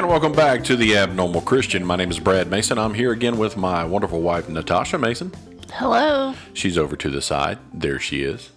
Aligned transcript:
And 0.00 0.08
welcome 0.08 0.32
back 0.32 0.64
to 0.64 0.76
the 0.76 0.96
Abnormal 0.96 1.42
Christian. 1.42 1.84
My 1.84 1.94
name 1.94 2.10
is 2.10 2.18
Brad 2.18 2.48
Mason. 2.48 2.78
I'm 2.78 2.94
here 2.94 3.12
again 3.12 3.36
with 3.36 3.58
my 3.58 3.84
wonderful 3.84 4.22
wife, 4.22 4.48
Natasha 4.48 4.96
Mason. 4.96 5.30
Hello. 5.74 6.32
She's 6.54 6.78
over 6.78 6.96
to 6.96 7.10
the 7.10 7.20
side. 7.20 7.58
There 7.70 7.98
she 8.00 8.22
is. 8.22 8.48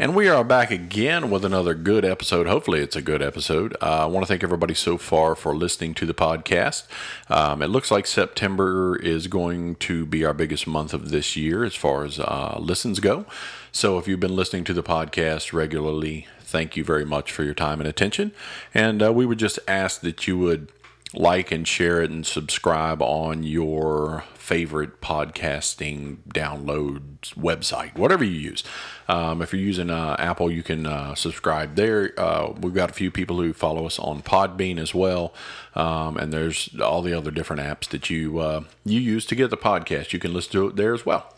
And 0.00 0.16
we 0.16 0.28
are 0.28 0.42
back 0.42 0.72
again 0.72 1.30
with 1.30 1.44
another 1.44 1.74
good 1.74 2.04
episode. 2.04 2.48
Hopefully, 2.48 2.80
it's 2.80 2.96
a 2.96 3.02
good 3.02 3.22
episode. 3.22 3.76
Uh, 3.80 4.02
I 4.02 4.06
want 4.06 4.26
to 4.26 4.26
thank 4.26 4.42
everybody 4.42 4.74
so 4.74 4.98
far 4.98 5.36
for 5.36 5.54
listening 5.54 5.94
to 5.94 6.06
the 6.06 6.12
podcast. 6.12 6.88
Um, 7.28 7.62
it 7.62 7.68
looks 7.68 7.92
like 7.92 8.08
September 8.08 8.96
is 8.96 9.28
going 9.28 9.76
to 9.76 10.04
be 10.04 10.24
our 10.24 10.34
biggest 10.34 10.66
month 10.66 10.92
of 10.92 11.10
this 11.10 11.36
year 11.36 11.62
as 11.62 11.76
far 11.76 12.04
as 12.04 12.18
uh, 12.18 12.56
listens 12.58 12.98
go. 12.98 13.26
So, 13.70 13.96
if 13.98 14.08
you've 14.08 14.18
been 14.18 14.34
listening 14.34 14.64
to 14.64 14.74
the 14.74 14.82
podcast 14.82 15.52
regularly, 15.52 16.26
thank 16.40 16.76
you 16.76 16.82
very 16.82 17.04
much 17.04 17.30
for 17.30 17.44
your 17.44 17.54
time 17.54 17.78
and 17.78 17.88
attention. 17.88 18.32
And 18.74 19.00
uh, 19.00 19.12
we 19.12 19.24
would 19.24 19.38
just 19.38 19.60
ask 19.68 20.00
that 20.00 20.26
you 20.26 20.36
would 20.36 20.66
like 21.14 21.50
and 21.50 21.66
share 21.66 22.02
it 22.02 22.10
and 22.10 22.24
subscribe 22.24 23.02
on 23.02 23.42
your 23.42 24.24
favorite 24.34 25.00
podcasting 25.00 26.16
download 26.28 27.02
website, 27.34 27.96
whatever 27.96 28.24
you 28.24 28.50
use. 28.50 28.64
Um, 29.08 29.42
if 29.42 29.52
you're 29.52 29.62
using 29.62 29.90
uh, 29.90 30.16
Apple, 30.18 30.50
you 30.50 30.62
can 30.62 30.86
uh, 30.86 31.14
subscribe 31.14 31.76
there. 31.76 32.12
Uh, 32.18 32.52
we've 32.60 32.74
got 32.74 32.90
a 32.90 32.92
few 32.92 33.10
people 33.10 33.36
who 33.36 33.52
follow 33.52 33.86
us 33.86 33.98
on 33.98 34.22
Podbean 34.22 34.78
as 34.78 34.94
well, 34.94 35.34
um, 35.74 36.16
and 36.16 36.32
there's 36.32 36.70
all 36.80 37.02
the 37.02 37.16
other 37.16 37.30
different 37.30 37.62
apps 37.62 37.88
that 37.88 38.10
you 38.10 38.38
uh, 38.38 38.62
you 38.84 39.00
use 39.00 39.24
to 39.26 39.34
get 39.34 39.50
the 39.50 39.56
podcast. 39.56 40.12
You 40.12 40.18
can 40.18 40.32
listen 40.32 40.52
to 40.52 40.68
it 40.68 40.76
there 40.76 40.94
as 40.94 41.04
well. 41.04 41.32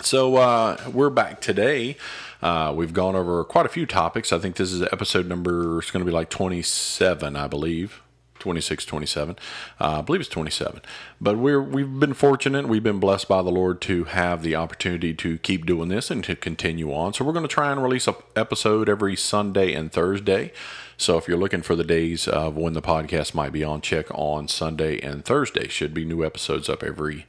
So 0.00 0.36
uh, 0.36 0.76
we're 0.92 1.10
back 1.10 1.40
today. 1.40 1.96
Uh, 2.40 2.72
we've 2.74 2.92
gone 2.92 3.16
over 3.16 3.42
quite 3.44 3.66
a 3.66 3.68
few 3.68 3.84
topics. 3.84 4.32
I 4.32 4.38
think 4.38 4.56
this 4.56 4.72
is 4.72 4.82
episode 4.82 5.26
number. 5.26 5.78
It's 5.80 5.90
going 5.90 6.04
to 6.04 6.06
be 6.06 6.14
like 6.14 6.30
27, 6.30 7.34
I 7.34 7.48
believe. 7.48 8.00
26, 8.38 8.84
27. 8.84 9.36
Uh, 9.80 9.98
I 9.98 10.00
believe 10.00 10.20
it's 10.20 10.30
27. 10.30 10.80
But 11.20 11.36
we're 11.38 11.62
we've 11.62 11.98
been 11.98 12.14
fortunate. 12.14 12.68
We've 12.68 12.82
been 12.82 13.00
blessed 13.00 13.28
by 13.28 13.42
the 13.42 13.50
Lord 13.50 13.80
to 13.82 14.04
have 14.04 14.42
the 14.42 14.56
opportunity 14.56 15.14
to 15.14 15.38
keep 15.38 15.66
doing 15.66 15.88
this 15.88 16.10
and 16.10 16.22
to 16.24 16.36
continue 16.36 16.92
on. 16.92 17.14
So 17.14 17.24
we're 17.24 17.32
going 17.32 17.46
to 17.46 17.52
try 17.52 17.70
and 17.72 17.82
release 17.82 18.06
an 18.06 18.14
episode 18.36 18.88
every 18.88 19.16
Sunday 19.16 19.72
and 19.72 19.92
Thursday. 19.92 20.52
So 20.96 21.16
if 21.16 21.28
you're 21.28 21.38
looking 21.38 21.62
for 21.62 21.76
the 21.76 21.84
days 21.84 22.26
of 22.26 22.56
when 22.56 22.72
the 22.72 22.82
podcast 22.82 23.32
might 23.32 23.52
be 23.52 23.62
on, 23.62 23.80
check 23.80 24.06
on 24.10 24.48
Sunday 24.48 24.98
and 25.00 25.24
Thursday. 25.24 25.68
Should 25.68 25.94
be 25.94 26.04
new 26.04 26.24
episodes 26.24 26.68
up 26.68 26.82
every 26.82 27.26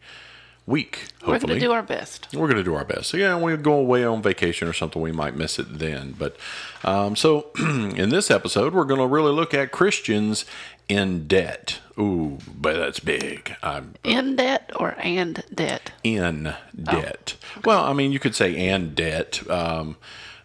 week. 0.70 1.08
Hopefully. 1.22 1.34
We're 1.34 1.40
going 1.40 1.60
to 1.60 1.66
do 1.66 1.72
our 1.72 1.84
best. 1.84 2.28
We're 2.34 2.48
going 2.48 2.58
to 2.58 2.64
do 2.64 2.76
our 2.76 2.86
best. 2.86 3.10
So, 3.10 3.18
yeah, 3.18 3.38
we 3.38 3.56
go 3.58 3.74
away 3.74 4.06
on 4.06 4.22
vacation 4.22 4.68
or 4.68 4.74
something, 4.74 5.02
we 5.02 5.12
might 5.12 5.36
miss 5.36 5.60
it 5.60 5.80
then. 5.80 6.16
But 6.18 6.38
um, 6.84 7.16
so 7.16 7.48
in 7.60 8.10
this 8.10 8.32
episode, 8.32 8.74
we're 8.74 8.86
going 8.86 9.00
to 9.02 9.08
really 9.08 9.32
look 9.32 9.54
at 9.54 9.72
Christians 9.72 10.46
in 10.90 11.28
debt. 11.28 11.80
Ooh, 11.98 12.40
but 12.54 12.78
that's 12.78 13.00
big. 13.00 13.56
I'm 13.62 13.94
in 14.04 14.36
debt 14.36 14.72
or 14.76 14.96
and 15.00 15.44
debt? 15.54 15.92
In 16.04 16.56
debt. 16.82 17.36
Oh, 17.38 17.60
okay. 17.60 17.62
Well, 17.66 17.84
I 17.86 17.94
mean, 17.94 18.12
you 18.12 18.20
could 18.20 18.36
say 18.36 18.70
and 18.70 18.96
debt. 18.96 19.50
Um, 19.50 19.98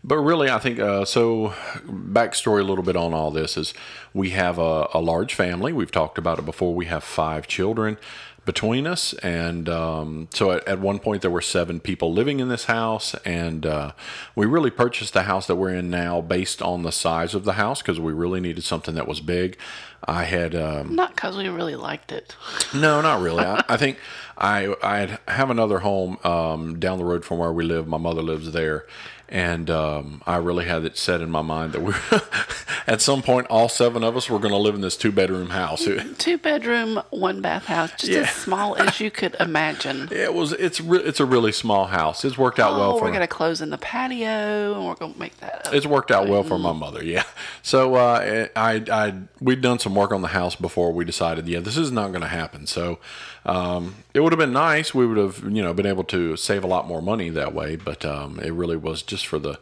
but 0.02 0.18
really, 0.18 0.50
I 0.50 0.58
think 0.58 0.78
uh, 0.78 1.04
so. 1.04 1.54
Backstory 1.86 2.60
a 2.60 2.64
little 2.64 2.84
bit 2.84 2.96
on 2.96 3.14
all 3.14 3.30
this 3.30 3.56
is 3.56 3.72
we 4.12 4.30
have 4.30 4.58
a, 4.58 4.88
a 4.92 5.00
large 5.00 5.34
family. 5.34 5.72
We've 5.72 5.90
talked 5.90 6.18
about 6.18 6.38
it 6.38 6.44
before. 6.44 6.74
We 6.74 6.86
have 6.86 7.02
five 7.02 7.46
children 7.46 7.96
between 8.44 8.86
us. 8.86 9.12
And 9.14 9.68
um, 9.68 10.28
so 10.32 10.52
at, 10.52 10.66
at, 10.68 10.80
one 10.80 10.98
point, 10.98 11.22
there 11.22 11.30
were 11.30 11.40
seven 11.40 11.80
people 11.80 12.12
living 12.12 12.40
in 12.40 12.48
this 12.48 12.64
house. 12.64 13.14
And 13.24 13.66
uh, 13.66 13.92
we 14.34 14.46
really 14.46 14.70
purchased 14.70 15.14
the 15.14 15.22
house 15.22 15.46
that 15.46 15.56
we're 15.56 15.74
in 15.74 15.90
now 15.90 16.20
based 16.20 16.62
on 16.62 16.82
the 16.82 16.92
size 16.92 17.34
of 17.34 17.44
the 17.44 17.54
house 17.54 17.80
because 17.82 17.98
we 17.98 18.12
really 18.12 18.40
needed 18.40 18.64
something 18.64 18.94
that 18.94 19.08
was 19.08 19.20
big. 19.20 19.58
I 20.06 20.24
had. 20.24 20.54
Um, 20.54 20.94
not 20.94 21.14
because 21.14 21.36
we 21.36 21.48
really 21.48 21.76
liked 21.76 22.12
it. 22.12 22.36
No, 22.74 23.00
not 23.00 23.20
really. 23.20 23.44
I, 23.44 23.62
I, 23.68 23.76
think 23.76 23.98
I, 24.36 24.74
I 24.82 25.18
have 25.30 25.48
another 25.48 25.78
home 25.78 26.18
um, 26.24 26.80
down 26.80 26.98
the 26.98 27.04
road 27.04 27.24
from 27.24 27.38
where 27.38 27.52
we 27.52 27.64
live. 27.64 27.86
My 27.86 27.98
mother 27.98 28.20
lives 28.20 28.50
there 28.52 28.84
and 29.28 29.70
um, 29.70 30.22
I 30.26 30.36
really 30.36 30.66
had 30.66 30.84
it 30.84 30.96
set 30.96 31.20
in 31.20 31.30
my 31.30 31.42
mind 31.42 31.72
that 31.72 31.80
we're 31.80 31.96
at 32.86 33.00
some 33.00 33.22
point, 33.22 33.46
all 33.48 33.68
seven 33.68 34.04
of 34.04 34.16
us 34.16 34.28
were 34.28 34.38
going 34.38 34.52
to 34.52 34.58
live 34.58 34.74
in 34.74 34.80
this 34.80 34.96
two-bedroom 34.96 35.50
house. 35.50 35.88
Two 36.18 36.38
bedroom, 36.38 37.02
one 37.10 37.40
bath 37.40 37.64
house, 37.64 37.90
just 37.92 38.12
yeah. 38.12 38.20
as 38.20 38.30
small 38.30 38.76
as 38.76 39.00
you 39.00 39.10
could 39.10 39.36
imagine. 39.40 40.08
It 40.24 40.32
was. 40.32 40.52
It's 40.52 40.80
re- 40.80 41.02
it's 41.02 41.20
a 41.20 41.24
really 41.24 41.52
small 41.52 41.86
house. 41.86 42.24
It's 42.24 42.38
worked 42.38 42.58
out 42.58 42.74
oh, 42.74 42.78
well. 42.78 42.98
For 42.98 43.04
We're 43.04 43.10
going 43.10 43.20
to 43.20 43.26
close 43.26 43.60
in 43.60 43.70
the 43.70 43.78
patio, 43.78 44.74
and 44.74 44.86
we're 44.86 44.94
going 44.94 45.12
to 45.12 45.18
make 45.18 45.36
that. 45.38 45.66
Up. 45.66 45.74
It's 45.74 45.86
worked 45.86 46.10
out 46.10 46.28
well 46.28 46.42
for 46.42 46.58
my 46.58 46.72
mother. 46.72 47.04
Yeah. 47.04 47.24
So 47.62 47.94
uh, 47.96 48.48
I 48.56 48.84
I 48.90 49.14
we'd 49.40 49.60
done 49.60 49.78
some 49.78 49.94
work 49.94 50.12
on 50.12 50.22
the 50.22 50.28
house 50.28 50.54
before 50.54 50.92
we 50.92 51.04
decided. 51.04 51.48
Yeah, 51.48 51.60
this 51.60 51.76
is 51.76 51.90
not 51.90 52.08
going 52.08 52.22
to 52.22 52.28
happen. 52.28 52.66
So 52.66 52.98
um, 53.44 53.96
it 54.14 54.20
would 54.20 54.32
have 54.32 54.38
been 54.38 54.52
nice. 54.52 54.94
We 54.94 55.06
would 55.06 55.18
have, 55.18 55.40
you 55.44 55.62
know, 55.62 55.74
been 55.74 55.86
able 55.86 56.04
to 56.04 56.36
save 56.36 56.64
a 56.64 56.66
lot 56.66 56.86
more 56.86 57.02
money 57.02 57.30
that 57.30 57.54
way. 57.54 57.76
But 57.76 58.04
um, 58.04 58.38
it 58.40 58.52
really 58.52 58.76
was 58.76 59.02
just 59.02 59.26
for 59.26 59.38
the 59.38 59.58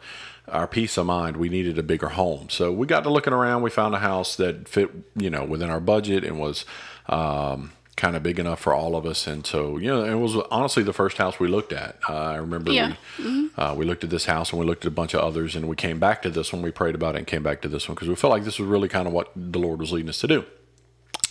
our 0.47 0.67
peace 0.67 0.97
of 0.97 1.05
mind. 1.05 1.37
We 1.37 1.49
needed 1.49 1.77
a 1.77 1.83
bigger 1.83 2.09
home, 2.09 2.49
so 2.49 2.71
we 2.71 2.85
got 2.85 3.03
to 3.03 3.09
looking 3.09 3.33
around. 3.33 3.61
We 3.61 3.69
found 3.69 3.95
a 3.95 3.99
house 3.99 4.35
that 4.35 4.67
fit, 4.67 4.91
you 5.15 5.29
know, 5.29 5.43
within 5.43 5.69
our 5.69 5.79
budget 5.79 6.23
and 6.23 6.39
was. 6.39 6.65
Um, 7.07 7.71
kind 7.95 8.15
of 8.15 8.23
big 8.23 8.39
enough 8.39 8.59
for 8.59 8.73
all 8.73 8.95
of 8.95 9.05
us. 9.05 9.27
And 9.27 9.45
so, 9.45 9.77
you 9.77 9.87
know, 9.87 10.03
it 10.03 10.15
was 10.15 10.35
honestly 10.49 10.83
the 10.83 10.93
first 10.93 11.17
house 11.17 11.39
we 11.39 11.47
looked 11.47 11.71
at. 11.71 11.97
Uh, 12.09 12.13
I 12.13 12.35
remember 12.35 12.71
yeah. 12.71 12.95
we, 13.19 13.23
mm-hmm. 13.23 13.59
uh, 13.59 13.75
we 13.75 13.85
looked 13.85 14.03
at 14.03 14.09
this 14.09 14.25
house 14.25 14.51
and 14.51 14.59
we 14.59 14.65
looked 14.65 14.83
at 14.83 14.87
a 14.87 14.95
bunch 14.95 15.13
of 15.13 15.21
others 15.21 15.55
and 15.55 15.67
we 15.69 15.75
came 15.75 15.99
back 15.99 16.21
to 16.23 16.29
this 16.29 16.51
one. 16.51 16.61
We 16.61 16.71
prayed 16.71 16.95
about 16.95 17.15
it 17.15 17.19
and 17.19 17.27
came 17.27 17.43
back 17.43 17.61
to 17.61 17.67
this 17.67 17.87
one 17.87 17.95
because 17.95 18.09
we 18.09 18.15
felt 18.15 18.31
like 18.31 18.45
this 18.45 18.57
was 18.57 18.67
really 18.67 18.89
kind 18.89 19.07
of 19.07 19.13
what 19.13 19.31
the 19.35 19.59
Lord 19.59 19.79
was 19.79 19.91
leading 19.91 20.09
us 20.09 20.19
to 20.21 20.27
do. 20.27 20.45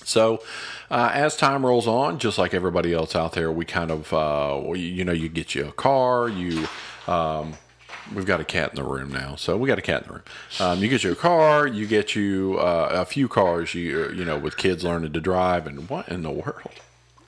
So, 0.04 0.42
uh, 0.90 1.10
as 1.12 1.36
time 1.36 1.64
rolls 1.64 1.86
on, 1.86 2.18
just 2.18 2.38
like 2.38 2.54
everybody 2.54 2.92
else 2.92 3.14
out 3.16 3.32
there, 3.32 3.50
we 3.50 3.64
kind 3.64 3.90
of, 3.90 4.12
uh, 4.12 4.72
you 4.74 5.04
know, 5.04 5.12
you 5.12 5.28
get 5.28 5.54
you 5.54 5.68
a 5.68 5.72
car, 5.72 6.28
you, 6.28 6.66
um, 7.06 7.54
we've 8.14 8.26
got 8.26 8.40
a 8.40 8.44
cat 8.44 8.70
in 8.70 8.76
the 8.76 8.84
room 8.84 9.10
now, 9.10 9.36
so 9.36 9.56
we 9.56 9.68
got 9.68 9.78
a 9.78 9.82
cat 9.82 10.02
in 10.02 10.08
the 10.08 10.14
room. 10.14 10.22
Um, 10.60 10.82
you 10.82 10.88
get 10.88 11.04
you 11.04 11.12
a 11.12 11.16
car, 11.16 11.66
you 11.66 11.86
get 11.86 12.14
you 12.14 12.58
uh, 12.58 12.88
a 12.92 13.04
few 13.04 13.28
cars, 13.28 13.74
you, 13.74 14.10
you 14.10 14.24
know, 14.24 14.38
with 14.38 14.56
kids 14.56 14.84
learning 14.84 15.12
to 15.12 15.20
drive, 15.20 15.66
and 15.66 15.88
what 15.88 16.08
in 16.08 16.22
the 16.22 16.30
world? 16.30 16.72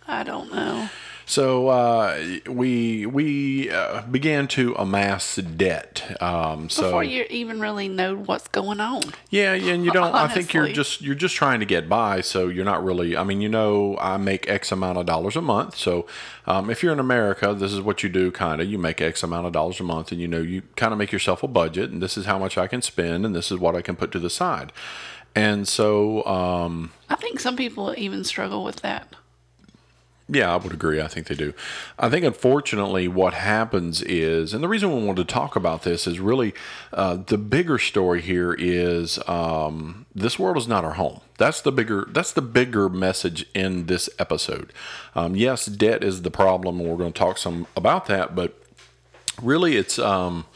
I 0.06 0.22
don't 0.22 0.52
know. 0.52 0.90
So 1.26 1.68
uh, 1.68 2.38
we 2.46 3.06
we 3.06 3.70
uh, 3.70 4.02
began 4.02 4.46
to 4.48 4.74
amass 4.74 5.36
debt. 5.36 6.20
Um, 6.22 6.68
so 6.68 6.82
before 6.82 7.04
you 7.04 7.24
even 7.30 7.60
really 7.60 7.88
know 7.88 8.16
what's 8.16 8.48
going 8.48 8.80
on. 8.80 9.02
Yeah, 9.30 9.54
and 9.54 9.84
you 9.84 9.90
don't. 9.90 10.14
Honestly. 10.14 10.18
I 10.20 10.28
think 10.28 10.54
you're 10.54 10.68
just 10.68 11.00
you're 11.00 11.14
just 11.14 11.34
trying 11.34 11.60
to 11.60 11.66
get 11.66 11.88
by. 11.88 12.20
So 12.20 12.48
you're 12.48 12.64
not 12.64 12.84
really. 12.84 13.16
I 13.16 13.24
mean, 13.24 13.40
you 13.40 13.48
know, 13.48 13.96
I 14.00 14.16
make 14.16 14.48
X 14.48 14.70
amount 14.70 14.98
of 14.98 15.06
dollars 15.06 15.36
a 15.36 15.42
month. 15.42 15.76
So 15.76 16.06
um, 16.46 16.68
if 16.68 16.82
you're 16.82 16.92
in 16.92 17.00
America, 17.00 17.54
this 17.54 17.72
is 17.72 17.80
what 17.80 18.02
you 18.02 18.08
do. 18.08 18.30
Kind 18.30 18.60
of, 18.60 18.68
you 18.68 18.78
make 18.78 19.00
X 19.00 19.22
amount 19.22 19.46
of 19.46 19.52
dollars 19.52 19.80
a 19.80 19.84
month, 19.84 20.12
and 20.12 20.20
you 20.20 20.28
know, 20.28 20.40
you 20.40 20.62
kind 20.76 20.92
of 20.92 20.98
make 20.98 21.12
yourself 21.12 21.42
a 21.42 21.48
budget, 21.48 21.90
and 21.90 22.02
this 22.02 22.16
is 22.16 22.26
how 22.26 22.38
much 22.38 22.58
I 22.58 22.66
can 22.66 22.82
spend, 22.82 23.24
and 23.24 23.34
this 23.34 23.50
is 23.50 23.58
what 23.58 23.74
I 23.74 23.82
can 23.82 23.96
put 23.96 24.12
to 24.12 24.18
the 24.18 24.30
side. 24.30 24.72
And 25.34 25.66
so, 25.66 26.24
um, 26.26 26.92
I 27.08 27.16
think 27.16 27.40
some 27.40 27.56
people 27.56 27.92
even 27.96 28.22
struggle 28.22 28.62
with 28.62 28.76
that. 28.82 29.16
Yeah, 30.26 30.54
I 30.54 30.56
would 30.56 30.72
agree. 30.72 31.02
I 31.02 31.08
think 31.08 31.26
they 31.26 31.34
do. 31.34 31.52
I 31.98 32.08
think, 32.08 32.24
unfortunately, 32.24 33.08
what 33.08 33.34
happens 33.34 34.00
is, 34.00 34.54
and 34.54 34.64
the 34.64 34.68
reason 34.68 34.90
we 34.90 35.04
wanted 35.04 35.28
to 35.28 35.32
talk 35.34 35.54
about 35.54 35.82
this 35.82 36.06
is 36.06 36.18
really 36.18 36.54
uh, 36.94 37.16
the 37.16 37.36
bigger 37.36 37.78
story 37.78 38.22
here 38.22 38.54
is 38.58 39.18
um, 39.28 40.06
this 40.14 40.38
world 40.38 40.56
is 40.56 40.66
not 40.66 40.82
our 40.82 40.94
home. 40.94 41.20
That's 41.36 41.60
the 41.60 41.72
bigger. 41.72 42.06
That's 42.08 42.32
the 42.32 42.40
bigger 42.40 42.88
message 42.88 43.44
in 43.54 43.84
this 43.84 44.08
episode. 44.18 44.72
Um, 45.14 45.36
yes, 45.36 45.66
debt 45.66 46.02
is 46.02 46.22
the 46.22 46.30
problem, 46.30 46.80
and 46.80 46.88
we're 46.88 46.96
going 46.96 47.12
to 47.12 47.18
talk 47.18 47.36
some 47.36 47.66
about 47.76 48.06
that. 48.06 48.34
But 48.34 48.58
really, 49.42 49.76
it's 49.76 49.98
um, 49.98 50.46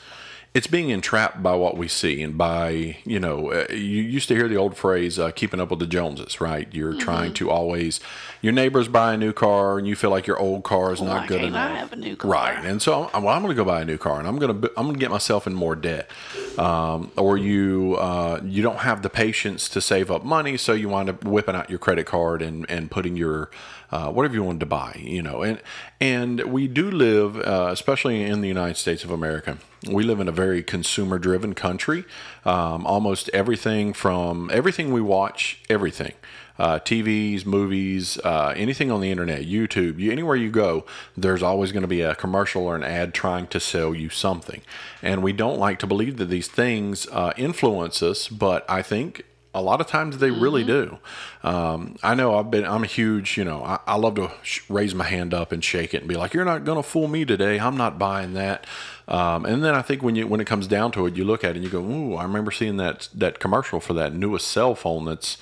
it's 0.54 0.66
being 0.66 0.90
entrapped 0.90 1.42
by 1.42 1.54
what 1.54 1.76
we 1.76 1.88
see 1.88 2.22
and 2.22 2.38
by 2.38 2.96
you 3.04 3.20
know 3.20 3.52
uh, 3.52 3.66
you 3.70 4.02
used 4.02 4.28
to 4.28 4.34
hear 4.34 4.48
the 4.48 4.56
old 4.56 4.76
phrase 4.76 5.18
uh, 5.18 5.30
keeping 5.30 5.60
up 5.60 5.70
with 5.70 5.78
the 5.78 5.86
joneses 5.86 6.40
right 6.40 6.72
you're 6.72 6.92
mm-hmm. 6.92 7.00
trying 7.00 7.34
to 7.34 7.50
always 7.50 8.00
your 8.40 8.52
neighbors 8.52 8.88
buy 8.88 9.14
a 9.14 9.16
new 9.16 9.32
car 9.32 9.78
and 9.78 9.86
you 9.86 9.96
feel 9.96 10.10
like 10.10 10.26
your 10.26 10.38
old 10.38 10.64
car 10.64 10.92
is 10.92 11.00
well, 11.00 11.14
not 11.14 11.28
good 11.28 11.42
enough 11.42 11.70
I 11.70 11.76
have 11.76 11.92
a 11.92 11.96
new 11.96 12.16
car. 12.16 12.30
right 12.30 12.64
and 12.64 12.80
so 12.80 13.10
I'm, 13.12 13.22
well, 13.24 13.34
I'm 13.34 13.42
going 13.42 13.54
to 13.54 13.60
go 13.60 13.64
buy 13.64 13.80
a 13.80 13.84
new 13.84 13.98
car 13.98 14.18
and 14.18 14.28
I'm 14.28 14.38
going 14.38 14.60
to 14.60 14.72
I'm 14.76 14.84
going 14.86 14.94
to 14.96 15.00
get 15.00 15.10
myself 15.10 15.46
in 15.46 15.54
more 15.54 15.74
debt 15.74 16.10
um, 16.58 17.10
or 17.16 17.36
you 17.36 17.96
uh, 17.98 18.40
you 18.44 18.62
don't 18.62 18.78
have 18.78 19.02
the 19.02 19.10
patience 19.10 19.68
to 19.70 19.80
save 19.80 20.10
up 20.10 20.24
money 20.24 20.56
so 20.56 20.72
you 20.72 20.88
wind 20.88 21.08
up 21.08 21.24
whipping 21.24 21.54
out 21.54 21.70
your 21.70 21.78
credit 21.78 22.06
card 22.06 22.42
and 22.42 22.68
and 22.70 22.90
putting 22.90 23.16
your 23.16 23.50
uh, 23.90 24.10
whatever 24.10 24.34
you 24.34 24.42
wanted 24.42 24.60
to 24.60 24.66
buy, 24.66 25.00
you 25.02 25.22
know. 25.22 25.42
And 25.42 25.60
and 26.00 26.40
we 26.52 26.68
do 26.68 26.90
live, 26.90 27.36
uh, 27.38 27.68
especially 27.70 28.22
in 28.22 28.40
the 28.40 28.48
United 28.48 28.76
States 28.76 29.04
of 29.04 29.10
America, 29.10 29.58
we 29.90 30.02
live 30.02 30.20
in 30.20 30.28
a 30.28 30.32
very 30.32 30.62
consumer-driven 30.62 31.54
country. 31.54 32.04
Um, 32.44 32.86
almost 32.86 33.30
everything 33.32 33.92
from 33.92 34.50
everything 34.52 34.92
we 34.92 35.00
watch, 35.00 35.62
everything. 35.68 36.14
Uh, 36.58 36.80
TVs, 36.80 37.46
movies, 37.46 38.18
uh, 38.24 38.52
anything 38.56 38.90
on 38.90 39.00
the 39.00 39.12
internet, 39.12 39.42
YouTube, 39.42 40.00
you, 40.00 40.10
anywhere 40.10 40.34
you 40.34 40.50
go, 40.50 40.84
there's 41.16 41.40
always 41.40 41.70
going 41.70 41.82
to 41.82 41.88
be 41.88 42.00
a 42.00 42.16
commercial 42.16 42.64
or 42.64 42.74
an 42.74 42.82
ad 42.82 43.14
trying 43.14 43.46
to 43.46 43.60
sell 43.60 43.94
you 43.94 44.08
something. 44.08 44.62
And 45.00 45.22
we 45.22 45.32
don't 45.32 45.58
like 45.58 45.78
to 45.78 45.86
believe 45.86 46.16
that 46.16 46.24
these 46.24 46.48
things 46.48 47.06
uh, 47.12 47.32
influence 47.36 48.02
us, 48.02 48.26
but 48.26 48.68
I 48.68 48.82
think 48.82 49.22
a 49.54 49.62
lot 49.62 49.80
of 49.80 49.86
times 49.86 50.18
they 50.18 50.30
really 50.30 50.62
do. 50.62 50.98
Um, 51.42 51.96
I 52.02 52.14
know 52.14 52.38
I've 52.38 52.50
been, 52.50 52.64
I'm 52.64 52.84
a 52.84 52.86
huge, 52.86 53.38
you 53.38 53.44
know, 53.44 53.64
I, 53.64 53.78
I 53.86 53.96
love 53.96 54.16
to 54.16 54.30
sh- 54.42 54.60
raise 54.68 54.94
my 54.94 55.04
hand 55.04 55.32
up 55.32 55.52
and 55.52 55.64
shake 55.64 55.94
it 55.94 55.98
and 55.98 56.08
be 56.08 56.16
like, 56.16 56.34
you're 56.34 56.44
not 56.44 56.64
going 56.64 56.76
to 56.76 56.82
fool 56.82 57.08
me 57.08 57.24
today. 57.24 57.58
I'm 57.58 57.76
not 57.76 57.98
buying 57.98 58.34
that. 58.34 58.66
Um, 59.08 59.46
and 59.46 59.64
then 59.64 59.74
I 59.74 59.82
think 59.82 60.02
when 60.02 60.16
you, 60.16 60.26
when 60.26 60.40
it 60.40 60.46
comes 60.46 60.66
down 60.66 60.92
to 60.92 61.06
it, 61.06 61.16
you 61.16 61.24
look 61.24 61.44
at 61.44 61.50
it 61.50 61.56
and 61.56 61.64
you 61.64 61.70
go, 61.70 61.80
ooh, 61.80 62.14
I 62.16 62.24
remember 62.24 62.50
seeing 62.50 62.76
that, 62.76 63.08
that 63.14 63.38
commercial 63.38 63.80
for 63.80 63.94
that 63.94 64.12
newest 64.12 64.48
cell 64.48 64.74
phone 64.74 65.06
that's 65.06 65.38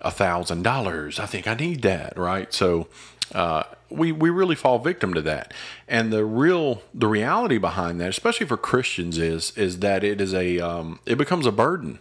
a 0.00 0.10
thousand 0.10 0.62
dollars. 0.62 1.18
I 1.18 1.26
think 1.26 1.46
I 1.46 1.54
need 1.54 1.82
that. 1.82 2.18
Right. 2.18 2.52
So, 2.52 2.88
uh, 3.34 3.64
we, 3.90 4.12
we 4.12 4.30
really 4.30 4.54
fall 4.54 4.78
victim 4.78 5.14
to 5.14 5.22
that. 5.22 5.52
And 5.86 6.12
the 6.12 6.24
real 6.24 6.82
the 6.92 7.06
reality 7.06 7.58
behind 7.58 8.00
that, 8.00 8.08
especially 8.08 8.46
for 8.46 8.56
Christians, 8.56 9.18
is 9.18 9.52
is 9.56 9.78
that 9.80 10.02
it 10.02 10.20
is 10.20 10.34
a 10.34 10.58
um, 10.58 10.98
it 11.06 11.16
becomes 11.16 11.46
a 11.46 11.52
burden. 11.52 12.00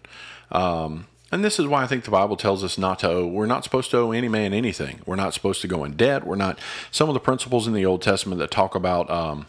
Um, 0.51 1.07
and 1.33 1.43
this 1.43 1.57
is 1.57 1.65
why 1.65 1.83
I 1.83 1.87
think 1.87 2.03
the 2.03 2.11
Bible 2.11 2.37
tells 2.37 2.63
us 2.63 2.77
not 2.77 2.99
to 2.99 3.09
owe. 3.09 3.25
We're 3.25 3.47
not 3.47 3.63
supposed 3.63 3.89
to 3.91 3.97
owe 3.97 4.11
any 4.11 4.27
man 4.27 4.53
anything. 4.53 5.01
We're 5.07 5.15
not 5.15 5.33
supposed 5.33 5.61
to 5.61 5.67
go 5.67 5.83
in 5.83 5.93
debt. 5.93 6.27
We're 6.27 6.35
not. 6.35 6.59
Some 6.91 7.09
of 7.09 7.15
the 7.15 7.19
principles 7.19 7.65
in 7.67 7.73
the 7.73 7.85
Old 7.85 8.03
Testament 8.03 8.37
that 8.37 8.51
talk 8.51 8.75
about 8.75 9.09
um, 9.09 9.47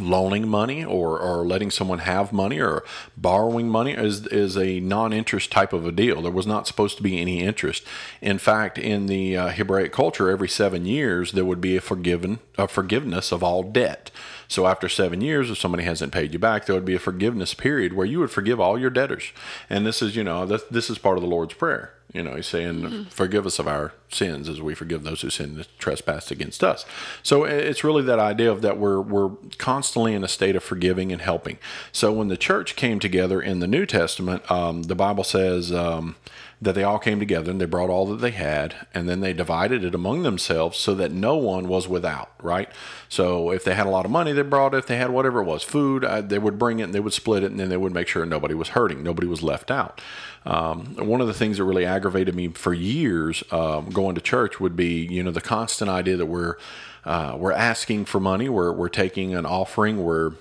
loaning 0.00 0.48
money 0.48 0.84
or, 0.84 1.18
or 1.18 1.46
letting 1.46 1.70
someone 1.70 2.00
have 2.00 2.32
money 2.32 2.60
or 2.60 2.82
borrowing 3.16 3.68
money 3.68 3.92
is, 3.92 4.26
is 4.28 4.56
a 4.56 4.80
non-interest 4.80 5.50
type 5.50 5.72
of 5.72 5.86
a 5.86 5.92
deal. 5.92 6.22
There 6.22 6.32
was 6.32 6.46
not 6.46 6.66
supposed 6.66 6.96
to 6.96 7.02
be 7.02 7.20
any 7.20 7.40
interest. 7.40 7.84
In 8.20 8.38
fact, 8.38 8.78
in 8.78 9.06
the 9.06 9.36
uh, 9.36 9.48
Hebraic 9.48 9.92
culture, 9.92 10.30
every 10.30 10.48
seven 10.48 10.86
years 10.86 11.32
there 11.32 11.44
would 11.44 11.60
be 11.60 11.76
a 11.76 11.80
forgiven 11.80 12.38
a 12.58 12.68
forgiveness 12.68 13.32
of 13.32 13.42
all 13.42 13.62
debt. 13.62 14.10
So 14.46 14.66
after 14.66 14.88
seven 14.88 15.22
years, 15.22 15.50
if 15.50 15.58
somebody 15.58 15.84
hasn't 15.84 16.12
paid 16.12 16.32
you 16.32 16.38
back, 16.38 16.66
there 16.66 16.74
would 16.74 16.84
be 16.84 16.94
a 16.94 16.98
forgiveness 16.98 17.54
period 17.54 17.94
where 17.94 18.06
you 18.06 18.20
would 18.20 18.30
forgive 18.30 18.60
all 18.60 18.78
your 18.78 18.90
debtors. 18.90 19.32
And 19.70 19.86
this 19.86 20.02
is, 20.02 20.14
you 20.14 20.22
know, 20.22 20.44
this, 20.44 20.62
this 20.70 20.90
is 20.90 20.98
part 20.98 21.16
of 21.16 21.22
the 21.22 21.28
Lord's 21.30 21.54
prayer. 21.54 21.94
You 22.12 22.22
know, 22.22 22.36
he's 22.36 22.46
saying, 22.46 22.82
mm-hmm. 22.82 23.02
"Forgive 23.04 23.46
us 23.46 23.58
of 23.58 23.66
our 23.66 23.92
sins, 24.10 24.48
as 24.48 24.60
we 24.60 24.74
forgive 24.74 25.02
those 25.02 25.22
who 25.22 25.30
sin 25.30 25.56
and 25.56 25.78
trespass 25.78 26.30
against 26.30 26.62
us." 26.62 26.84
So 27.22 27.44
it's 27.44 27.84
really 27.84 28.02
that 28.02 28.18
idea 28.18 28.50
of 28.50 28.62
that 28.62 28.78
we're 28.78 29.00
we're 29.00 29.30
constantly 29.58 30.14
in 30.14 30.22
a 30.22 30.28
state 30.28 30.56
of 30.56 30.62
forgiving 30.62 31.12
and 31.12 31.22
helping. 31.22 31.58
So 31.90 32.12
when 32.12 32.28
the 32.28 32.36
church 32.36 32.76
came 32.76 32.98
together 32.98 33.40
in 33.40 33.60
the 33.60 33.66
New 33.66 33.86
Testament, 33.86 34.50
um, 34.50 34.84
the 34.84 34.94
Bible 34.94 35.24
says. 35.24 35.72
Um, 35.72 36.16
that 36.62 36.76
they 36.76 36.84
all 36.84 37.00
came 37.00 37.18
together 37.18 37.50
and 37.50 37.60
they 37.60 37.66
brought 37.66 37.90
all 37.90 38.06
that 38.06 38.20
they 38.20 38.30
had 38.30 38.86
and 38.94 39.08
then 39.08 39.18
they 39.18 39.32
divided 39.32 39.82
it 39.82 39.96
among 39.96 40.22
themselves 40.22 40.78
so 40.78 40.94
that 40.94 41.10
no 41.10 41.36
one 41.36 41.66
was 41.66 41.88
without 41.88 42.30
right? 42.40 42.68
So 43.08 43.50
if 43.50 43.64
they 43.64 43.74
had 43.74 43.86
a 43.86 43.90
lot 43.90 44.04
of 44.04 44.12
money 44.12 44.32
they 44.32 44.42
brought 44.42 44.72
it. 44.72 44.78
If 44.78 44.86
they 44.86 44.96
had 44.96 45.10
whatever 45.10 45.40
it 45.40 45.44
was 45.44 45.64
food 45.64 46.04
uh, 46.04 46.20
they 46.20 46.38
would 46.38 46.60
bring 46.60 46.78
it 46.78 46.84
and 46.84 46.94
they 46.94 47.00
would 47.00 47.12
split 47.12 47.42
it 47.42 47.50
and 47.50 47.58
then 47.58 47.68
they 47.68 47.76
would 47.76 47.92
make 47.92 48.06
sure 48.06 48.24
nobody 48.24 48.54
was 48.54 48.68
hurting 48.68 49.02
nobody 49.02 49.26
was 49.26 49.42
left 49.42 49.72
out. 49.72 50.00
Um, 50.46 50.94
one 50.96 51.20
of 51.20 51.26
the 51.26 51.34
things 51.34 51.58
that 51.58 51.64
really 51.64 51.84
aggravated 51.84 52.34
me 52.34 52.48
for 52.48 52.72
years 52.72 53.42
um, 53.50 53.90
going 53.90 54.14
to 54.14 54.20
church 54.20 54.60
would 54.60 54.76
be 54.76 55.04
you 55.04 55.24
know 55.24 55.32
the 55.32 55.40
constant 55.40 55.90
idea 55.90 56.16
that 56.16 56.26
we're 56.26 56.56
uh, 57.04 57.34
we're 57.36 57.52
asking 57.52 58.04
for 58.04 58.20
money 58.20 58.48
we're, 58.48 58.72
we're 58.72 58.88
taking 58.88 59.34
an 59.34 59.46
offering 59.46 60.04
we're 60.04 60.32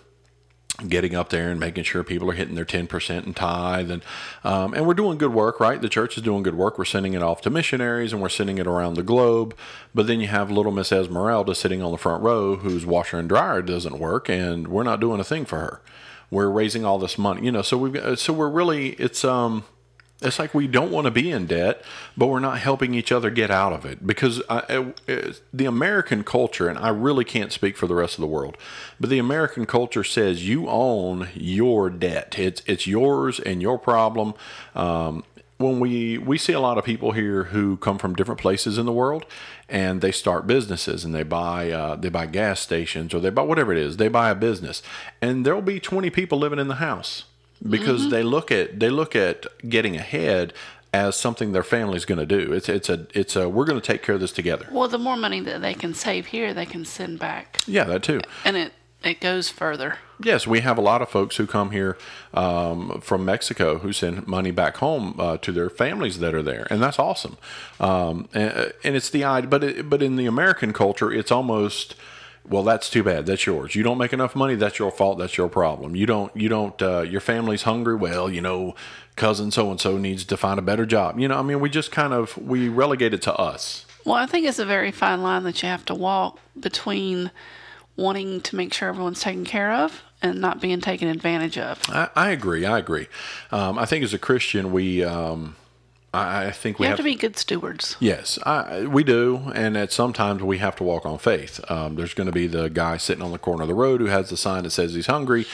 getting 0.88 1.16
up 1.16 1.30
there 1.30 1.52
and 1.52 1.60
making 1.60 1.84
sure 1.84 2.04
people 2.04 2.30
are 2.30 2.34
hitting 2.34 2.56
their 2.56 2.66
10% 2.66 3.26
in 3.26 3.34
tithe 3.34 3.92
and 3.92 4.04
um, 4.44 4.74
and 4.74 4.88
we're 4.88 4.94
doing 4.94 5.18
good 5.18 5.34
work 5.34 5.60
right? 5.60 5.82
The 5.82 5.90
church 5.90 6.18
is 6.18 6.24
doing 6.24 6.44
good 6.44 6.56
work. 6.56 6.78
We're 6.78 6.86
sending 6.86 7.14
it 7.14 7.22
off 7.22 7.42
to 7.42 7.50
missionaries 7.50 8.14
and 8.14 8.22
we're 8.22 8.30
sending 8.30 8.58
it 8.58 8.68
around 8.68 8.96
the 8.96 9.04
globe. 9.04 9.56
But 9.94 10.08
then 10.08 10.20
you 10.20 10.28
have 10.28 10.50
little 10.50 10.72
miss 10.72 10.92
esmeralda 10.92 11.56
sitting 11.56 11.82
on 11.82 11.92
the 11.92 11.98
front 11.98 12.24
row 12.24 12.56
whose 12.56 12.86
washer 12.86 13.20
and 13.20 13.30
dryer 13.30 13.62
doesn't 13.62 14.00
work 14.00 14.30
and 14.30 14.68
we're 14.68 14.84
not 14.84 15.00
doing 15.00 15.20
a 15.20 15.26
thing 15.26 15.46
for 15.46 15.60
her. 15.60 15.82
We're 16.30 16.50
raising 16.50 16.86
all 16.86 16.98
this 16.98 17.18
money 17.18 17.46
you 17.46 17.52
know 17.52 17.62
so 17.62 17.78
we've 17.78 18.20
so 18.20 18.34
we're 18.34 18.50
really 18.50 18.90
it's 18.92 19.24
um 19.26 19.66
it's 20.22 20.38
like 20.38 20.54
we 20.54 20.68
don't 20.68 20.92
want 20.92 21.06
to 21.06 21.12
be 21.12 21.32
in 21.32 21.48
debt, 21.48 21.82
but 22.16 22.28
we're 22.28 22.40
not 22.40 22.60
helping 22.60 22.94
each 22.94 23.12
other 23.12 23.30
get 23.30 23.50
out 23.50 23.74
of 23.74 23.86
it 23.86 24.06
because 24.06 24.42
I, 24.50 24.94
the 25.54 25.66
American 25.66 26.24
culture, 26.24 26.68
and 26.68 26.78
I 26.78 26.90
really 26.90 27.26
can't 27.26 27.52
speak 27.52 27.76
for 27.76 27.88
the 27.88 27.96
rest 27.96 28.16
of 28.16 28.22
the 28.22 28.28
world, 28.28 28.58
but 29.00 29.10
the 29.10 29.20
American 29.20 29.66
culture 29.66 30.04
says 30.04 30.48
you 30.48 30.68
own 30.68 31.30
your 31.34 31.90
debt. 31.90 32.38
It's 32.38 32.62
it's 32.66 32.86
yours 32.86 33.40
and 33.40 33.62
your 33.62 33.80
problem. 33.80 34.36
Um, 34.76 35.24
when 35.58 35.80
we 35.80 36.18
we 36.18 36.38
see 36.38 36.54
a 36.54 36.60
lot 36.60 36.78
of 36.78 36.84
people 36.84 37.12
here 37.12 37.46
who 37.46 37.78
come 37.78 37.98
from 37.98 38.16
different 38.16 38.42
places 38.42 38.78
in 38.78 38.86
the 38.86 38.92
world 38.92 39.26
and 39.70 40.02
they 40.02 40.12
start 40.12 40.48
businesses 40.48 41.06
and 41.06 41.14
they 41.14 41.24
buy 41.24 41.72
uh, 41.72 41.96
they 41.96 42.10
buy 42.10 42.26
gas 42.26 42.60
stations 42.60 43.14
or 43.14 43.20
they 43.20 43.30
buy 43.30 43.44
whatever 43.44 43.72
it 43.72 43.78
is 43.78 43.98
they 43.98 44.08
buy 44.08 44.30
a 44.30 44.36
business 44.36 44.82
and 45.22 45.46
there'll 45.46 45.62
be 45.62 45.80
20 45.80 46.10
people 46.10 46.38
living 46.38 46.60
in 46.60 46.68
the 46.68 46.76
house 46.76 47.26
because 47.68 48.02
mm-hmm. 48.02 48.10
they 48.12 48.24
look 48.24 48.52
at 48.52 48.80
they 48.80 48.90
look 48.90 49.16
at 49.16 49.46
getting 49.68 49.96
ahead 49.96 50.54
as 50.94 51.16
something 51.16 51.52
their 51.52 51.64
family's 51.64 52.06
going 52.06 52.20
to 52.20 52.26
do. 52.26 52.52
It's 52.52 52.70
it's 52.70 52.90
a 52.90 53.08
it's 53.14 53.36
a 53.36 53.48
we're 53.48 53.66
going 53.66 53.80
to 53.80 53.86
take 53.86 54.04
care 54.04 54.16
of 54.16 54.22
this 54.22 54.32
together. 54.32 54.68
Well, 54.72 54.88
the 54.88 54.98
more 54.98 55.16
money 55.16 55.40
that 55.42 55.62
they 55.62 55.74
can 55.74 55.94
save 55.94 56.28
here, 56.28 56.54
they 56.54 56.66
can 56.66 56.86
send 56.86 57.20
back. 57.20 57.60
Yeah, 57.66 57.86
that 57.86 58.04
too. 58.04 58.22
And 58.44 58.58
it 58.58 58.74
it 59.04 59.20
goes 59.20 59.50
further. 59.50 59.98
Yes, 60.24 60.46
we 60.46 60.60
have 60.60 60.78
a 60.78 60.82
lot 60.82 61.02
of 61.02 61.10
folks 61.10 61.38
who 61.38 61.48
come 61.48 61.72
here 61.72 61.98
um, 62.34 63.02
from 63.02 63.26
Mexico 63.26 63.80
who 63.80 63.92
send 63.92 64.28
money 64.28 64.52
back 64.52 64.78
home 64.78 65.16
uh, 65.18 65.38
to 65.38 65.52
their 65.52 65.70
families 65.70 66.20
that 66.20 66.36
are 66.36 66.44
there, 66.44 66.68
and 66.70 66.82
that's 66.82 67.00
awesome. 67.00 67.38
Um, 67.80 68.30
and, 68.34 68.74
and, 68.84 68.96
it's 68.96 69.10
the 69.10 69.24
idea, 69.24 69.50
but 69.50 69.64
it, 69.64 69.90
but 69.90 70.04
in 70.04 70.18
the 70.18 70.28
American 70.28 70.74
culture, 70.74 71.12
it's 71.12 71.32
almost 71.32 71.96
well 72.48 72.64
that's 72.64 72.90
too 72.90 73.04
bad. 73.04 73.26
That's 73.26 73.46
yours. 73.46 73.76
You 73.76 73.84
don't 73.84 73.98
make 73.98 74.14
enough 74.14 74.36
money. 74.36 74.56
That's 74.56 74.80
your 74.80 74.92
fault. 74.92 75.18
That's 75.18 75.38
your 75.38 75.50
problem. 75.50 75.96
You 75.96 76.06
don't 76.06 76.36
you 76.36 76.50
don't 76.50 76.82
uh, 76.82 77.02
your 77.02 77.22
family's 77.22 77.64
hungry. 77.64 77.96
Well 77.96 78.30
you 78.32 78.42
know 78.42 78.76
cousin 79.16 79.52
so 79.52 79.70
and 79.70 79.80
so 79.80 79.98
needs 79.98 80.24
to 80.26 80.38
find 80.38 80.58
a 80.58 80.62
better 80.62 80.86
job. 80.86 81.20
You 81.20 81.28
know 81.28 81.38
i 81.38 81.42
mean 81.42 81.60
we 81.60 81.70
just 81.70 81.92
kind 81.92 82.14
of 82.14 82.38
we 82.38 82.70
relegate 82.70 83.14
it 83.14 83.22
to 83.24 83.34
us. 83.36 83.86
Well 84.06 84.16
i 84.16 84.26
think 84.26 84.48
it's 84.48 84.60
a 84.60 84.66
very 84.66 84.92
fine 84.92 85.22
line 85.22 85.44
that 85.44 85.62
you 85.62 85.70
have 85.70 85.86
to 85.86 85.96
walk 85.96 86.40
between 86.60 87.32
wanting 87.96 88.42
to 88.42 88.56
make 88.56 88.74
sure 88.74 88.90
everyone's 88.90 89.22
taken 89.22 89.46
care 89.46 89.72
of 89.74 90.02
and 90.22 90.40
not 90.40 90.62
being 90.62 90.80
taken 90.82 91.08
advantage 91.08 91.58
of. 91.58 91.82
I, 91.90 92.10
I 92.16 92.30
agree. 92.32 92.66
I 92.66 92.80
agree. 92.80 93.08
Um, 93.52 93.78
i 93.78 93.86
think 93.86 94.04
as 94.04 94.14
a 94.14 94.20
christian 94.20 94.72
we 94.72 95.04
um, 95.04 95.56
I 96.14 96.52
think 96.52 96.78
we 96.78 96.88
have, 96.88 96.98
have, 96.98 97.06
to 97.06 97.10
be 97.10 97.16
good 97.16 97.38
stewards. 97.38 97.96
Yes, 98.02 98.38
I, 98.44 98.86
we 98.86 99.02
do, 99.02 99.50
and 99.56 99.78
at 99.78 99.94
sometimes 99.94 100.44
we 100.44 100.58
have 100.58 100.76
to 100.78 100.84
walk 100.84 101.06
on 101.06 101.18
faith. 101.18 101.62
Um, 101.72 101.96
there's 101.96 102.14
going 102.14 102.26
to 102.26 102.34
be 102.34 102.48
the 102.48 102.70
guy 102.70 102.98
sitting 102.98 103.24
on 103.24 103.32
the 103.32 103.38
corner 103.38 103.62
of 103.62 103.70
the 103.70 103.74
road 103.74 104.02
who 104.02 104.08
has 104.08 104.30
the 104.30 104.36
sign 104.36 104.64
that 104.64 104.72
says 104.72 104.94
he's 104.94 105.06
hungry, 105.06 105.46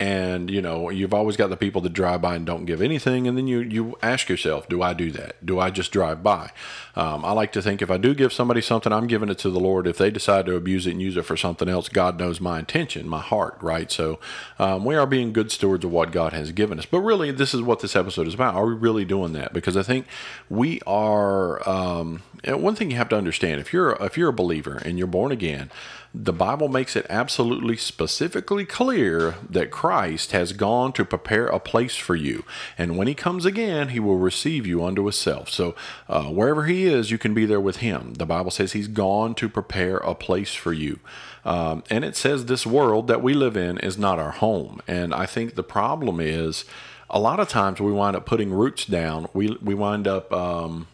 and 0.00 0.50
you 0.50 0.60
know 0.60 0.90
you've 0.90 1.14
always 1.14 1.36
got 1.36 1.50
the 1.50 1.56
people 1.56 1.80
that 1.80 1.92
drive 1.92 2.20
by 2.20 2.34
and 2.34 2.44
don't 2.44 2.64
give 2.64 2.82
anything 2.82 3.28
and 3.28 3.38
then 3.38 3.46
you 3.46 3.60
you 3.60 3.96
ask 4.02 4.28
yourself 4.28 4.68
do 4.68 4.82
i 4.82 4.92
do 4.92 5.10
that? 5.12 5.44
Do 5.44 5.60
i 5.60 5.70
just 5.70 5.92
drive 5.92 6.22
by? 6.22 6.50
Um, 6.96 7.24
i 7.24 7.30
like 7.32 7.52
to 7.52 7.62
think 7.62 7.80
if 7.80 7.90
i 7.90 7.96
do 7.96 8.14
give 8.14 8.32
somebody 8.32 8.60
something 8.60 8.92
i'm 8.92 9.06
giving 9.06 9.28
it 9.28 9.38
to 9.38 9.50
the 9.50 9.60
lord. 9.60 9.86
If 9.86 9.98
they 9.98 10.10
decide 10.10 10.46
to 10.46 10.56
abuse 10.56 10.86
it 10.86 10.92
and 10.92 11.02
use 11.02 11.16
it 11.16 11.24
for 11.24 11.36
something 11.36 11.68
else 11.68 11.88
god 11.88 12.18
knows 12.18 12.40
my 12.40 12.58
intention 12.58 13.08
my 13.08 13.20
heart 13.20 13.56
right? 13.60 13.90
So 13.90 14.18
um, 14.58 14.84
we 14.84 14.96
are 14.96 15.06
being 15.06 15.32
good 15.32 15.52
stewards 15.52 15.84
of 15.84 15.92
what 15.92 16.10
god 16.10 16.32
has 16.32 16.50
given 16.50 16.78
us. 16.78 16.86
But 16.86 17.00
really 17.00 17.30
this 17.30 17.54
is 17.54 17.62
what 17.62 17.80
this 17.80 17.94
episode 17.94 18.26
is 18.26 18.34
about. 18.34 18.54
Are 18.54 18.66
we 18.66 18.74
really 18.74 19.04
doing 19.04 19.32
that? 19.34 19.52
Because 19.52 19.76
i 19.76 19.82
think 19.82 20.06
we 20.50 20.80
are 20.86 21.66
um, 21.68 22.22
one 22.46 22.74
thing 22.74 22.90
you 22.90 22.96
have 22.96 23.08
to 23.10 23.16
understand 23.16 23.60
if 23.60 23.72
you're 23.72 23.96
if 24.00 24.16
you're 24.16 24.30
a 24.30 24.32
believer 24.34 24.80
and 24.84 24.98
you're 24.98 25.06
born 25.06 25.32
again 25.32 25.70
the 26.16 26.32
Bible 26.32 26.68
makes 26.68 26.94
it 26.94 27.06
absolutely 27.10 27.76
specifically 27.76 28.64
clear 28.64 29.34
that 29.50 29.72
Christ 29.72 30.30
has 30.30 30.52
gone 30.52 30.92
to 30.92 31.04
prepare 31.04 31.48
a 31.48 31.58
place 31.58 31.96
for 31.96 32.14
you. 32.14 32.44
And 32.78 32.96
when 32.96 33.08
he 33.08 33.14
comes 33.14 33.44
again, 33.44 33.88
he 33.88 33.98
will 33.98 34.18
receive 34.18 34.64
you 34.64 34.84
unto 34.84 35.02
himself. 35.02 35.50
So 35.50 35.74
uh, 36.08 36.26
wherever 36.26 36.66
he 36.66 36.86
is, 36.86 37.10
you 37.10 37.18
can 37.18 37.34
be 37.34 37.46
there 37.46 37.60
with 37.60 37.78
him. 37.78 38.14
The 38.14 38.26
Bible 38.26 38.52
says 38.52 38.72
he's 38.72 38.86
gone 38.86 39.34
to 39.34 39.48
prepare 39.48 39.96
a 39.96 40.14
place 40.14 40.54
for 40.54 40.72
you. 40.72 41.00
Um, 41.44 41.82
and 41.90 42.04
it 42.04 42.14
says 42.14 42.46
this 42.46 42.64
world 42.64 43.08
that 43.08 43.22
we 43.22 43.34
live 43.34 43.56
in 43.56 43.78
is 43.78 43.98
not 43.98 44.20
our 44.20 44.30
home. 44.30 44.80
And 44.86 45.12
I 45.12 45.26
think 45.26 45.56
the 45.56 45.64
problem 45.64 46.20
is 46.20 46.64
a 47.10 47.18
lot 47.18 47.40
of 47.40 47.48
times 47.48 47.80
we 47.80 47.90
wind 47.90 48.14
up 48.14 48.24
putting 48.24 48.52
roots 48.52 48.86
down. 48.86 49.26
We, 49.34 49.58
we 49.60 49.74
wind 49.74 50.06
up. 50.06 50.32
Um, 50.32 50.86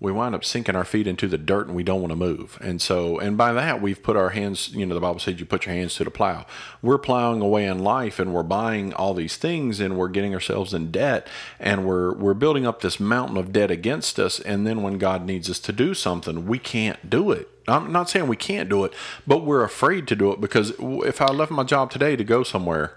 we 0.00 0.10
wind 0.10 0.34
up 0.34 0.44
sinking 0.44 0.74
our 0.74 0.84
feet 0.84 1.06
into 1.06 1.28
the 1.28 1.36
dirt 1.36 1.66
and 1.66 1.76
we 1.76 1.82
don't 1.82 2.00
want 2.00 2.10
to 2.10 2.16
move. 2.16 2.58
And 2.62 2.80
so, 2.80 3.18
and 3.18 3.36
by 3.36 3.52
that, 3.52 3.82
we've 3.82 4.02
put 4.02 4.16
our 4.16 4.30
hands, 4.30 4.70
you 4.74 4.86
know, 4.86 4.94
the 4.94 5.00
Bible 5.00 5.20
says 5.20 5.38
you 5.38 5.44
put 5.44 5.66
your 5.66 5.74
hands 5.74 5.94
to 5.96 6.04
the 6.04 6.10
plow. 6.10 6.46
We're 6.80 6.98
plowing 6.98 7.42
away 7.42 7.66
in 7.66 7.80
life 7.80 8.18
and 8.18 8.32
we're 8.32 8.42
buying 8.42 8.94
all 8.94 9.12
these 9.12 9.36
things 9.36 9.78
and 9.78 9.98
we're 9.98 10.08
getting 10.08 10.32
ourselves 10.32 10.72
in 10.72 10.90
debt 10.90 11.28
and 11.58 11.84
we're, 11.84 12.14
we're 12.14 12.32
building 12.32 12.66
up 12.66 12.80
this 12.80 12.98
mountain 12.98 13.36
of 13.36 13.52
debt 13.52 13.70
against 13.70 14.18
us. 14.18 14.40
And 14.40 14.66
then 14.66 14.82
when 14.82 14.96
God 14.96 15.26
needs 15.26 15.50
us 15.50 15.60
to 15.60 15.72
do 15.72 15.92
something, 15.92 16.46
we 16.46 16.58
can't 16.58 17.10
do 17.10 17.30
it. 17.30 17.48
I'm 17.68 17.92
not 17.92 18.08
saying 18.08 18.26
we 18.26 18.36
can't 18.36 18.70
do 18.70 18.84
it, 18.84 18.94
but 19.26 19.44
we're 19.44 19.62
afraid 19.62 20.08
to 20.08 20.16
do 20.16 20.32
it 20.32 20.40
because 20.40 20.72
if 20.80 21.20
I 21.20 21.26
left 21.26 21.52
my 21.52 21.62
job 21.62 21.90
today 21.90 22.16
to 22.16 22.24
go 22.24 22.42
somewhere, 22.42 22.96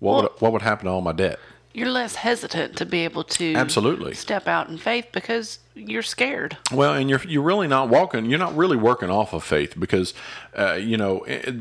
what, 0.00 0.12
well, 0.12 0.22
would, 0.22 0.40
what 0.42 0.52
would 0.52 0.62
happen 0.62 0.84
to 0.84 0.90
all 0.90 1.00
my 1.00 1.12
debt? 1.12 1.40
You're 1.76 1.90
less 1.90 2.14
hesitant 2.14 2.74
to 2.78 2.86
be 2.86 3.04
able 3.04 3.22
to 3.22 3.54
absolutely 3.54 4.14
step 4.14 4.48
out 4.48 4.70
in 4.70 4.78
faith 4.78 5.08
because 5.12 5.58
you're 5.74 6.02
scared. 6.02 6.56
Well, 6.72 6.94
and 6.94 7.10
you're 7.10 7.22
you're 7.28 7.42
really 7.42 7.68
not 7.68 7.90
walking. 7.90 8.24
You're 8.24 8.38
not 8.38 8.56
really 8.56 8.78
working 8.78 9.10
off 9.10 9.34
of 9.34 9.44
faith 9.44 9.78
because, 9.78 10.14
uh, 10.58 10.72
you 10.72 10.96
know. 10.96 11.22
It, 11.24 11.56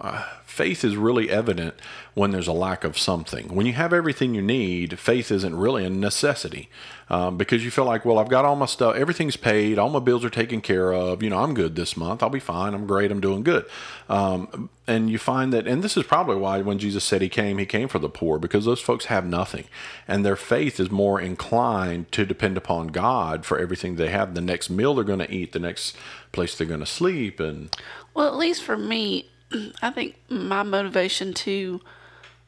uh, 0.00 0.24
faith 0.44 0.84
is 0.84 0.96
really 0.96 1.30
evident 1.30 1.74
when 2.14 2.30
there's 2.30 2.48
a 2.48 2.52
lack 2.52 2.84
of 2.84 2.98
something. 2.98 3.54
When 3.54 3.66
you 3.66 3.72
have 3.74 3.92
everything 3.92 4.34
you 4.34 4.42
need, 4.42 4.98
faith 4.98 5.30
isn't 5.30 5.56
really 5.56 5.84
a 5.84 5.90
necessity 5.90 6.68
um, 7.08 7.36
because 7.36 7.64
you 7.64 7.70
feel 7.70 7.84
like, 7.84 8.04
well, 8.04 8.18
I've 8.18 8.28
got 8.28 8.44
all 8.44 8.56
my 8.56 8.66
stuff, 8.66 8.96
everything's 8.96 9.36
paid, 9.36 9.78
all 9.78 9.88
my 9.88 9.98
bills 9.98 10.24
are 10.24 10.30
taken 10.30 10.60
care 10.60 10.92
of. 10.92 11.22
You 11.22 11.30
know, 11.30 11.38
I'm 11.38 11.54
good 11.54 11.76
this 11.76 11.96
month. 11.96 12.22
I'll 12.22 12.30
be 12.30 12.40
fine. 12.40 12.74
I'm 12.74 12.86
great. 12.86 13.10
I'm 13.10 13.20
doing 13.20 13.42
good. 13.42 13.64
Um, 14.08 14.70
and 14.86 15.10
you 15.10 15.18
find 15.18 15.52
that, 15.52 15.66
and 15.66 15.82
this 15.82 15.96
is 15.96 16.04
probably 16.04 16.36
why 16.36 16.60
when 16.60 16.78
Jesus 16.78 17.02
said 17.02 17.22
he 17.22 17.28
came, 17.28 17.58
he 17.58 17.66
came 17.66 17.88
for 17.88 17.98
the 17.98 18.08
poor 18.08 18.38
because 18.38 18.64
those 18.64 18.80
folks 18.80 19.06
have 19.06 19.26
nothing, 19.26 19.64
and 20.06 20.24
their 20.24 20.36
faith 20.36 20.78
is 20.78 20.90
more 20.90 21.20
inclined 21.20 22.12
to 22.12 22.24
depend 22.24 22.56
upon 22.56 22.88
God 22.88 23.44
for 23.44 23.58
everything 23.58 23.96
they 23.96 24.10
have. 24.10 24.34
The 24.34 24.40
next 24.40 24.70
meal 24.70 24.94
they're 24.94 25.04
going 25.04 25.18
to 25.20 25.32
eat, 25.32 25.52
the 25.52 25.58
next 25.58 25.96
place 26.32 26.54
they're 26.54 26.66
going 26.66 26.80
to 26.80 26.86
sleep, 26.86 27.40
and 27.40 27.74
well, 28.14 28.26
at 28.26 28.36
least 28.36 28.62
for 28.62 28.76
me, 28.76 29.28
I 29.82 29.90
think 29.90 30.16
my 30.28 30.62
motivation 30.62 31.32
to 31.34 31.80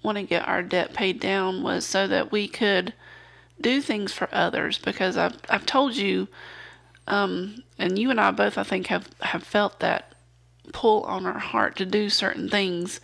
want 0.03 0.17
to 0.17 0.25
get 0.25 0.47
our 0.47 0.63
debt 0.63 0.95
paid 0.95 1.21
down 1.21 1.63
was 1.63 1.85
so 1.85 2.07
that 2.07 2.33
we 2.33 2.49
could 2.49 2.95
do 3.61 3.81
things 3.81 4.13
for 4.13 4.29
others 4.33 4.79
because 4.79 5.17
I've 5.17 5.37
I've 5.49 5.67
told 5.67 5.97
you, 5.97 6.29
um, 7.07 7.63
and 7.79 7.99
you 7.99 8.11
and 8.11 8.21
I 8.21 8.31
both 8.31 8.59
I 8.59 8.63
think 8.63 8.89
have 8.89 9.09
have 9.21 9.43
felt 9.43 9.81
that 9.81 10.13
pull 10.73 11.03
on 11.05 11.27
our 11.27 11.39
heart 11.39 11.77
to 11.77 11.87
do 11.87 12.11
certain 12.11 12.49
things. 12.49 13.01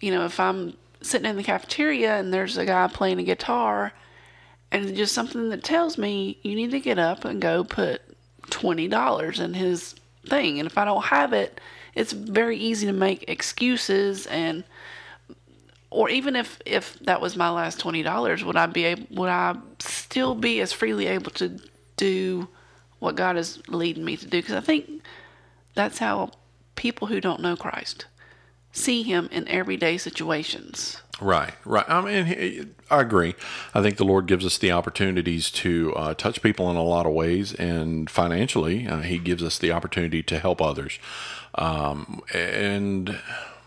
You 0.00 0.12
know, 0.12 0.24
if 0.24 0.38
I'm 0.40 0.74
sitting 1.00 1.28
in 1.28 1.36
the 1.36 1.42
cafeteria 1.42 2.18
and 2.18 2.32
there's 2.32 2.56
a 2.56 2.66
guy 2.66 2.88
playing 2.88 3.18
a 3.18 3.24
guitar, 3.24 3.92
and 4.72 4.94
just 4.96 5.14
something 5.14 5.50
that 5.50 5.64
tells 5.64 5.96
me 5.98 6.38
you 6.42 6.54
need 6.54 6.70
to 6.72 6.80
get 6.80 6.98
up 6.98 7.24
and 7.24 7.40
go 7.40 7.64
put 7.64 8.02
twenty 8.50 8.88
dollars 8.88 9.40
in 9.40 9.54
his 9.54 9.94
thing, 10.26 10.58
and 10.58 10.66
if 10.66 10.76
I 10.76 10.84
don't 10.84 11.04
have 11.04 11.32
it, 11.32 11.60
it's 11.94 12.12
very 12.12 12.56
easy 12.56 12.86
to 12.86 12.92
make 12.92 13.28
excuses 13.28 14.26
and 14.26 14.64
or 15.94 16.10
even 16.10 16.34
if 16.34 16.60
if 16.66 16.98
that 17.00 17.20
was 17.20 17.36
my 17.36 17.50
last 17.50 17.78
twenty 17.78 18.02
dollars, 18.02 18.44
would 18.44 18.56
I 18.56 18.66
be 18.66 18.84
able, 18.84 19.06
would 19.10 19.30
I 19.30 19.56
still 19.78 20.34
be 20.34 20.60
as 20.60 20.72
freely 20.72 21.06
able 21.06 21.30
to 21.32 21.56
do 21.96 22.48
what 22.98 23.14
God 23.14 23.36
is 23.36 23.62
leading 23.68 24.04
me 24.04 24.16
to 24.16 24.26
do? 24.26 24.38
Because 24.38 24.56
I 24.56 24.60
think 24.60 25.02
that's 25.74 25.98
how 25.98 26.32
people 26.74 27.06
who 27.06 27.20
don't 27.20 27.40
know 27.40 27.54
Christ 27.54 28.06
see 28.72 29.04
Him 29.04 29.28
in 29.30 29.46
everyday 29.46 29.96
situations. 29.96 31.00
Right, 31.20 31.54
right. 31.64 31.88
I 31.88 32.00
mean, 32.00 32.74
I 32.90 33.00
agree. 33.00 33.36
I 33.72 33.80
think 33.80 33.96
the 33.96 34.04
Lord 34.04 34.26
gives 34.26 34.44
us 34.44 34.58
the 34.58 34.72
opportunities 34.72 35.48
to 35.52 35.94
uh, 35.94 36.14
touch 36.14 36.42
people 36.42 36.68
in 36.72 36.76
a 36.76 36.82
lot 36.82 37.06
of 37.06 37.12
ways, 37.12 37.54
and 37.54 38.10
financially, 38.10 38.88
uh, 38.88 38.98
He 38.98 39.18
gives 39.18 39.44
us 39.44 39.58
the 39.58 39.70
opportunity 39.70 40.24
to 40.24 40.40
help 40.40 40.60
others. 40.60 40.98
Um, 41.56 42.22
and 42.32 43.18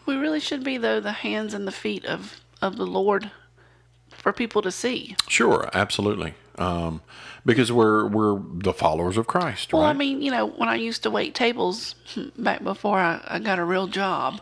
we 0.06 0.16
really 0.16 0.40
should 0.40 0.64
be, 0.64 0.78
though, 0.78 1.00
the 1.00 1.12
hands 1.12 1.54
and 1.54 1.68
the 1.68 1.72
feet 1.72 2.06
of, 2.06 2.42
of 2.62 2.78
the 2.78 2.88
Lord 2.88 3.32
for 4.10 4.34
people 4.34 4.62
to 4.62 4.72
see. 4.72 5.16
Sure, 5.28 5.70
absolutely. 5.74 6.34
Um, 6.58 7.02
because 7.46 7.72
we're 7.72 8.08
we're 8.08 8.40
the 8.40 8.74
followers 8.74 9.16
of 9.16 9.28
Christ. 9.28 9.72
Well, 9.72 9.84
right? 9.84 9.90
I 9.90 9.94
mean, 9.94 10.22
you 10.22 10.32
know, 10.32 10.48
when 10.48 10.68
I 10.68 10.76
used 10.76 11.04
to 11.04 11.12
wait 11.12 11.36
tables 11.36 11.96
back 12.38 12.64
before 12.64 12.98
I, 12.98 13.22
I 13.26 13.40
got 13.40 13.60
a 13.60 13.64
real 13.64 13.88
job, 13.88 14.42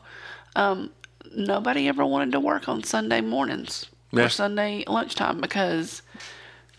um, 0.56 0.92
nobody 1.36 1.88
ever 1.88 2.06
wanted 2.06 2.32
to 2.32 2.40
work 2.40 2.68
on 2.68 2.84
Sunday 2.84 3.22
mornings 3.22 3.86
yeah. 4.12 4.24
or 4.24 4.30
Sunday 4.30 4.84
lunchtime 4.88 5.42
because 5.42 6.02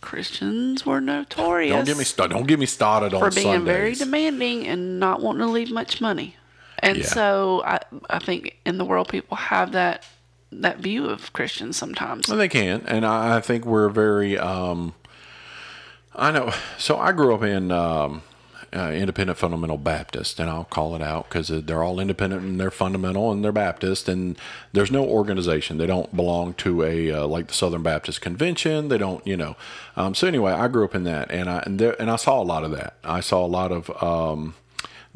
Christians 0.00 0.86
were 0.86 1.00
notorious. 1.00 1.74
Don't 1.74 1.84
get 1.84 1.98
me 1.98 2.04
started. 2.04 2.34
Don't 2.34 2.46
get 2.46 2.58
me 2.58 2.66
started 2.66 3.14
on 3.14 3.20
for 3.20 3.30
being 3.30 3.54
Sundays. 3.54 3.64
very 3.64 3.94
demanding 3.94 4.66
and 4.66 4.98
not 4.98 5.20
wanting 5.20 5.40
to 5.40 5.46
leave 5.46 5.70
much 5.70 6.00
money. 6.00 6.36
And 6.86 6.98
yeah. 6.98 7.06
so 7.06 7.62
I 7.64 7.80
I 8.08 8.18
think 8.18 8.58
in 8.64 8.78
the 8.78 8.84
world 8.84 9.08
people 9.08 9.36
have 9.36 9.72
that 9.72 10.06
that 10.52 10.78
view 10.78 11.06
of 11.06 11.32
Christians 11.32 11.76
sometimes. 11.76 12.28
Well, 12.28 12.38
they 12.38 12.48
can, 12.48 12.84
and 12.86 13.04
I, 13.04 13.36
I 13.36 13.40
think 13.40 13.64
we're 13.64 13.88
very. 13.88 14.38
Um, 14.38 14.94
I 16.14 16.30
know. 16.30 16.52
So 16.78 16.96
I 16.96 17.12
grew 17.12 17.34
up 17.34 17.42
in 17.42 17.70
um, 17.70 18.22
uh, 18.74 18.90
independent 18.92 19.38
fundamental 19.38 19.76
Baptist, 19.76 20.38
and 20.38 20.48
I'll 20.48 20.64
call 20.64 20.94
it 20.94 21.02
out 21.02 21.28
because 21.28 21.48
they're 21.48 21.82
all 21.82 21.98
independent 21.98 22.42
and 22.42 22.60
they're 22.60 22.70
fundamental 22.70 23.32
and 23.32 23.44
they're 23.44 23.52
Baptist, 23.52 24.08
and 24.08 24.38
there's 24.72 24.90
no 24.90 25.04
organization. 25.04 25.78
They 25.78 25.86
don't 25.86 26.14
belong 26.14 26.54
to 26.54 26.84
a 26.84 27.10
uh, 27.12 27.26
like 27.26 27.48
the 27.48 27.54
Southern 27.54 27.82
Baptist 27.82 28.20
Convention. 28.20 28.88
They 28.88 28.98
don't, 28.98 29.26
you 29.26 29.36
know. 29.36 29.56
Um, 29.96 30.14
so 30.14 30.26
anyway, 30.26 30.52
I 30.52 30.68
grew 30.68 30.84
up 30.84 30.94
in 30.94 31.04
that, 31.04 31.30
and 31.30 31.50
I 31.50 31.62
and, 31.66 31.78
there, 31.78 32.00
and 32.00 32.10
I 32.10 32.16
saw 32.16 32.40
a 32.40 32.44
lot 32.44 32.64
of 32.64 32.70
that. 32.70 32.94
I 33.02 33.20
saw 33.20 33.44
a 33.44 33.48
lot 33.48 33.72
of. 33.72 34.02
Um, 34.02 34.54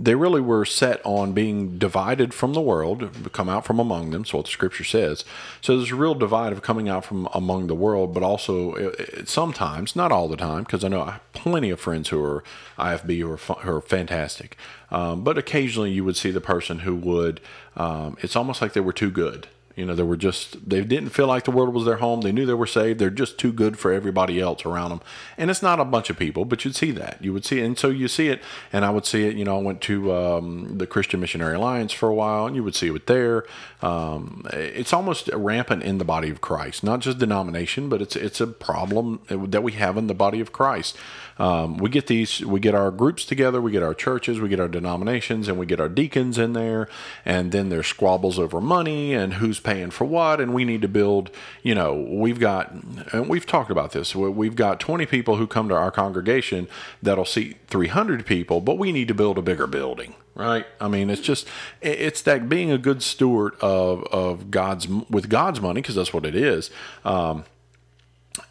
they 0.03 0.15
really 0.15 0.41
were 0.41 0.65
set 0.65 0.99
on 1.05 1.33
being 1.33 1.77
divided 1.77 2.33
from 2.33 2.55
the 2.55 2.61
world, 2.61 3.33
come 3.33 3.51
out 3.51 3.67
from 3.67 3.79
among 3.79 4.11
them. 4.11 4.25
So 4.25 4.39
what 4.39 4.47
the 4.47 4.53
scripture 4.53 4.85
says. 4.85 5.27
So 5.61 5.77
there's 5.77 5.93
a 5.93 5.97
real 5.97 6.15
divide 6.15 6.55
of 6.55 6.63
coming 6.63 6.89
out 6.89 7.05
from 7.05 7.29
among 7.35 7.67
the 7.67 7.75
world, 7.75 8.15
but 8.15 8.23
also 8.23 8.73
it, 8.75 9.01
it, 9.01 9.29
sometimes, 9.29 9.95
not 9.95 10.11
all 10.11 10.27
the 10.27 10.39
time, 10.39 10.63
because 10.63 10.85
I 10.85 10.89
know 10.89 11.03
I 11.03 11.11
have 11.13 11.33
plenty 11.35 11.69
of 11.69 11.81
friends 11.81 12.09
who 12.09 12.25
are 12.25 12.43
IFB 12.79 13.19
who 13.19 13.33
are, 13.33 13.37
who 13.37 13.71
are 13.77 13.83
fantastic. 13.83 14.57
Um, 14.91 15.23
but 15.23 15.37
occasionally 15.37 15.91
you 15.91 16.03
would 16.05 16.17
see 16.17 16.31
the 16.31 16.41
person 16.41 16.81
who 16.81 16.97
would, 16.97 17.41
um, 17.77 18.17
it's 18.21 18.37
almost 18.37 18.63
like 18.63 18.73
they 18.73 18.81
were 18.81 18.95
too 18.95 19.11
good. 19.11 19.49
You 19.81 19.87
know, 19.87 19.95
they 19.95 20.03
were 20.03 20.19
just, 20.19 20.69
they 20.69 20.83
didn't 20.83 21.09
feel 21.09 21.27
like 21.27 21.45
the 21.45 21.51
world 21.51 21.73
was 21.73 21.87
their 21.87 21.97
home. 21.97 22.21
They 22.21 22.33
knew 22.33 22.45
they 22.45 22.53
were 22.53 22.67
saved. 22.67 22.99
They're 22.99 23.09
just 23.09 23.39
too 23.39 23.51
good 23.51 23.79
for 23.79 23.91
everybody 23.91 24.39
else 24.39 24.67
around 24.67 24.91
them. 24.91 25.01
And 25.39 25.51
it's 25.51 25.63
not 25.63 25.81
a 25.81 25.87
bunch 25.87 26.11
of 26.11 26.19
people, 26.19 26.45
but 26.45 26.63
you'd 26.67 26.77
see 26.77 26.91
that. 26.91 27.17
You 27.25 27.33
would 27.33 27.47
see 27.47 27.61
it. 27.61 27.65
And 27.65 27.79
so 27.79 27.89
you 27.89 28.07
see 28.07 28.29
it, 28.29 28.43
and 28.75 28.85
I 28.85 28.91
would 28.91 29.07
see 29.07 29.25
it. 29.25 29.37
You 29.37 29.47
know, 29.47 29.59
I 29.59 29.63
went 29.63 29.81
to 29.83 30.13
um, 30.13 30.77
the 30.77 30.87
Christian 30.87 31.19
Missionary 31.19 31.57
Alliance 31.57 31.93
for 31.93 32.11
a 32.11 32.15
while, 32.15 32.45
and 32.47 32.55
you 32.55 32.63
would 32.63 32.75
see 32.75 32.89
it 32.89 33.07
there. 33.07 33.47
Um, 33.81 34.47
it's 34.53 34.93
almost 34.93 35.31
rampant 35.33 35.83
in 35.83 35.97
the 35.97 36.05
body 36.05 36.29
of 36.29 36.43
Christ, 36.43 36.85
not 36.85 37.01
just 37.01 37.17
denomination, 37.17 37.89
but 37.89 38.03
it's, 38.03 38.17
it's 38.17 38.43
a 38.43 38.47
problem 38.47 39.21
that 39.31 39.63
we 39.63 39.73
have 39.73 39.97
in 39.97 40.07
the 40.07 40.15
body 40.15 40.41
of 40.41 40.53
Christ. 40.53 40.99
Um, 41.39 41.79
we 41.79 41.89
get 41.89 42.07
these, 42.07 42.45
we 42.45 42.61
get 42.61 42.75
our 42.75 42.91
groups 42.91 43.25
together, 43.25 43.63
we 43.63 43.73
get 43.73 43.83
our 43.83 43.95
churches, 43.95 44.39
we 44.39 44.51
get 44.51 44.61
our 44.61 44.69
denominations, 44.69 45.49
and 45.49 45.59
we 45.59 45.65
get 45.65 45.81
our 45.81 45.89
deacons 45.89 46.37
in 46.37 46.53
there, 46.53 46.87
and 47.25 47.51
then 47.51 47.71
there's 47.71 47.87
squabbles 47.87 48.39
over 48.39 48.61
money 48.61 49.15
and 49.15 49.35
who's 49.35 49.59
paying 49.71 49.91
for 49.91 50.05
what, 50.05 50.41
and 50.41 50.53
we 50.53 50.65
need 50.65 50.83
to 50.83 50.89
build. 50.89 51.31
You 51.63 51.75
know, 51.75 51.95
we've 51.95 52.41
got, 52.41 52.73
and 53.13 53.29
we've 53.29 53.47
talked 53.47 53.71
about 53.71 53.93
this. 53.93 54.15
We've 54.15 54.57
got 54.57 54.81
20 54.81 55.07
people 55.07 55.37
who 55.37 55.47
come 55.47 55.69
to 55.69 55.75
our 55.75 55.91
congregation 55.91 56.69
that'll 57.03 57.25
seat 57.25 57.59
300 57.69 58.27
people, 58.27 58.61
but 58.61 58.79
we 58.79 58.91
need 58.93 59.09
to 59.09 59.15
build 59.15 59.39
a 59.39 59.43
bigger 59.43 59.67
building 59.67 60.15
right? 60.37 60.65
I 60.81 60.89
mean, 60.89 61.11
it's 61.11 61.21
just 61.21 61.47
it's 61.83 62.23
that 62.23 62.49
being 62.49 62.71
a 62.71 62.79
good 62.79 63.03
steward 63.03 63.55
of 63.61 64.05
of 64.05 64.51
God's 64.51 64.89
with 64.89 65.29
God's 65.29 65.61
money 65.61 65.83
because 65.83 65.97
that's 65.97 66.15
what 66.15 66.25
it 66.25 66.35
is. 66.35 66.71
Um, 67.05 67.45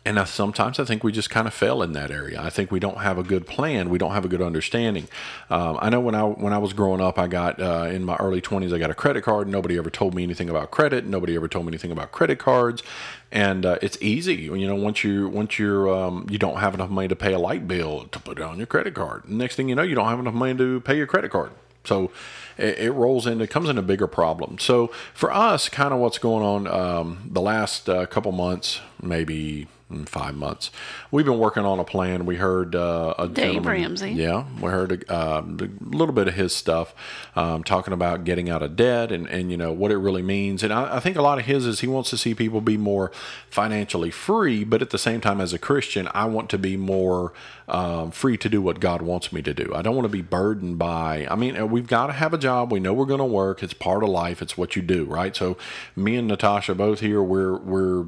and 0.05 0.19
I, 0.19 0.25
sometimes 0.25 0.79
I 0.79 0.83
think 0.83 1.03
we 1.03 1.11
just 1.11 1.29
kind 1.29 1.47
of 1.47 1.53
fail 1.53 1.81
in 1.81 1.93
that 1.93 2.11
area. 2.11 2.41
I 2.41 2.49
think 2.49 2.69
we 2.71 2.79
don't 2.79 2.97
have 2.97 3.17
a 3.17 3.23
good 3.23 3.47
plan. 3.47 3.89
We 3.89 3.97
don't 3.97 4.11
have 4.11 4.25
a 4.25 4.27
good 4.27 4.41
understanding. 4.41 5.07
Um, 5.49 5.77
I 5.81 5.89
know 5.89 5.99
when 6.01 6.15
I 6.15 6.23
when 6.23 6.51
I 6.51 6.57
was 6.57 6.73
growing 6.73 6.99
up, 6.99 7.17
I 7.17 7.27
got 7.27 7.61
uh, 7.61 7.87
in 7.89 8.03
my 8.03 8.15
early 8.17 8.41
twenties, 8.41 8.73
I 8.73 8.77
got 8.77 8.89
a 8.89 8.93
credit 8.93 9.23
card. 9.23 9.47
Nobody 9.47 9.77
ever 9.77 9.89
told 9.89 10.13
me 10.13 10.23
anything 10.23 10.49
about 10.49 10.71
credit. 10.71 11.05
Nobody 11.05 11.35
ever 11.35 11.47
told 11.47 11.65
me 11.65 11.69
anything 11.69 11.91
about 11.91 12.11
credit 12.11 12.39
cards. 12.39 12.83
And 13.31 13.65
uh, 13.65 13.77
it's 13.81 13.97
easy, 14.01 14.35
you 14.35 14.67
know. 14.67 14.75
Once 14.75 15.03
you 15.03 15.29
once 15.29 15.57
you're 15.57 15.87
um, 15.89 16.27
you 16.29 16.37
don't 16.37 16.57
have 16.57 16.73
enough 16.73 16.89
money 16.89 17.07
to 17.07 17.15
pay 17.15 17.33
a 17.33 17.39
light 17.39 17.67
bill 17.67 18.05
to 18.11 18.19
put 18.19 18.39
it 18.39 18.43
on 18.43 18.57
your 18.57 18.67
credit 18.67 18.95
card. 18.95 19.29
Next 19.29 19.55
thing 19.55 19.69
you 19.69 19.75
know, 19.75 19.83
you 19.83 19.95
don't 19.95 20.07
have 20.09 20.19
enough 20.19 20.33
money 20.33 20.57
to 20.57 20.81
pay 20.81 20.97
your 20.97 21.07
credit 21.07 21.31
card. 21.31 21.51
So 21.85 22.11
it, 22.59 22.77
it 22.77 22.91
rolls 22.91 23.25
in, 23.25 23.41
it 23.41 23.49
comes 23.49 23.69
in 23.69 23.77
a 23.77 23.81
bigger 23.81 24.07
problem. 24.07 24.59
So 24.59 24.87
for 25.13 25.33
us, 25.33 25.69
kind 25.69 25.93
of 25.93 25.99
what's 25.99 26.17
going 26.17 26.45
on 26.45 26.67
um, 26.67 27.29
the 27.31 27.41
last 27.41 27.89
uh, 27.89 28.05
couple 28.05 28.31
months, 28.31 28.81
maybe 29.01 29.67
five 30.05 30.35
months. 30.35 30.69
We've 31.09 31.25
been 31.25 31.39
working 31.39 31.65
on 31.65 31.79
a 31.79 31.83
plan. 31.83 32.27
We 32.27 32.35
heard 32.35 32.75
uh, 32.75 33.15
a 33.17 33.27
Dave 33.27 33.65
Ramsey. 33.65 34.11
Yeah, 34.11 34.45
we 34.61 34.69
heard 34.69 35.03
a, 35.03 35.11
uh, 35.11 35.41
a, 35.41 35.69
little 35.83 36.13
bit 36.13 36.27
of 36.27 36.35
his 36.35 36.55
stuff 36.55 36.93
um, 37.35 37.63
talking 37.63 37.93
about 37.93 38.23
getting 38.23 38.49
out 38.49 38.61
of 38.61 38.75
debt 38.75 39.11
and, 39.11 39.27
and 39.27 39.49
you 39.49 39.57
know 39.57 39.71
what 39.71 39.91
it 39.91 39.97
really 39.97 40.21
means. 40.21 40.61
And 40.61 40.71
I, 40.71 40.97
I, 40.97 40.99
think 40.99 41.17
a 41.17 41.23
lot 41.23 41.39
of 41.39 41.45
his 41.45 41.65
is 41.65 41.79
he 41.79 41.87
wants 41.87 42.11
to 42.11 42.17
see 42.17 42.35
people 42.35 42.61
be 42.61 42.77
more 42.77 43.11
financially 43.49 44.11
free, 44.11 44.63
but 44.63 44.83
at 44.83 44.91
the 44.91 44.99
same 44.99 45.21
time, 45.21 45.41
as 45.41 45.53
a 45.53 45.59
Christian, 45.59 46.07
I 46.13 46.25
want 46.25 46.51
to 46.51 46.59
be 46.59 46.77
more 46.77 47.33
um, 47.67 48.11
free 48.11 48.37
to 48.37 48.49
do 48.49 48.61
what 48.61 48.79
God 48.79 49.01
wants 49.01 49.33
me 49.33 49.41
to 49.41 49.53
do. 49.55 49.73
I 49.73 49.81
don't 49.81 49.95
want 49.95 50.05
to 50.05 50.09
be 50.09 50.21
burdened 50.21 50.77
by. 50.77 51.27
I 51.29 51.35
mean, 51.35 51.69
we've 51.71 51.87
got 51.87 52.07
to 52.07 52.13
have 52.13 52.33
a 52.33 52.37
job. 52.37 52.71
We 52.71 52.79
know 52.79 52.93
we're 52.93 53.05
going 53.05 53.19
to 53.19 53.25
work. 53.25 53.63
It's 53.63 53.73
part 53.73 54.03
of 54.03 54.09
life. 54.09 54.41
It's 54.41 54.55
what 54.55 54.75
you 54.75 54.83
do, 54.83 55.05
right? 55.05 55.35
So 55.35 55.57
me 55.95 56.15
and 56.15 56.27
Natasha 56.27 56.75
both 56.75 56.99
here, 56.99 57.23
we're 57.23 57.57
we're 57.57 58.05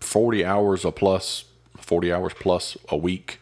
40 0.00 0.44
hours 0.44 0.84
a 0.84 0.92
plus, 0.92 1.44
40 1.78 2.12
hours 2.12 2.32
plus 2.34 2.76
a 2.88 2.96
week 2.96 3.40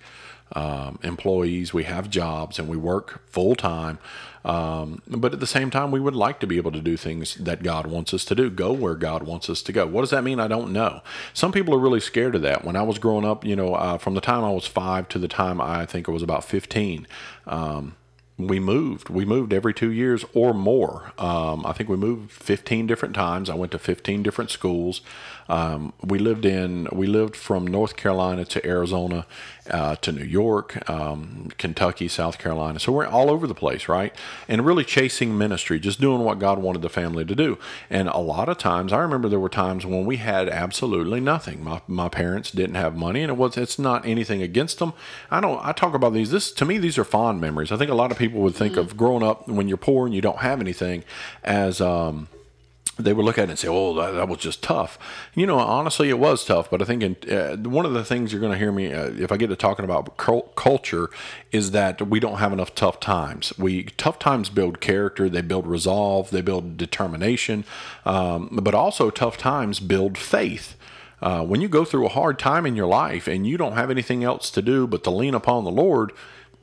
um, 0.52 0.98
employees. 1.02 1.74
We 1.74 1.84
have 1.84 2.10
jobs 2.10 2.58
and 2.58 2.68
we 2.68 2.76
work 2.76 3.22
full 3.26 3.54
time. 3.54 3.98
Um, 4.44 5.02
but 5.06 5.34
at 5.34 5.40
the 5.40 5.46
same 5.46 5.70
time, 5.70 5.90
we 5.90 6.00
would 6.00 6.14
like 6.14 6.40
to 6.40 6.46
be 6.46 6.56
able 6.56 6.72
to 6.72 6.80
do 6.80 6.96
things 6.96 7.34
that 7.34 7.62
God 7.62 7.86
wants 7.86 8.14
us 8.14 8.24
to 8.26 8.34
do, 8.34 8.48
go 8.48 8.72
where 8.72 8.94
God 8.94 9.24
wants 9.24 9.50
us 9.50 9.60
to 9.62 9.72
go. 9.72 9.86
What 9.86 10.00
does 10.02 10.10
that 10.10 10.24
mean? 10.24 10.40
I 10.40 10.48
don't 10.48 10.72
know. 10.72 11.02
Some 11.34 11.52
people 11.52 11.74
are 11.74 11.78
really 11.78 12.00
scared 12.00 12.34
of 12.34 12.42
that. 12.42 12.64
When 12.64 12.76
I 12.76 12.82
was 12.82 12.98
growing 12.98 13.26
up, 13.26 13.44
you 13.44 13.56
know, 13.56 13.74
uh, 13.74 13.98
from 13.98 14.14
the 14.14 14.20
time 14.20 14.44
I 14.44 14.50
was 14.50 14.66
five 14.66 15.08
to 15.08 15.18
the 15.18 15.28
time 15.28 15.60
I 15.60 15.84
think 15.84 16.08
I 16.08 16.12
was 16.12 16.22
about 16.22 16.44
15, 16.44 17.06
um, 17.46 17.96
we 18.38 18.60
moved. 18.60 19.08
We 19.08 19.24
moved 19.24 19.52
every 19.52 19.74
two 19.74 19.90
years 19.90 20.24
or 20.32 20.54
more. 20.54 21.12
Um, 21.18 21.66
I 21.66 21.72
think 21.72 21.88
we 21.88 21.96
moved 21.96 22.30
15 22.30 22.86
different 22.86 23.16
times. 23.16 23.50
I 23.50 23.54
went 23.54 23.72
to 23.72 23.80
15 23.80 24.22
different 24.22 24.50
schools. 24.50 25.00
Um, 25.48 25.92
we 26.04 26.20
lived 26.20 26.44
in 26.44 26.86
we 26.92 27.08
lived 27.08 27.34
from 27.34 27.66
North 27.66 27.96
Carolina 27.96 28.44
to 28.44 28.64
Arizona 28.64 29.26
uh, 29.70 29.96
to 29.96 30.12
New 30.12 30.24
York, 30.24 30.88
um, 30.88 31.48
Kentucky, 31.58 32.08
South 32.08 32.38
Carolina. 32.38 32.78
So 32.78 32.92
we're 32.92 33.06
all 33.06 33.30
over 33.30 33.46
the 33.46 33.54
place, 33.54 33.88
right? 33.88 34.14
And 34.46 34.64
really 34.64 34.84
chasing 34.84 35.36
ministry, 35.36 35.78
just 35.78 36.00
doing 36.00 36.22
what 36.22 36.38
God 36.38 36.58
wanted 36.58 36.82
the 36.82 36.88
family 36.88 37.24
to 37.24 37.34
do. 37.34 37.58
And 37.90 38.08
a 38.08 38.18
lot 38.18 38.48
of 38.48 38.58
times, 38.58 38.92
I 38.92 38.98
remember 38.98 39.28
there 39.28 39.40
were 39.40 39.48
times 39.48 39.84
when 39.84 40.04
we 40.04 40.16
had 40.16 40.48
absolutely 40.48 41.20
nothing. 41.20 41.62
My 41.62 41.82
my 41.86 42.08
parents 42.08 42.50
didn't 42.50 42.76
have 42.76 42.96
money, 42.96 43.22
and 43.22 43.30
it 43.30 43.36
was 43.36 43.56
it's 43.56 43.78
not 43.78 44.06
anything 44.06 44.42
against 44.42 44.78
them. 44.78 44.92
I 45.30 45.40
don't. 45.40 45.64
I 45.64 45.72
talk 45.72 45.94
about 45.94 46.12
these. 46.12 46.30
This 46.30 46.52
to 46.52 46.64
me, 46.64 46.78
these 46.78 46.98
are 46.98 47.04
fond 47.04 47.40
memories. 47.40 47.72
I 47.72 47.76
think 47.76 47.90
a 47.90 47.94
lot 47.94 48.10
of 48.10 48.18
people 48.18 48.40
would 48.40 48.54
think 48.54 48.72
mm-hmm. 48.72 48.80
of 48.80 48.96
growing 48.96 49.22
up 49.22 49.48
when 49.48 49.68
you're 49.68 49.76
poor 49.76 50.06
and 50.06 50.14
you 50.14 50.20
don't 50.20 50.38
have 50.38 50.60
anything 50.60 51.04
as 51.44 51.80
um, 51.80 52.28
they 52.98 53.12
would 53.12 53.24
look 53.24 53.38
at 53.38 53.44
it 53.44 53.50
and 53.50 53.58
say, 53.58 53.68
"Oh, 53.68 53.94
that, 53.94 54.12
that, 54.12 54.28
was 54.28 54.38
just 54.38 54.62
tough." 54.62 54.98
You 55.34 55.46
know, 55.46 55.58
honestly, 55.58 56.10
it 56.10 56.18
was 56.18 56.44
tough. 56.44 56.70
But 56.70 56.82
I 56.82 56.84
think 56.84 57.02
in, 57.02 57.32
uh, 57.32 57.56
one 57.56 57.86
of 57.86 57.92
the 57.92 58.04
things 58.04 58.32
you're 58.32 58.40
going 58.40 58.52
to 58.52 58.58
hear 58.58 58.72
me 58.72 58.92
uh, 58.92 59.10
if 59.10 59.30
I 59.30 59.36
get 59.36 59.48
to 59.48 59.56
talking 59.56 59.84
about 59.84 60.16
culture 60.16 61.10
is 61.52 61.70
that 61.70 62.02
we 62.08 62.20
don't 62.20 62.38
have 62.38 62.52
enough 62.52 62.74
tough 62.74 63.00
times. 63.00 63.52
We 63.58 63.84
tough 63.84 64.18
times 64.18 64.50
build 64.50 64.80
character, 64.80 65.28
they 65.28 65.42
build 65.42 65.66
resolve, 65.66 66.30
they 66.30 66.42
build 66.42 66.76
determination, 66.76 67.64
um, 68.04 68.50
but 68.62 68.74
also 68.74 69.10
tough 69.10 69.36
times 69.36 69.80
build 69.80 70.18
faith. 70.18 70.74
Uh, 71.20 71.44
when 71.44 71.60
you 71.60 71.68
go 71.68 71.84
through 71.84 72.06
a 72.06 72.10
hard 72.10 72.38
time 72.38 72.64
in 72.64 72.76
your 72.76 72.86
life 72.86 73.26
and 73.26 73.46
you 73.46 73.56
don't 73.56 73.72
have 73.72 73.90
anything 73.90 74.22
else 74.22 74.50
to 74.52 74.62
do 74.62 74.86
but 74.86 75.02
to 75.02 75.10
lean 75.10 75.34
upon 75.34 75.64
the 75.64 75.70
Lord, 75.70 76.12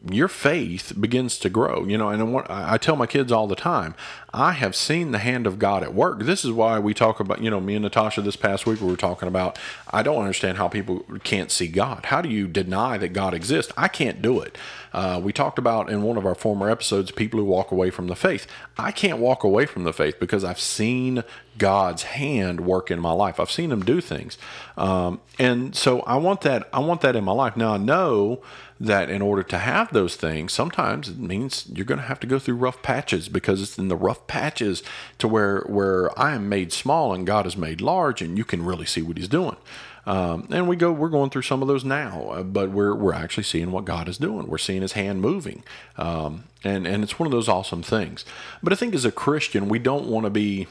your 0.09 0.27
faith 0.27 0.93
begins 0.99 1.37
to 1.39 1.49
grow. 1.49 1.85
You 1.85 1.97
know, 1.97 2.09
and 2.09 2.45
I 2.49 2.77
tell 2.77 2.95
my 2.95 3.07
kids 3.07 3.31
all 3.31 3.47
the 3.47 3.55
time, 3.55 3.95
I 4.33 4.51
have 4.51 4.75
seen 4.75 5.11
the 5.11 5.17
hand 5.17 5.47
of 5.47 5.59
God 5.59 5.81
at 5.81 5.93
work. 5.93 6.19
This 6.19 6.43
is 6.43 6.51
why 6.51 6.77
we 6.79 6.93
talk 6.93 7.19
about, 7.19 7.41
you 7.41 7.49
know, 7.49 7.61
me 7.61 7.75
and 7.75 7.83
Natasha 7.83 8.21
this 8.21 8.35
past 8.35 8.65
week 8.65 8.81
we 8.81 8.87
were 8.87 8.97
talking 8.97 9.27
about. 9.27 9.57
I 9.91 10.03
don't 10.03 10.19
understand 10.19 10.57
how 10.57 10.67
people 10.67 11.05
can't 11.23 11.51
see 11.51 11.67
God. 11.67 12.05
How 12.05 12.21
do 12.21 12.29
you 12.29 12.47
deny 12.47 12.97
that 12.97 13.13
God 13.13 13.33
exists? 13.33 13.71
I 13.77 13.87
can't 13.87 14.21
do 14.21 14.39
it. 14.41 14.57
Uh, 14.95 15.19
we 15.19 15.33
talked 15.33 15.59
about 15.59 15.89
in 15.89 16.03
one 16.03 16.15
of 16.15 16.25
our 16.25 16.33
former 16.33 16.69
episodes 16.69 17.11
people 17.11 17.37
who 17.37 17.45
walk 17.45 17.69
away 17.69 17.89
from 17.89 18.07
the 18.07 18.15
faith. 18.15 18.47
I 18.77 18.93
can't 18.93 19.17
walk 19.17 19.43
away 19.43 19.65
from 19.65 19.83
the 19.83 19.91
faith 19.91 20.21
because 20.21 20.45
I've 20.45 20.59
seen 20.59 21.25
God's 21.57 22.03
hand 22.03 22.61
work 22.61 22.89
in 22.89 23.01
my 23.01 23.11
life. 23.11 23.37
I've 23.37 23.51
seen 23.51 23.73
Him 23.73 23.83
do 23.83 23.99
things, 23.99 24.37
um, 24.77 25.19
and 25.37 25.75
so 25.75 25.99
I 26.03 26.15
want 26.15 26.41
that. 26.41 26.69
I 26.71 26.79
want 26.79 27.01
that 27.01 27.13
in 27.17 27.25
my 27.25 27.33
life. 27.33 27.57
Now 27.57 27.73
I 27.73 27.77
know 27.77 28.41
that 28.79 29.09
in 29.09 29.21
order 29.21 29.43
to 29.43 29.57
have 29.57 29.91
those 29.91 30.15
things, 30.15 30.53
sometimes 30.53 31.09
it 31.09 31.19
means 31.19 31.69
you're 31.73 31.85
going 31.85 31.99
to 31.99 32.07
have 32.07 32.21
to 32.21 32.27
go 32.27 32.39
through 32.39 32.55
rough 32.55 32.81
patches 32.81 33.27
because 33.27 33.61
it's 33.61 33.77
in 33.77 33.89
the 33.89 33.97
rough 33.97 34.27
patches 34.27 34.81
to 35.17 35.27
where 35.27 35.59
where 35.63 36.17
I 36.17 36.35
am 36.35 36.47
made 36.47 36.71
small 36.71 37.13
and 37.13 37.27
God 37.27 37.45
is 37.45 37.57
made 37.57 37.81
large, 37.81 38.21
and 38.21 38.37
you 38.37 38.45
can 38.45 38.63
really 38.63 38.85
see 38.85 39.01
what 39.01 39.17
He's 39.17 39.27
doing. 39.27 39.57
Um, 40.05 40.47
and 40.51 40.67
we 40.67 40.75
go, 40.75 40.91
we're 40.91 41.09
going 41.09 41.31
through 41.31 41.41
some 41.43 41.61
of 41.61 41.67
those 41.67 41.83
now, 41.83 42.29
uh, 42.29 42.43
but 42.43 42.69
we're 42.69 42.93
we're 42.93 43.13
actually 43.13 43.43
seeing 43.43 43.71
what 43.71 43.85
God 43.85 44.07
is 44.07 44.17
doing. 44.17 44.47
We're 44.47 44.57
seeing 44.59 44.81
His 44.81 44.91
hand 44.93 45.21
moving, 45.21 45.63
um, 45.97 46.43
and 46.63 46.85
and 46.85 47.03
it's 47.03 47.17
one 47.17 47.25
of 47.25 47.31
those 47.31 47.49
awesome 47.49 47.81
things. 47.81 48.23
But 48.61 48.71
I 48.71 48.75
think 48.75 48.93
as 48.93 49.05
a 49.05 49.11
Christian, 49.11 49.67
we 49.67 49.79
don't 49.79 50.05
want 50.05 50.25
to 50.25 50.29
be 50.29 50.67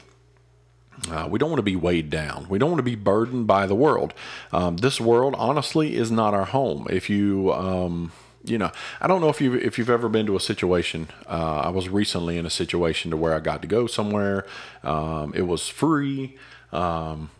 uh, 1.09 1.27
we 1.29 1.39
don't 1.39 1.49
want 1.49 1.59
to 1.59 1.63
be 1.63 1.75
weighed 1.75 2.09
down. 2.09 2.47
We 2.49 2.57
don't 2.57 2.69
want 2.69 2.79
to 2.79 2.83
be 2.83 2.95
burdened 2.95 3.47
by 3.47 3.67
the 3.67 3.75
world. 3.75 4.13
Um, 4.51 4.77
this 4.77 4.99
world, 4.99 5.35
honestly, 5.37 5.95
is 5.95 6.11
not 6.11 6.33
our 6.33 6.45
home. 6.45 6.87
If 6.89 7.09
you, 7.09 7.51
um, 7.53 8.11
you 8.43 8.57
know, 8.57 8.71
I 9.01 9.07
don't 9.07 9.21
know 9.21 9.29
if 9.29 9.41
you 9.41 9.55
if 9.55 9.77
you've 9.77 9.89
ever 9.89 10.09
been 10.09 10.25
to 10.27 10.35
a 10.35 10.39
situation. 10.39 11.09
Uh, 11.27 11.61
I 11.65 11.69
was 11.69 11.89
recently 11.89 12.37
in 12.37 12.45
a 12.45 12.49
situation 12.49 13.11
to 13.11 13.17
where 13.17 13.33
I 13.33 13.39
got 13.39 13.61
to 13.61 13.67
go 13.67 13.87
somewhere. 13.87 14.45
Um, 14.83 15.33
it 15.35 15.43
was 15.43 15.67
free, 15.67 16.37
um, 16.71 17.31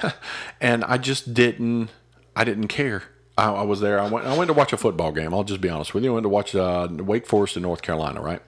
and 0.60 0.84
I 0.84 0.98
just 0.98 1.34
didn't. 1.34 1.90
I 2.36 2.44
didn't 2.44 2.68
care. 2.68 3.02
I, 3.36 3.50
I, 3.50 3.62
was 3.62 3.80
there. 3.80 4.00
I 4.00 4.08
went. 4.08 4.26
I 4.26 4.36
went 4.36 4.48
to 4.48 4.54
watch 4.54 4.72
a 4.72 4.76
football 4.76 5.12
game. 5.12 5.34
I'll 5.34 5.44
just 5.44 5.60
be 5.60 5.68
honest 5.68 5.94
with 5.94 6.04
you. 6.04 6.10
I 6.10 6.14
went 6.14 6.24
to 6.24 6.28
watch 6.28 6.54
uh, 6.54 6.88
Wake 6.90 7.26
Forest 7.26 7.56
in 7.56 7.62
North 7.62 7.82
Carolina. 7.82 8.20
Right 8.20 8.42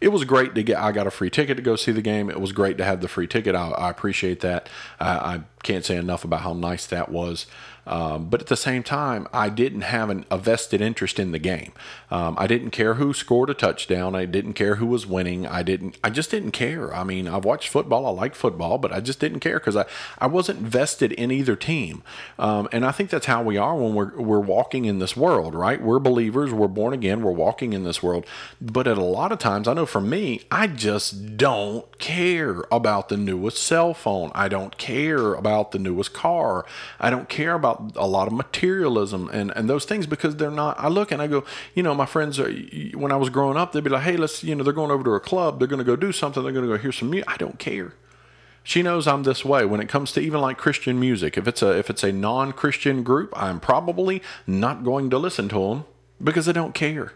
it 0.00 0.08
was 0.08 0.24
great 0.24 0.54
to 0.54 0.62
get. 0.62 0.78
I 0.78 0.92
got 0.92 1.06
a 1.06 1.10
free 1.10 1.30
ticket 1.30 1.56
to 1.56 1.62
go 1.62 1.76
see 1.76 1.92
the 1.92 2.02
game. 2.02 2.30
It 2.30 2.40
was 2.40 2.52
great 2.52 2.78
to 2.78 2.84
have 2.84 3.00
the 3.00 3.08
free 3.08 3.26
ticket. 3.26 3.54
I, 3.54 3.70
I 3.70 3.90
appreciate 3.90 4.40
that. 4.40 4.68
I, 5.00 5.08
I 5.08 5.40
can't 5.68 5.84
say 5.84 5.96
enough 5.96 6.24
about 6.24 6.40
how 6.40 6.54
nice 6.54 6.86
that 6.86 7.10
was. 7.10 7.46
Um, 7.88 8.28
but 8.28 8.42
at 8.42 8.48
the 8.48 8.56
same 8.56 8.82
time, 8.82 9.26
I 9.32 9.48
didn't 9.48 9.80
have 9.80 10.10
an, 10.10 10.26
a 10.30 10.36
vested 10.36 10.82
interest 10.82 11.18
in 11.18 11.32
the 11.32 11.38
game. 11.38 11.72
Um, 12.10 12.36
I 12.38 12.46
didn't 12.46 12.70
care 12.70 12.94
who 12.94 13.14
scored 13.14 13.48
a 13.48 13.54
touchdown. 13.54 14.14
I 14.14 14.26
didn't 14.26 14.52
care 14.52 14.74
who 14.74 14.86
was 14.86 15.06
winning. 15.06 15.46
I 15.46 15.62
didn't. 15.62 15.96
I 16.04 16.10
just 16.10 16.30
didn't 16.30 16.50
care. 16.50 16.94
I 16.94 17.02
mean, 17.02 17.26
I've 17.26 17.46
watched 17.46 17.68
football. 17.68 18.04
I 18.04 18.10
like 18.10 18.34
football, 18.34 18.76
but 18.76 18.92
I 18.92 19.00
just 19.00 19.20
didn't 19.20 19.40
care 19.40 19.58
because 19.58 19.74
I, 19.74 19.86
I 20.18 20.26
wasn't 20.26 20.58
vested 20.60 21.12
in 21.12 21.30
either 21.30 21.56
team. 21.56 22.02
Um, 22.38 22.68
and 22.72 22.84
I 22.84 22.92
think 22.92 23.08
that's 23.08 23.24
how 23.24 23.42
we 23.42 23.56
are 23.56 23.74
when 23.74 23.94
we're 23.94 24.14
we're 24.20 24.38
walking 24.38 24.84
in 24.84 24.98
this 24.98 25.16
world, 25.16 25.54
right? 25.54 25.80
We're 25.80 25.98
believers. 25.98 26.52
We're 26.52 26.68
born 26.68 26.92
again. 26.92 27.22
We're 27.22 27.32
walking 27.32 27.72
in 27.72 27.84
this 27.84 28.02
world. 28.02 28.26
But 28.60 28.86
at 28.86 28.98
a 28.98 29.02
lot 29.02 29.32
of 29.32 29.38
times, 29.38 29.66
I 29.66 29.72
know 29.72 29.86
for 29.86 30.02
me, 30.02 30.42
I 30.50 30.66
just 30.66 31.38
don't 31.38 31.98
care 31.98 32.64
about 32.70 33.08
the 33.08 33.16
newest 33.16 33.58
cell 33.62 33.94
phone. 33.94 34.30
I 34.34 34.48
don't 34.48 34.76
care 34.76 35.32
about 35.32 35.57
the 35.64 35.78
newest 35.78 36.12
car. 36.12 36.64
I 36.98 37.10
don't 37.10 37.28
care 37.28 37.54
about 37.54 37.92
a 37.96 38.06
lot 38.06 38.26
of 38.26 38.32
materialism 38.32 39.28
and, 39.32 39.52
and 39.56 39.68
those 39.68 39.84
things 39.84 40.06
because 40.06 40.36
they're 40.36 40.50
not. 40.50 40.78
I 40.78 40.88
look 40.88 41.12
and 41.12 41.20
I 41.20 41.26
go, 41.26 41.44
you 41.74 41.82
know, 41.82 41.94
my 41.94 42.06
friends 42.06 42.38
uh, 42.38 42.44
are, 42.44 42.98
when 42.98 43.12
I 43.12 43.16
was 43.16 43.30
growing 43.30 43.56
up, 43.56 43.72
they'd 43.72 43.84
be 43.84 43.90
like, 43.90 44.02
hey, 44.02 44.16
let's, 44.16 44.42
you 44.44 44.54
know, 44.54 44.64
they're 44.64 44.72
going 44.72 44.90
over 44.90 45.04
to 45.04 45.12
a 45.12 45.20
club, 45.20 45.58
they're 45.58 45.68
going 45.68 45.78
to 45.78 45.84
go 45.84 45.96
do 45.96 46.12
something, 46.12 46.42
they're 46.42 46.52
going 46.52 46.66
to 46.66 46.76
go 46.76 46.80
hear 46.80 46.92
some 46.92 47.10
music. 47.10 47.30
I 47.30 47.36
don't 47.36 47.58
care. 47.58 47.94
She 48.62 48.82
knows 48.82 49.06
I'm 49.06 49.22
this 49.22 49.44
way 49.44 49.64
when 49.64 49.80
it 49.80 49.88
comes 49.88 50.12
to 50.12 50.20
even 50.20 50.40
like 50.40 50.58
Christian 50.58 51.00
music. 51.00 51.38
If 51.38 51.48
it's 51.48 51.62
a 51.62 51.70
if 51.78 51.88
it's 51.88 52.04
a 52.04 52.12
non-Christian 52.12 53.02
group, 53.02 53.32
I'm 53.34 53.60
probably 53.60 54.22
not 54.46 54.84
going 54.84 55.08
to 55.10 55.18
listen 55.18 55.48
to 55.48 55.58
them 55.68 55.84
because 56.22 56.48
I 56.48 56.52
don't 56.52 56.74
care. 56.74 57.14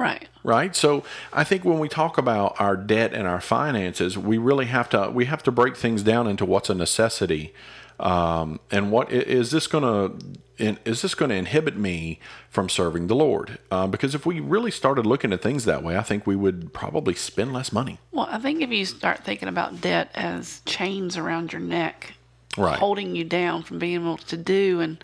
Right. 0.00 0.28
Right. 0.42 0.74
So 0.74 1.04
I 1.32 1.44
think 1.44 1.64
when 1.64 1.78
we 1.78 1.88
talk 1.88 2.16
about 2.18 2.58
our 2.58 2.76
debt 2.76 3.12
and 3.12 3.28
our 3.28 3.40
finances, 3.40 4.16
we 4.16 4.38
really 4.38 4.66
have 4.66 4.88
to 4.90 5.10
we 5.10 5.26
have 5.26 5.42
to 5.44 5.52
break 5.52 5.76
things 5.76 6.02
down 6.02 6.26
into 6.26 6.44
what's 6.44 6.70
a 6.70 6.74
necessity 6.74 7.52
um, 8.00 8.60
and 8.70 8.90
what 8.90 9.12
is 9.12 9.50
this 9.50 9.66
going 9.66 9.84
to 9.84 10.40
is 10.58 11.00
this 11.00 11.14
going 11.14 11.30
to 11.30 11.34
inhibit 11.34 11.76
me 11.76 12.18
from 12.50 12.68
serving 12.68 13.06
the 13.06 13.14
Lord? 13.14 13.58
Uh, 13.70 13.86
because 13.86 14.14
if 14.14 14.26
we 14.26 14.40
really 14.40 14.70
started 14.70 15.06
looking 15.06 15.32
at 15.32 15.40
things 15.40 15.64
that 15.64 15.82
way, 15.82 15.96
I 15.96 16.02
think 16.02 16.26
we 16.26 16.36
would 16.36 16.74
probably 16.74 17.14
spend 17.14 17.52
less 17.52 17.72
money. 17.72 17.98
Well, 18.12 18.28
I 18.30 18.38
think 18.38 18.60
if 18.60 18.70
you 18.70 18.84
start 18.84 19.24
thinking 19.24 19.48
about 19.48 19.80
debt 19.80 20.10
as 20.14 20.60
chains 20.66 21.16
around 21.16 21.52
your 21.52 21.60
neck, 21.60 22.14
right. 22.58 22.78
holding 22.78 23.16
you 23.16 23.24
down 23.24 23.62
from 23.62 23.78
being 23.78 23.94
able 23.94 24.18
to 24.18 24.36
do, 24.36 24.80
and 24.80 25.02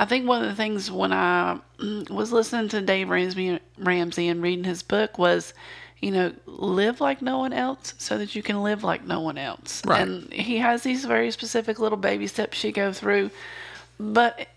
I 0.00 0.06
think 0.06 0.26
one 0.26 0.42
of 0.42 0.48
the 0.48 0.56
things 0.56 0.90
when 0.90 1.12
I 1.12 1.60
mm, 1.78 2.10
was 2.10 2.32
listening 2.32 2.68
to 2.70 2.80
Dave 2.80 3.08
Ramsey, 3.10 3.60
Ramsey 3.78 4.28
and 4.28 4.42
reading 4.42 4.64
his 4.64 4.82
book 4.82 5.18
was 5.18 5.54
you 6.00 6.10
know, 6.10 6.32
live 6.46 7.00
like 7.00 7.20
no 7.20 7.38
one 7.38 7.52
else 7.52 7.94
so 7.98 8.16
that 8.18 8.34
you 8.34 8.42
can 8.42 8.62
live 8.62 8.82
like 8.82 9.04
no 9.04 9.20
one 9.20 9.36
else. 9.36 9.82
Right. 9.84 10.00
And 10.00 10.32
he 10.32 10.58
has 10.58 10.82
these 10.82 11.04
very 11.04 11.30
specific 11.30 11.78
little 11.78 11.98
baby 11.98 12.26
steps 12.26 12.64
you 12.64 12.72
go 12.72 12.92
through, 12.92 13.30
but 13.98 14.48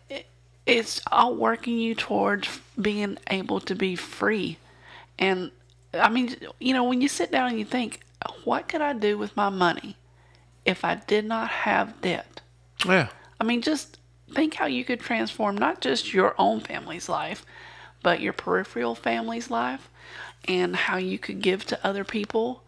it's 0.66 1.02
all 1.12 1.36
working 1.36 1.78
you 1.78 1.96
towards 1.96 2.48
being 2.80 3.18
able 3.30 3.60
to 3.62 3.76
be 3.76 3.96
free. 3.96 4.58
And 5.20 5.52
I 5.94 6.10
mean, 6.10 6.36
you 6.60 6.74
know, 6.74 6.86
when 6.86 7.02
you 7.02 7.10
sit 7.10 7.32
down 7.32 7.50
and 7.50 7.60
you 7.60 7.66
think, 7.66 8.00
what 8.46 8.70
could 8.70 8.82
I 8.82 8.94
do 8.94 9.18
with 9.18 9.36
my 9.36 9.50
money 9.50 9.98
if 10.64 10.86
I 10.86 10.96
did 10.96 11.26
not 11.26 11.50
have 11.50 12.00
debt? 12.02 12.42
Yeah. 12.86 13.10
I 13.40 13.44
mean, 13.44 13.62
just 13.62 13.98
think 14.32 14.56
how 14.56 14.66
you 14.66 14.84
could 14.84 15.00
transform 15.00 15.58
not 15.58 15.82
just 15.82 16.14
your 16.14 16.36
own 16.38 16.60
family's 16.60 17.10
life, 17.10 17.46
but 18.02 18.20
your 18.20 18.34
peripheral 18.34 18.96
family's 18.96 19.50
life 19.50 19.90
and 20.48 20.76
how 20.76 20.98
you 20.98 21.18
could 21.18 21.42
give 21.42 21.66
to 21.66 21.86
other 21.86 22.04
people. 22.04 22.64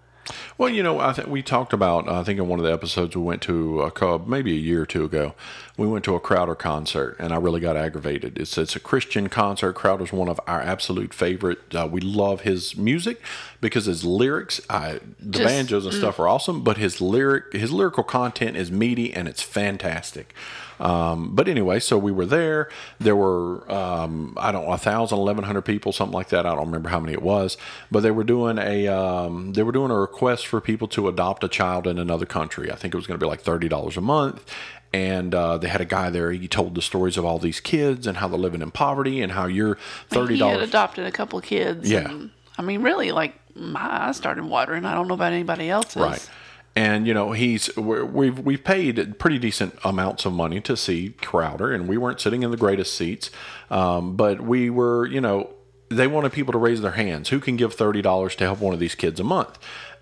Well, 0.58 0.70
you 0.70 0.82
know, 0.82 1.00
I 1.00 1.13
think 1.13 1.28
we 1.28 1.44
talked 1.44 1.74
about. 1.74 2.10
I 2.10 2.24
think 2.24 2.39
in 2.39 2.48
one 2.48 2.60
of 2.60 2.65
the 2.65 2.72
episodes 2.72 3.15
we 3.15 3.22
went 3.22 3.41
to 3.44 3.82
a 3.82 3.91
club 3.91 4.28
maybe 4.28 4.52
a 4.54 4.60
year 4.60 4.82
or 4.82 4.86
two 4.86 5.04
ago. 5.04 5.36
We 5.78 5.86
went 5.86 6.04
to 6.06 6.15
a 6.15 6.20
Crowder 6.20 6.56
concert, 6.56 7.15
and 7.20 7.34
I 7.34 7.38
really 7.38 7.60
got 7.60 7.78
aggravated. 7.78 8.39
It's 8.39 8.58
it's 8.58 8.76
a 8.76 8.80
Christian 8.80 9.30
concert. 9.30 9.74
Crowder's 9.74 10.12
one 10.12 10.30
of 10.30 10.39
our 10.48 10.62
absolute 10.62 11.13
favorite. 11.13 11.76
Uh, 11.76 11.88
we 11.91 12.02
love 12.02 12.41
his 12.41 12.76
music 12.76 13.22
because 13.62 13.86
his 13.86 14.04
lyrics, 14.04 14.62
I, 14.70 15.00
the 15.20 15.39
Just, 15.39 15.44
banjos 15.44 15.86
and 15.86 15.94
mm. 15.94 16.00
stuff 16.00 16.20
are 16.20 16.28
awesome, 16.28 16.63
but 16.63 16.78
his 16.78 17.00
lyric 17.00 17.54
his 17.54 17.72
lyrical 17.72 18.04
content 18.04 18.58
is 18.58 18.72
meaty 18.72 19.13
and 19.13 19.28
it's 19.28 19.44
fantastic. 19.44 20.34
Um, 20.79 21.35
but 21.35 21.47
anyway, 21.47 21.79
so 21.79 21.97
we 21.97 22.11
were 22.11 22.25
there. 22.25 22.69
There 22.99 23.15
were, 23.15 23.69
um, 23.71 24.33
I 24.38 24.51
don't 24.51 24.63
know, 24.63 24.69
1,000, 24.69 25.17
1,100 25.17 25.61
people, 25.61 25.91
something 25.91 26.13
like 26.13 26.29
that. 26.29 26.45
I 26.45 26.55
don't 26.55 26.65
remember 26.65 26.89
how 26.89 26.99
many 26.99 27.13
it 27.13 27.21
was. 27.21 27.57
But 27.91 28.01
they 28.01 28.11
were 28.11 28.23
doing 28.23 28.57
a, 28.57 28.88
um, 28.88 29.53
they 29.53 29.63
were 29.63 29.71
doing 29.71 29.91
a 29.91 29.97
request 29.97 30.47
for 30.47 30.61
people 30.61 30.88
to 30.89 31.07
adopt 31.07 31.43
a 31.43 31.47
child 31.47 31.88
in 31.88 31.97
another 31.97 32.25
country. 32.25 32.71
I 32.71 32.75
think 32.75 32.93
it 32.93 32.97
was 32.97 33.07
going 33.07 33.19
to 33.19 33.23
be 33.23 33.29
like 33.29 33.43
$30 33.43 33.97
a 33.97 34.01
month 34.01 34.51
and 34.95 35.35
uh, 35.35 35.57
they 35.57 35.67
had 35.67 35.81
a 35.81 35.85
guy 35.85 36.09
there. 36.09 36.31
He 36.31 36.47
told 36.47 36.73
the 36.73 36.81
stories 36.81 37.17
of 37.17 37.25
all 37.25 37.38
these 37.38 37.59
kids 37.59 38.07
and 38.07 38.17
how 38.17 38.29
they're 38.29 38.39
living 38.39 38.61
in 38.61 38.71
poverty 38.71 39.21
and 39.21 39.33
how 39.33 39.45
you're 39.45 39.77
thirty 40.07 40.38
dollars. 40.38 40.55
He 40.55 40.59
had 40.61 40.69
adopted 40.69 41.05
a 41.05 41.11
couple 41.11 41.41
kids. 41.41 41.91
Yeah. 41.91 42.27
I 42.57 42.61
mean, 42.61 42.81
really, 42.81 43.11
like 43.11 43.33
my 43.55 44.07
eyes 44.07 44.15
started 44.15 44.45
watering. 44.45 44.85
I 44.85 44.93
don't 44.93 45.09
know 45.09 45.15
about 45.15 45.33
anybody 45.33 45.69
else's. 45.69 46.01
Right. 46.01 46.29
And 46.75 47.07
you 47.07 47.13
know 47.13 47.31
he's 47.31 47.73
we've 47.77 48.38
we've 48.39 48.63
paid 48.63 49.17
pretty 49.17 49.39
decent 49.39 49.79
amounts 49.85 50.25
of 50.25 50.33
money 50.33 50.59
to 50.61 50.75
see 50.75 51.11
Crowder, 51.21 51.71
and 51.71 51.88
we 51.88 51.97
weren't 51.97 52.19
sitting 52.19 52.43
in 52.43 52.51
the 52.51 52.57
greatest 52.57 52.93
seats, 52.95 53.31
um, 53.69 54.17
but 54.17 54.41
we 54.41 54.69
were 54.69 55.05
you 55.05 55.21
know 55.21 55.51
they 55.89 56.07
wanted 56.07 56.33
people 56.33 56.51
to 56.51 56.57
raise 56.57 56.81
their 56.81 56.91
hands. 56.91 57.29
Who 57.29 57.39
can 57.39 57.55
give 57.55 57.73
thirty 57.73 58.01
dollars 58.01 58.35
to 58.35 58.43
help 58.43 58.59
one 58.59 58.73
of 58.73 58.81
these 58.81 58.95
kids 58.95 59.21
a 59.21 59.23
month? 59.23 59.57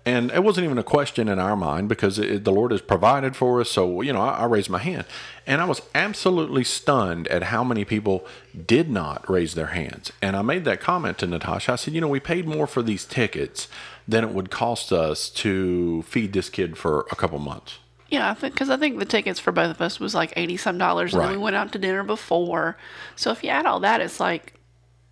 And 0.06 0.30
it 0.32 0.44
wasn't 0.44 0.66
even 0.66 0.76
a 0.76 0.82
question 0.82 1.28
in 1.28 1.38
our 1.38 1.56
mind 1.56 1.88
because 1.88 2.18
it, 2.18 2.44
the 2.44 2.52
Lord 2.52 2.72
has 2.72 2.82
provided 2.82 3.34
for 3.34 3.60
us. 3.60 3.70
So, 3.70 4.02
you 4.02 4.12
know, 4.12 4.20
I, 4.20 4.40
I, 4.40 4.44
raised 4.44 4.68
my 4.68 4.78
hand. 4.78 5.06
And 5.46 5.62
I 5.62 5.64
was 5.64 5.80
absolutely 5.94 6.62
stunned 6.62 7.26
at 7.28 7.44
how 7.44 7.64
many 7.64 7.86
people 7.86 8.26
did 8.66 8.90
not 8.90 9.28
raise 9.30 9.54
their 9.54 9.68
hands. 9.68 10.12
And 10.20 10.36
I 10.36 10.42
made 10.42 10.66
that 10.66 10.80
comment 10.80 11.16
to 11.18 11.26
Natasha. 11.26 11.72
I 11.72 11.76
said, 11.76 11.94
you 11.94 12.02
know, 12.02 12.08
we 12.08 12.20
paid 12.20 12.46
more 12.46 12.66
for 12.66 12.82
these 12.82 13.06
tickets 13.06 13.66
than 14.06 14.24
it 14.24 14.30
would 14.30 14.50
cost 14.50 14.92
us 14.92 15.28
to 15.30 16.02
feed 16.02 16.32
this 16.32 16.50
kid 16.50 16.76
for 16.76 17.06
a 17.10 17.16
couple 17.16 17.38
months. 17.38 17.78
Yeah, 18.08 18.30
I 18.30 18.34
think 18.34 18.54
because 18.54 18.70
I 18.70 18.76
think 18.76 18.98
the 18.98 19.04
tickets 19.04 19.40
for 19.40 19.50
both 19.50 19.70
of 19.70 19.80
us 19.80 19.98
was 19.98 20.14
like 20.14 20.32
eighty 20.36 20.56
some 20.56 20.78
dollars, 20.78 21.14
and 21.14 21.20
right. 21.20 21.28
then 21.28 21.38
we 21.38 21.42
went 21.42 21.56
out 21.56 21.72
to 21.72 21.78
dinner 21.78 22.04
before. 22.04 22.76
So 23.16 23.30
if 23.30 23.42
you 23.42 23.50
add 23.50 23.66
all 23.66 23.80
that, 23.80 24.00
it's 24.00 24.20
like 24.20 24.54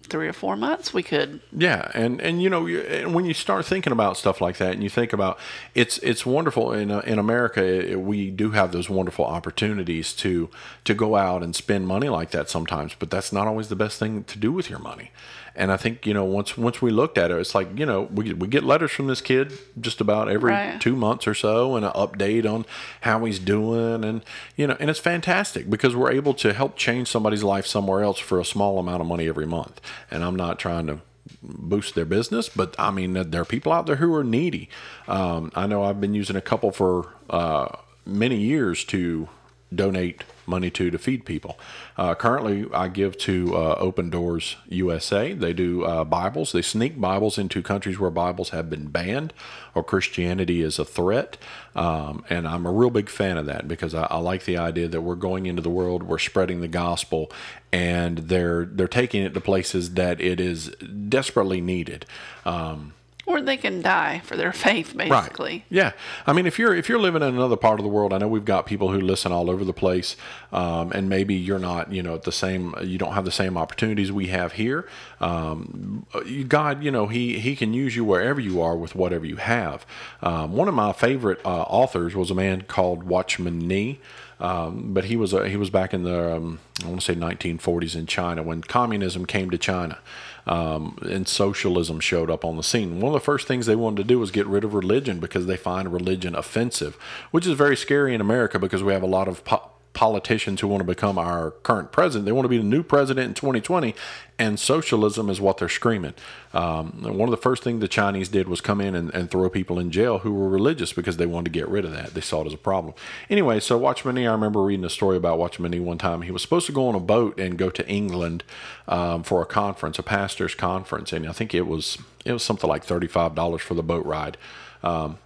three 0.09 0.29
or 0.29 0.33
four 0.33 0.57
months 0.57 0.93
we 0.93 1.03
could 1.03 1.41
yeah 1.57 1.91
and 1.95 2.21
and 2.21 2.43
you 2.43 2.51
know 2.51 2.67
and 2.67 3.15
when 3.15 3.25
you 3.25 3.35
start 3.35 3.65
thinking 3.65 3.93
about 3.93 4.17
stuff 4.17 4.41
like 4.41 4.57
that 4.57 4.73
and 4.73 4.83
you 4.83 4.89
think 4.89 5.13
about 5.13 5.39
it's 5.75 5.99
it's 5.99 6.27
wonderful 6.27 6.73
in 6.73 6.91
uh, 6.91 7.01
in 7.01 7.19
America 7.19 7.97
we 7.99 8.31
do 8.31 8.51
have 8.51 8.73
those 8.73 8.91
wonderful 8.91 9.25
opportunities 9.25 10.13
to 10.13 10.51
to 10.85 10.95
go 10.95 11.17
out 11.17 11.43
and 11.43 11.55
spend 11.55 11.87
money 11.87 12.09
like 12.09 12.31
that 12.31 12.51
sometimes 12.51 12.95
but 12.99 13.11
that's 13.11 13.33
not 13.33 13.47
always 13.47 13.69
the 13.69 13.77
best 13.77 13.99
thing 13.99 14.25
to 14.25 14.39
do 14.39 14.53
with 14.53 14.69
your 14.69 14.79
money 14.79 15.11
and 15.55 15.71
I 15.71 15.77
think 15.77 16.07
you 16.07 16.15
know 16.15 16.25
once 16.25 16.57
once 16.57 16.81
we 16.81 16.91
looked 16.91 17.19
at 17.19 17.31
it, 17.31 17.39
it's 17.39 17.55
like 17.55 17.79
you 17.79 17.87
know 17.87 18.03
we 18.03 18.33
we 18.33 18.49
get 18.49 18.65
letters 18.65 18.91
from 18.91 19.07
this 19.07 19.21
kid 19.21 19.53
just 19.81 20.01
about 20.01 20.29
every 20.29 20.53
right. 20.53 20.81
two 20.81 20.97
months 20.97 21.27
or 21.27 21.35
so, 21.35 21.77
and 21.77 21.85
an 21.85 21.93
update 21.93 22.51
on 22.51 22.65
how 23.03 23.25
he's 23.25 23.39
doing, 23.39 24.05
and 24.05 24.25
you 24.57 24.67
know, 24.67 24.77
and 24.81 24.89
it's 24.91 24.99
fantastic 24.99 25.69
because 25.69 25.95
we're 25.95 26.13
able 26.13 26.35
to 26.35 26.53
help 26.53 26.77
change 26.77 27.09
somebody's 27.09 27.43
life 27.43 27.67
somewhere 27.67 28.03
else 28.03 28.19
for 28.19 28.41
a 28.41 28.45
small 28.45 28.79
amount 28.79 29.01
of 29.01 29.07
money 29.07 29.29
every 29.29 29.47
month. 29.47 29.81
And 30.11 30.25
I'm 30.25 30.37
not 30.37 30.59
trying 30.59 30.87
to 30.87 31.01
boost 31.43 31.95
their 31.95 32.05
business, 32.05 32.49
but 32.49 32.75
I 32.79 32.91
mean 32.91 33.13
there 33.13 33.43
are 33.43 33.47
people 33.47 33.73
out 33.73 33.87
there 33.87 33.97
who 33.97 34.15
are 34.15 34.25
needy. 34.25 34.69
Um, 35.07 35.53
I 35.55 35.67
know 35.67 35.83
I've 35.83 36.01
been 36.01 36.15
using 36.15 36.37
a 36.37 36.41
couple 36.41 36.73
for 36.73 37.13
uh, 37.31 37.69
many 38.07 38.37
years 38.37 38.85
to 38.87 39.29
donate 39.75 40.25
money 40.47 40.71
to 40.71 40.91
to 40.91 40.99
feed 40.99 41.25
people. 41.25 41.59
Uh, 41.97 42.15
currently, 42.15 42.67
I 42.73 42.89
give 42.89 43.17
to 43.19 43.57
uh, 43.57 43.77
Open 43.79 44.11
Doors 44.11 44.57
USA. 44.69 45.33
They 45.33 45.53
do 45.53 45.85
uh, 45.85 46.05
Bibles. 46.05 46.53
They 46.53 46.63
sneak 46.63 47.01
Bibles 47.01 47.39
into 47.39 47.63
countries 47.63 47.99
where 47.99 48.11
Bibles 48.11 48.51
have 48.51 48.69
been 48.69 48.89
banned 48.89 49.33
or 49.75 49.83
Christianity 49.83 50.61
is 50.63 50.79
a 50.79 50.85
threat. 50.85 51.37
Um, 51.75 52.25
and 52.29 52.47
I'm 52.47 52.67
a 52.67 52.73
real 52.73 52.91
big 52.91 53.09
fan 53.09 53.39
of 53.39 53.47
that 53.47 53.67
because 53.67 53.95
I, 53.95 54.05
I, 54.05 54.19
like 54.19 54.45
the 54.45 54.59
idea 54.59 54.89
that 54.89 55.01
we're 55.01 55.15
going 55.15 55.47
into 55.47 55.63
the 55.63 55.71
world, 55.71 56.03
we're 56.03 56.19
spreading 56.19 56.61
the 56.61 56.69
gospel, 56.69 57.33
and 57.73 58.19
they're 58.19 58.67
they're 58.67 58.89
taking 58.89 59.23
it 59.23 59.35
to 59.35 59.41
places 59.41 59.95
that 59.95 60.21
it 60.21 60.41
is 60.41 60.69
desperately 61.09 61.61
needed. 61.61 62.05
Um, 62.45 62.93
or 63.27 63.41
they 63.41 63.57
can 63.57 63.83
die 63.83 64.21
for 64.25 64.37
their 64.37 64.53
faith 64.67 64.97
basically. 64.97 65.53
Right. 65.53 65.65
yeah. 65.71 65.93
I 66.27 66.33
mean 66.33 66.47
if 66.47 66.59
you're 66.59 66.75
if 66.75 66.89
you're 66.89 66.99
living 66.99 67.23
in 67.23 67.29
another 67.29 67.57
part 67.57 67.79
of 67.79 67.85
the 67.85 67.91
world 67.91 68.13
i 68.13 68.19
know 68.19 68.29
we've 68.29 68.45
got 68.45 68.67
people 68.67 68.91
who 68.91 69.01
listen 69.01 69.33
all 69.33 69.51
over 69.51 69.65
the 69.65 69.73
place 69.73 70.17
um, 70.53 70.93
and 70.93 71.09
maybe 71.09 71.35
you're 71.35 71.59
not 71.59 71.93
you 71.93 72.03
know 72.03 72.15
at 72.15 72.23
the 72.23 72.33
same 72.33 72.75
you 72.83 72.99
don't 72.99 73.13
have 73.15 73.25
the 73.25 73.31
same 73.31 73.57
opportunities 73.57 74.11
we 74.13 74.29
have 74.29 74.53
here. 74.53 74.89
Um, 75.21 76.07
god 76.49 76.83
you 76.83 76.91
know 76.91 77.07
he 77.07 77.39
he 77.39 77.57
can 77.57 77.75
use 77.75 77.97
you 77.97 78.05
wherever 78.05 78.41
you 78.41 78.61
are 78.61 78.77
with 78.77 78.95
whatever 78.95 79.27
you 79.27 79.37
have. 79.37 79.87
Um, 80.23 80.53
one 80.53 80.69
of 80.69 80.75
my 80.75 80.93
favorite 80.93 81.41
uh, 81.45 81.63
authors 81.63 82.15
was 82.15 82.31
a 82.31 82.35
man 82.35 82.63
called 82.63 83.05
watchman 83.05 83.59
nee. 83.59 84.01
Um, 84.41 84.93
but 84.93 85.05
he 85.05 85.17
was 85.17 85.33
uh, 85.33 85.43
he 85.43 85.57
was 85.57 85.71
back 85.71 85.95
in 85.95 86.03
the 86.03 86.37
um, 86.37 86.59
I 86.83 86.89
want 86.89 87.01
to 87.01 87.05
say 87.05 87.15
1940s 87.15 87.95
in 87.95 88.07
China 88.07 88.43
when 88.43 88.63
communism 88.63 89.25
came 89.25 89.51
to 89.51 89.59
China, 89.59 90.01
um, 90.47 90.99
and 91.03 91.29
socialism 91.29 92.01
showed 92.01 92.31
up 92.31 92.45
on 92.45 92.57
the 92.57 92.63
scene. 92.63 93.01
One 93.01 93.15
of 93.15 93.21
the 93.21 93.25
first 93.25 93.47
things 93.47 93.67
they 93.67 93.77
wanted 93.77 93.99
to 93.99 94.05
do 94.05 94.19
was 94.19 94.31
get 94.31 94.47
rid 94.47 94.65
of 94.65 94.75
religion 94.75 95.21
because 95.21 95.47
they 95.47 95.57
find 95.57 95.93
religion 95.93 96.35
offensive, 96.35 96.97
which 97.31 97.47
is 97.47 97.55
very 97.55 97.77
scary 97.77 98.15
in 98.15 98.21
America 98.21 98.59
because 98.59 98.83
we 98.83 98.93
have 98.93 99.03
a 99.03 99.07
lot 99.07 99.29
of 99.29 99.45
po- 99.45 99.71
politicians 99.95 100.61
who 100.61 100.69
want 100.69 100.81
to 100.81 100.87
become 100.87 101.19
our 101.19 101.51
current 101.51 101.93
president. 101.93 102.25
They 102.25 102.33
want 102.33 102.45
to 102.45 102.49
be 102.49 102.59
the 102.59 102.65
new 102.65 102.83
president 102.83 103.29
in 103.29 103.35
2020, 103.35 103.95
and 104.39 104.59
socialism 104.59 105.29
is 105.29 105.41
what 105.41 105.59
they're 105.59 105.69
screaming. 105.69 106.15
Um, 106.55 107.03
one 107.03 107.29
of 107.29 107.31
the 107.31 107.37
first 107.37 107.63
things 107.63 107.81
the 107.81 107.89
Chinese 107.89 108.29
did 108.29 108.49
was 108.49 108.61
come 108.61 108.81
in 108.81 108.95
and, 108.95 109.13
and, 109.15 109.31
throw 109.31 109.49
people 109.49 109.79
in 109.79 109.91
jail 109.91 110.19
who 110.19 110.33
were 110.33 110.49
religious 110.49 110.93
because 110.93 111.17
they 111.17 111.27
wanted 111.27 111.45
to 111.45 111.59
get 111.59 111.69
rid 111.69 111.85
of 111.85 111.93
that. 111.93 112.15
They 112.15 112.21
saw 112.21 112.43
it 112.43 112.47
as 112.47 112.55
a 112.55 112.59
problem. 112.59 112.95
Anyway, 113.31 113.61
so 113.61 113.79
Watchman 113.79 114.15
Nee, 114.15 114.27
I 114.27 114.33
remember 114.33 114.63
reading 114.63 114.85
a 114.85 114.91
story 114.91 115.17
about 115.17 115.39
Watchman 115.39 115.71
Nee 115.71 115.81
one 115.81 115.99
time. 115.99 116.23
He 116.23 116.31
was 116.31 116.43
supposed 116.43 116.67
to 116.67 116.73
go 116.73 116.89
on 116.89 116.95
a 116.95 117.01
boat 117.01 117.39
and 117.39 117.57
go 117.57 117.71
to 117.71 117.87
England 117.89 118.45
um, 118.89 119.23
for 119.23 119.43
a 119.43 119.47
conference, 119.47 119.99
a 119.99 120.03
pastor's 120.03 120.55
conference, 120.55 121.13
and 121.13 121.27
I 121.27 121.33
think 121.33 121.55
it 121.55 121.67
was 121.67 121.99
it 122.25 122.33
was 122.33 122.43
something 122.43 122.69
like 122.69 122.85
thirty 122.85 123.09
five 123.09 123.35
dollars 123.35 123.63
for 123.63 123.75
the 123.75 123.83
boat 123.83 124.05
ride. 124.05 124.37
Um, 124.83 125.19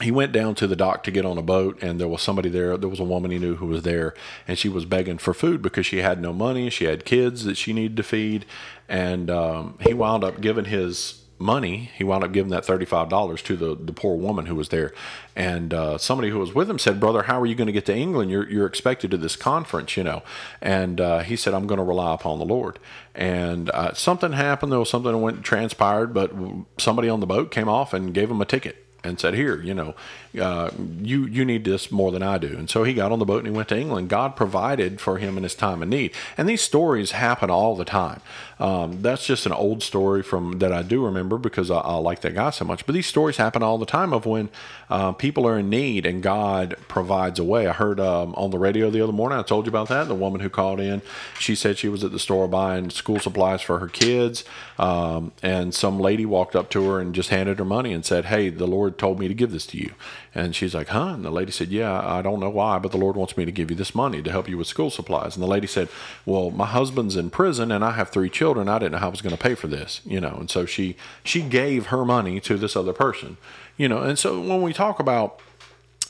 he 0.00 0.10
went 0.10 0.32
down 0.32 0.54
to 0.56 0.66
the 0.66 0.74
dock 0.74 1.04
to 1.04 1.10
get 1.10 1.24
on 1.24 1.38
a 1.38 1.42
boat 1.42 1.80
and 1.80 2.00
there 2.00 2.08
was 2.08 2.20
somebody 2.20 2.48
there. 2.48 2.76
There 2.76 2.88
was 2.88 2.98
a 2.98 3.04
woman 3.04 3.30
he 3.30 3.38
knew 3.38 3.56
who 3.56 3.66
was 3.66 3.82
there 3.82 4.12
and 4.48 4.58
she 4.58 4.68
was 4.68 4.84
begging 4.84 5.18
for 5.18 5.32
food 5.32 5.62
because 5.62 5.86
she 5.86 5.98
had 5.98 6.20
no 6.20 6.32
money. 6.32 6.68
She 6.68 6.86
had 6.86 7.04
kids 7.04 7.44
that 7.44 7.56
she 7.56 7.72
needed 7.72 7.96
to 7.98 8.02
feed 8.02 8.44
and 8.88 9.30
um, 9.30 9.78
he 9.80 9.94
wound 9.94 10.24
up 10.24 10.40
giving 10.40 10.64
his 10.64 11.20
money. 11.38 11.90
He 11.96 12.02
wound 12.02 12.24
up 12.24 12.32
giving 12.32 12.50
that 12.50 12.64
$35 12.64 13.42
to 13.44 13.56
the, 13.56 13.76
the 13.76 13.92
poor 13.92 14.16
woman 14.16 14.46
who 14.46 14.56
was 14.56 14.70
there. 14.70 14.92
And 15.36 15.72
uh, 15.72 15.98
somebody 15.98 16.30
who 16.30 16.38
was 16.38 16.52
with 16.52 16.68
him 16.68 16.78
said 16.80 16.98
brother 16.98 17.22
how 17.22 17.40
are 17.40 17.46
you 17.46 17.54
going 17.54 17.66
to 17.68 17.72
get 17.72 17.86
to 17.86 17.94
england? 17.94 18.32
You're, 18.32 18.50
you're 18.50 18.66
expected 18.66 19.12
to 19.12 19.16
this 19.16 19.36
conference 19.36 19.96
you 19.96 20.02
know. 20.02 20.24
And 20.60 21.00
uh, 21.00 21.20
he 21.20 21.36
said 21.36 21.54
i'm 21.54 21.68
going 21.68 21.78
to 21.78 21.84
rely 21.84 22.14
upon 22.14 22.40
the 22.40 22.44
lord. 22.44 22.80
And 23.14 23.70
uh, 23.70 23.94
something 23.94 24.32
happened 24.32 24.72
there 24.72 24.80
was 24.80 24.90
something 24.90 25.20
went 25.20 25.44
transpired 25.44 26.12
but 26.12 26.32
somebody 26.78 27.08
on 27.08 27.20
the 27.20 27.26
boat 27.26 27.52
came 27.52 27.68
off 27.68 27.94
and 27.94 28.12
gave 28.12 28.28
him 28.28 28.40
a 28.40 28.44
ticket 28.44 28.83
and 29.04 29.20
said, 29.20 29.34
"Here, 29.34 29.60
you 29.60 29.74
know, 29.74 29.94
uh, 30.40 30.70
you 31.00 31.26
you 31.26 31.44
need 31.44 31.64
this 31.64 31.92
more 31.92 32.10
than 32.10 32.22
I 32.22 32.38
do." 32.38 32.48
And 32.48 32.68
so 32.68 32.84
he 32.84 32.94
got 32.94 33.12
on 33.12 33.18
the 33.18 33.24
boat 33.24 33.38
and 33.38 33.46
he 33.46 33.52
went 33.52 33.68
to 33.68 33.78
England. 33.78 34.08
God 34.08 34.34
provided 34.34 35.00
for 35.00 35.18
him 35.18 35.36
in 35.36 35.42
his 35.42 35.54
time 35.54 35.82
of 35.82 35.88
need, 35.88 36.12
and 36.36 36.48
these 36.48 36.62
stories 36.62 37.12
happen 37.12 37.50
all 37.50 37.76
the 37.76 37.84
time. 37.84 38.20
Um, 38.58 39.02
that's 39.02 39.26
just 39.26 39.46
an 39.46 39.52
old 39.52 39.82
story 39.82 40.22
from 40.22 40.58
that 40.60 40.72
I 40.72 40.82
do 40.82 41.04
remember 41.04 41.38
because 41.38 41.70
I, 41.70 41.78
I, 41.78 41.96
like 41.96 42.20
that 42.20 42.34
guy 42.34 42.50
so 42.50 42.64
much. 42.64 42.86
But 42.86 42.94
these 42.94 43.06
stories 43.06 43.36
happen 43.36 43.62
all 43.62 43.78
the 43.78 43.86
time 43.86 44.12
of 44.12 44.26
when 44.26 44.48
uh, 44.88 45.12
people 45.12 45.46
are 45.46 45.58
in 45.58 45.68
need 45.68 46.06
and 46.06 46.22
God 46.22 46.76
provides 46.86 47.38
a 47.38 47.44
way. 47.44 47.66
I 47.66 47.72
heard 47.72 47.98
um, 47.98 48.34
on 48.36 48.50
the 48.50 48.58
radio 48.58 48.90
the 48.90 49.00
other 49.00 49.12
morning. 49.12 49.38
I 49.38 49.42
told 49.42 49.66
you 49.66 49.70
about 49.70 49.88
that. 49.88 50.08
The 50.08 50.14
woman 50.14 50.40
who 50.40 50.48
called 50.48 50.80
in, 50.80 51.02
she 51.38 51.54
said 51.54 51.78
she 51.78 51.88
was 51.88 52.04
at 52.04 52.12
the 52.12 52.18
store 52.18 52.46
buying 52.46 52.90
school 52.90 53.18
supplies 53.18 53.60
for 53.60 53.80
her 53.80 53.88
kids, 53.88 54.44
um, 54.78 55.32
and 55.42 55.74
some 55.74 55.98
lady 55.98 56.24
walked 56.24 56.54
up 56.54 56.70
to 56.70 56.88
her 56.90 57.00
and 57.00 57.14
just 57.14 57.30
handed 57.30 57.58
her 57.58 57.64
money 57.64 57.92
and 57.92 58.04
said, 58.04 58.26
"Hey, 58.26 58.50
the 58.50 58.66
Lord 58.66 58.93
told 58.98 59.18
me 59.18 59.28
to 59.28 59.34
give 59.34 59.52
this 59.52 59.66
to 59.66 59.76
you." 59.76 59.92
And 60.34 60.54
she's 60.54 60.74
like, 60.74 60.88
"Huh?" 60.88 61.12
And 61.14 61.24
the 61.24 61.30
lady 61.30 61.52
said, 61.52 61.68
"Yeah, 61.68 62.00
I 62.06 62.22
don't 62.22 62.40
know 62.40 62.50
why, 62.50 62.78
but 62.78 62.92
the 62.92 62.98
Lord 62.98 63.16
wants 63.16 63.36
me 63.36 63.44
to 63.44 63.52
give 63.52 63.70
you 63.70 63.76
this 63.76 63.94
money 63.94 64.22
to 64.22 64.30
help 64.30 64.48
you 64.48 64.56
with 64.56 64.68
school 64.68 64.90
supplies." 64.90 65.36
And 65.36 65.42
the 65.42 65.48
lady 65.48 65.66
said, 65.66 65.88
"Well, 66.24 66.50
my 66.50 66.66
husband's 66.66 67.16
in 67.16 67.30
prison 67.30 67.70
and 67.70 67.84
I 67.84 67.90
have 67.92 68.10
three 68.10 68.30
children." 68.30 68.44
children. 68.44 68.68
I 68.68 68.78
didn't 68.78 68.92
know 68.92 68.98
how 68.98 69.06
I 69.06 69.10
was 69.10 69.22
going 69.22 69.36
to 69.36 69.42
pay 69.42 69.54
for 69.54 69.68
this, 69.68 70.00
you 70.04 70.20
know. 70.20 70.36
And 70.38 70.50
so 70.50 70.66
she 70.66 70.96
she 71.24 71.42
gave 71.42 71.86
her 71.86 72.04
money 72.04 72.40
to 72.40 72.56
this 72.56 72.76
other 72.76 72.92
person, 72.92 73.36
you 73.76 73.88
know. 73.88 73.98
And 73.98 74.18
so 74.18 74.40
when 74.40 74.62
we 74.62 74.72
talk 74.72 75.00
about 75.00 75.40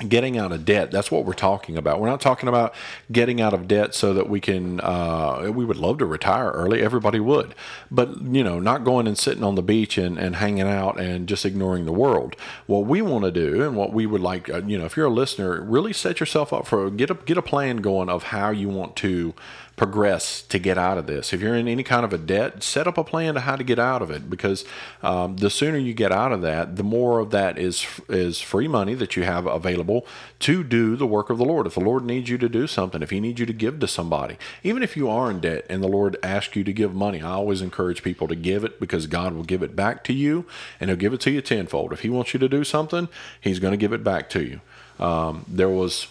getting 0.09 0.37
out 0.37 0.51
of 0.51 0.65
debt 0.65 0.91
that's 0.91 1.11
what 1.11 1.25
we're 1.25 1.33
talking 1.33 1.77
about. 1.77 2.01
We're 2.01 2.09
not 2.09 2.21
talking 2.21 2.49
about 2.49 2.75
getting 3.13 3.41
out 3.41 3.55
of 3.55 3.69
debt 3.69 3.95
so 3.95 4.13
that 4.15 4.29
we 4.29 4.41
can 4.41 4.81
uh, 4.81 5.51
we 5.55 5.65
would 5.65 5.77
love 5.77 5.99
to 5.99 6.07
retire 6.07 6.51
early. 6.51 6.83
Everybody 6.83 7.21
would. 7.21 7.55
But 7.91 8.21
you 8.23 8.43
know 8.43 8.59
not 8.59 8.85
going 8.85 9.07
and 9.07 9.17
sitting 9.17 9.45
on 9.45 9.55
the 9.55 9.63
beach 9.63 9.97
and, 9.97 10.19
and 10.19 10.37
hanging 10.37 10.69
out 10.69 10.99
and 10.99 11.29
just 11.29 11.47
ignoring 11.47 11.85
the 11.85 11.93
world. 11.93 12.35
What 12.67 12.87
we 12.87 13.03
want 13.03 13.25
to 13.25 13.31
do 13.31 13.63
and 13.63 13.77
what 13.77 13.93
we 13.93 14.05
would 14.07 14.21
like 14.21 14.51
uh, 14.51 14.63
you 14.67 14.79
know 14.79 14.85
if 14.85 14.97
you're 14.97 15.07
a 15.07 15.11
listener 15.11 15.61
really 15.63 15.93
set 15.93 16.19
yourself 16.19 16.53
up 16.53 16.67
for 16.67 16.91
get 16.91 17.11
a 17.11 17.15
get 17.15 17.39
a 17.39 17.43
plan 17.43 17.77
going 17.77 18.09
of 18.09 18.25
how 18.25 18.51
you 18.51 18.69
want 18.69 18.97
to 18.97 19.35
progress 19.77 20.43
to 20.43 20.59
get 20.59 20.79
out 20.79 20.99
of 20.99 21.07
this. 21.07 21.33
If 21.33 21.41
you're 21.41 21.57
in 21.57 21.67
any 21.67 21.83
kind 21.83 22.05
of 22.05 22.13
a 22.13 22.19
debt, 22.19 22.63
set 22.63 22.87
up 22.87 22.97
a 22.97 23.03
plan 23.03 23.35
to 23.35 23.41
how 23.41 23.57
to 23.57 23.65
get 23.65 23.79
out 23.79 24.03
of 24.03 24.11
it 24.11 24.31
because 24.31 24.65
um, 25.03 25.37
the 25.39 25.51
sooner 25.51 25.79
you 25.79 25.95
get 25.95 26.13
out 26.13 26.31
of 26.31 26.43
that, 26.43 26.77
the 26.77 26.85
more 26.85 27.19
of 27.19 27.31
that 27.31 27.59
is 27.59 27.85
is 28.09 28.41
free 28.41 28.69
money 28.69 28.95
that 28.95 29.17
you 29.17 29.25
have 29.25 29.47
available 29.47 30.07
to 30.41 30.63
do 30.63 30.95
the 30.95 31.07
work 31.07 31.29
of 31.29 31.39
the 31.39 31.45
Lord. 31.45 31.67
If 31.67 31.75
the 31.75 31.81
Lord 31.81 32.05
needs 32.05 32.29
you 32.29 32.39
to 32.39 32.49
do 32.49 32.69
something, 32.69 33.03
if 33.03 33.11
He 33.11 33.19
needs 33.19 33.41
you 33.41 33.47
to 33.47 33.53
give 33.53 33.81
to 33.81 33.89
somebody, 33.89 34.37
even 34.63 34.83
if 34.83 34.97
you 34.97 35.09
are 35.11 35.29
in 35.31 35.41
debt 35.41 35.67
and 35.69 35.83
the 35.83 35.89
Lord 35.89 36.17
asks 36.23 36.55
you 36.55 36.63
to 36.63 36.73
give 36.73 36.95
money, 36.95 37.21
I 37.21 37.33
always 37.33 37.61
encourage 37.61 38.05
people 38.05 38.29
to 38.29 38.37
give 38.37 38.63
it 38.63 38.79
because 38.79 39.09
God 39.09 39.35
will 39.35 39.45
give 39.45 39.63
it 39.63 39.75
back 39.75 40.05
to 40.05 40.13
you 40.13 40.47
and 40.79 40.89
He'll 40.89 40.97
give 40.97 41.13
it 41.13 41.21
to 41.23 41.33
you 41.33 41.41
tenfold. 41.41 41.93
If 41.93 42.01
He 42.01 42.11
wants 42.11 42.33
you 42.33 42.39
to 42.39 42.49
do 42.49 42.63
something, 42.63 43.09
He's 43.41 43.59
going 43.59 43.73
to 43.73 43.79
give 43.79 43.93
it 43.93 44.05
back 44.05 44.31
to 44.31 44.45
you. 44.45 44.61
Um, 45.01 45.45
there 45.49 45.69
was 45.69 46.07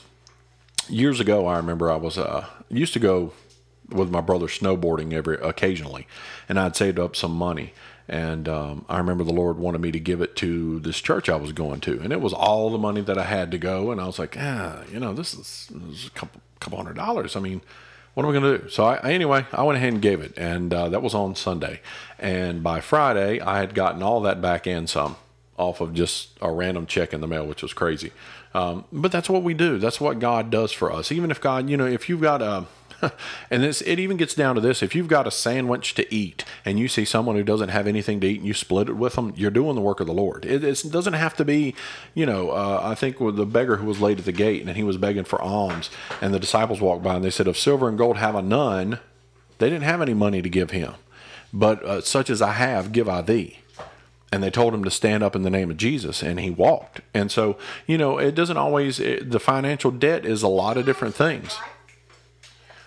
years 0.90 1.22
ago, 1.22 1.48
I 1.48 1.56
remember 1.56 1.90
I 1.90 1.96
was 1.96 2.18
uh, 2.18 2.46
used 2.70 2.92
to 2.94 3.00
go 3.00 3.32
with 3.94 4.10
my 4.10 4.22
brother 4.22 4.48
snowboarding 4.48 5.14
every 5.14 5.36
occasionally, 5.38 6.08
and 6.50 6.60
I'd 6.60 6.76
saved 6.76 7.00
up 7.00 7.16
some 7.16 7.34
money. 7.34 7.74
And 8.08 8.50
um, 8.50 8.86
I 8.90 8.98
remember 8.98 9.24
the 9.24 9.32
Lord 9.32 9.58
wanted 9.58 9.80
me 9.80 9.92
to 9.92 10.00
give 10.00 10.20
it 10.22 10.36
to 10.38 10.80
this 10.82 11.00
church 11.00 11.30
I 11.30 11.38
was 11.38 11.54
going 11.54 11.80
to, 11.82 12.02
and 12.02 12.12
it 12.12 12.20
was 12.20 12.34
all 12.34 12.70
the 12.70 12.78
money 12.78 13.02
that 13.02 13.18
I 13.18 13.24
had 13.24 13.50
to 13.52 13.58
go. 13.58 13.92
And 13.92 14.02
I 14.02 14.06
was 14.06 14.20
like, 14.20 14.36
ah, 14.38 14.84
you 14.92 15.00
know, 15.00 15.14
this 15.14 15.34
is, 15.34 15.70
this 15.72 16.00
is 16.00 16.08
a 16.08 16.12
couple 16.12 16.42
couple 16.60 16.78
hundred 16.78 16.96
dollars. 16.96 17.36
I 17.36 17.40
mean, 17.40 17.62
what 18.14 18.24
am 18.24 18.30
I 18.30 18.40
going 18.40 18.58
to 18.58 18.64
do? 18.64 18.70
So 18.70 18.86
I, 18.86 19.10
anyway, 19.10 19.46
I 19.52 19.64
went 19.64 19.78
ahead 19.78 19.94
and 19.94 20.02
gave 20.02 20.22
it, 20.22 20.34
and 20.38 20.74
uh, 20.74 20.90
that 20.90 21.02
was 21.02 21.14
on 21.14 21.36
Sunday. 21.36 21.82
And 22.20 22.64
by 22.64 22.80
Friday, 22.80 23.40
I 23.40 23.60
had 23.60 23.74
gotten 23.74 24.04
all 24.04 24.22
that 24.22 24.42
back 24.42 24.68
and 24.68 24.90
some 24.90 25.16
off 25.58 25.82
of 25.82 25.94
just 25.94 26.30
a 26.42 26.52
random 26.52 26.86
check 26.86 27.14
in 27.14 27.22
the 27.22 27.28
mail, 27.28 27.46
which 27.46 27.62
was 27.62 27.74
crazy. 27.74 28.12
Um, 28.54 28.86
but 28.92 29.12
that's 29.12 29.30
what 29.30 29.44
we 29.44 29.54
do. 29.54 29.78
That's 29.78 30.00
what 30.00 30.20
God 30.20 30.50
does 30.50 30.72
for 30.72 30.92
us. 30.92 31.12
Even 31.12 31.32
if 31.32 31.42
God, 31.42 31.70
you 31.70 31.78
know, 31.78 31.86
if 31.86 32.10
you've 32.10 32.22
got 32.22 32.42
a 32.42 32.66
and 33.50 33.64
this 33.64 33.82
it 33.82 34.00
even 34.00 34.18
gets 34.18 34.34
down 34.34 34.56
to 34.56 34.62
this 34.62 34.82
if 34.82 34.96
you've 34.96 35.08
got 35.08 35.28
a 35.28 35.32
sandwich 35.32 35.94
to 35.94 36.14
eat 36.14 36.46
and 36.66 36.80
you 36.80 36.88
see 36.88 37.06
someone 37.06 37.36
who 37.36 37.44
doesn't 37.44 37.70
have 37.70 37.88
anything 37.88 38.20
to 38.20 38.28
eat 38.28 38.40
and 38.40 38.48
you 38.48 38.54
split 38.54 38.90
it 38.90 38.94
with 38.94 39.14
them 39.14 39.34
you're 39.36 39.52
doing 39.52 39.76
the 39.76 39.82
work 39.82 40.00
of 40.00 40.08
the 40.08 40.14
lord 40.14 40.46
it, 40.46 40.64
it 40.64 40.84
doesn't 40.90 41.14
have 41.14 41.36
to 41.36 41.46
be 41.46 41.74
you 42.14 42.26
know 42.26 42.52
uh, 42.52 42.80
i 42.84 42.96
think 42.96 43.20
with 43.20 43.36
the 43.36 43.46
beggar 43.46 43.78
who 43.78 43.86
was 43.86 44.00
laid 44.00 44.20
at 44.20 44.26
the 44.26 44.32
gate 44.32 44.66
and 44.66 44.76
he 44.76 44.84
was 44.84 44.98
begging 44.98 45.24
for 45.24 45.42
alms 45.42 45.90
and 46.22 46.34
the 46.34 46.40
disciples 46.40 46.82
walked 46.82 47.04
by 47.04 47.16
and 47.16 47.24
they 47.24 47.30
said 47.30 47.48
of 47.48 47.58
silver 47.58 47.88
and 47.88 47.98
gold 47.98 48.18
have 48.18 48.36
i 48.36 48.42
none 48.42 49.00
they 49.60 49.70
didn't 49.70 49.84
have 49.84 50.02
any 50.02 50.14
money 50.14 50.42
to 50.42 50.50
give 50.50 50.72
him 50.72 50.94
but 51.52 51.84
uh, 51.84 52.02
such 52.02 52.30
as 52.30 52.42
i 52.42 52.52
have 52.52 52.92
give 52.92 53.10
i 53.10 53.22
thee 53.22 53.60
and 54.34 54.42
they 54.42 54.50
told 54.50 54.74
him 54.74 54.84
to 54.84 54.90
stand 54.90 55.22
up 55.22 55.36
in 55.36 55.44
the 55.44 55.50
name 55.52 55.70
of 55.70 55.78
Jesus 55.78 56.24
and 56.24 56.40
he 56.40 56.50
walked. 56.50 57.02
And 57.14 57.32
so, 57.32 57.56
you 57.86 58.00
know, 58.00 58.18
it 58.18 58.34
doesn't 58.34 58.58
always, 58.58 59.00
it, 59.00 59.30
the 59.30 59.40
financial 59.40 59.92
debt 59.92 60.26
is 60.26 60.42
a 60.42 60.48
lot 60.48 60.76
of 60.76 60.88
different 60.88 61.14
things. 61.14 61.56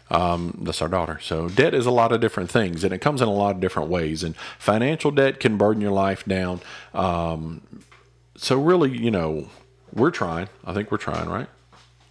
Um, 0.08 0.58
that's 0.62 0.80
our 0.80 0.88
daughter. 0.88 1.18
So 1.20 1.48
debt 1.48 1.74
is 1.74 1.86
a 1.86 1.90
lot 1.90 2.12
of 2.12 2.20
different 2.20 2.50
things, 2.50 2.84
and 2.84 2.92
it 2.92 3.00
comes 3.00 3.20
in 3.20 3.28
a 3.28 3.32
lot 3.32 3.56
of 3.56 3.60
different 3.60 3.88
ways. 3.88 4.22
And 4.22 4.36
financial 4.58 5.10
debt 5.10 5.40
can 5.40 5.56
burden 5.56 5.80
your 5.80 5.90
life 5.90 6.24
down. 6.24 6.60
Um, 6.94 7.62
so 8.36 8.60
really, 8.60 8.96
you 8.96 9.10
know, 9.10 9.48
we're 9.92 10.10
trying. 10.10 10.48
I 10.64 10.72
think 10.74 10.92
we're 10.92 10.98
trying, 10.98 11.28
right? 11.28 11.48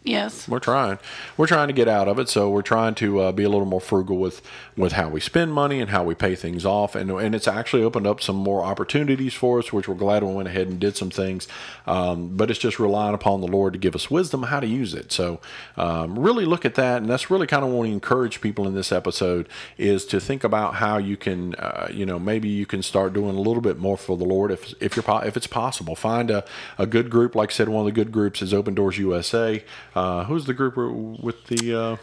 Yes. 0.05 0.47
We're 0.47 0.59
trying. 0.59 0.99
We're 1.35 1.47
trying 1.47 1.67
to 1.67 1.73
get 1.73 1.87
out 1.87 2.07
of 2.07 2.19
it, 2.19 2.29
so 2.29 2.47
we're 2.47 2.61
trying 2.61 2.93
to 2.95 3.21
uh, 3.21 3.31
be 3.31 3.43
a 3.43 3.49
little 3.49 3.65
more 3.65 3.81
frugal 3.81 4.17
with 4.17 4.39
with 4.77 4.91
how 4.93 5.09
we 5.09 5.19
spend 5.19 5.51
money 5.51 5.81
and 5.81 5.89
how 5.89 6.03
we 6.03 6.13
pay 6.13 6.35
things 6.35 6.63
off, 6.63 6.93
and 6.93 7.09
and 7.09 7.33
it's 7.33 7.47
actually 7.47 7.81
opened 7.81 8.05
up 8.05 8.21
some 8.21 8.35
more 8.35 8.63
opportunities 8.63 9.33
for 9.33 9.57
us, 9.57 9.73
which 9.73 9.87
we're 9.87 9.95
glad 9.95 10.23
we 10.23 10.31
went 10.31 10.47
ahead 10.47 10.67
and 10.67 10.79
did 10.79 10.95
some 10.95 11.09
things. 11.09 11.47
Um, 11.87 12.37
but 12.37 12.51
it's 12.51 12.59
just 12.59 12.79
relying 12.79 13.15
upon 13.15 13.41
the 13.41 13.47
Lord 13.47 13.73
to 13.73 13.79
give 13.79 13.95
us 13.95 14.11
wisdom 14.11 14.43
how 14.43 14.59
to 14.59 14.67
use 14.67 14.93
it. 14.93 15.11
So 15.11 15.39
um, 15.75 16.19
really 16.19 16.45
look 16.45 16.65
at 16.65 16.75
that, 16.75 17.01
and 17.01 17.09
that's 17.09 17.31
really 17.31 17.47
kind 17.47 17.65
of 17.65 17.71
what 17.71 17.81
we 17.81 17.91
encourage 17.91 18.41
people 18.41 18.67
in 18.67 18.75
this 18.75 18.91
episode 18.91 19.49
is 19.79 20.05
to 20.05 20.19
think 20.19 20.43
about 20.43 20.75
how 20.75 20.99
you 20.99 21.17
can, 21.17 21.55
uh, 21.55 21.87
you 21.91 22.05
know, 22.05 22.19
maybe 22.19 22.47
you 22.47 22.67
can 22.67 22.83
start 22.83 23.13
doing 23.13 23.35
a 23.35 23.41
little 23.41 23.61
bit 23.61 23.79
more 23.79 23.97
for 23.97 24.17
the 24.17 24.25
Lord 24.25 24.51
if 24.51 24.71
if 24.79 24.95
you're 24.95 25.25
if 25.25 25.35
it's 25.35 25.47
possible. 25.47 25.95
Find 25.95 26.29
a 26.29 26.45
a 26.77 26.85
good 26.85 27.09
group. 27.09 27.33
Like 27.33 27.49
I 27.49 27.53
said, 27.53 27.69
one 27.69 27.79
of 27.79 27.85
the 27.85 28.03
good 28.03 28.11
groups 28.11 28.43
is 28.43 28.53
Open 28.53 28.75
Doors 28.75 28.99
USA. 28.99 29.63
Uh, 29.95 30.25
who's 30.25 30.45
the 30.45 30.53
group 30.53 30.75
with 30.77 31.47
the? 31.47 31.79
Uh, 31.79 31.97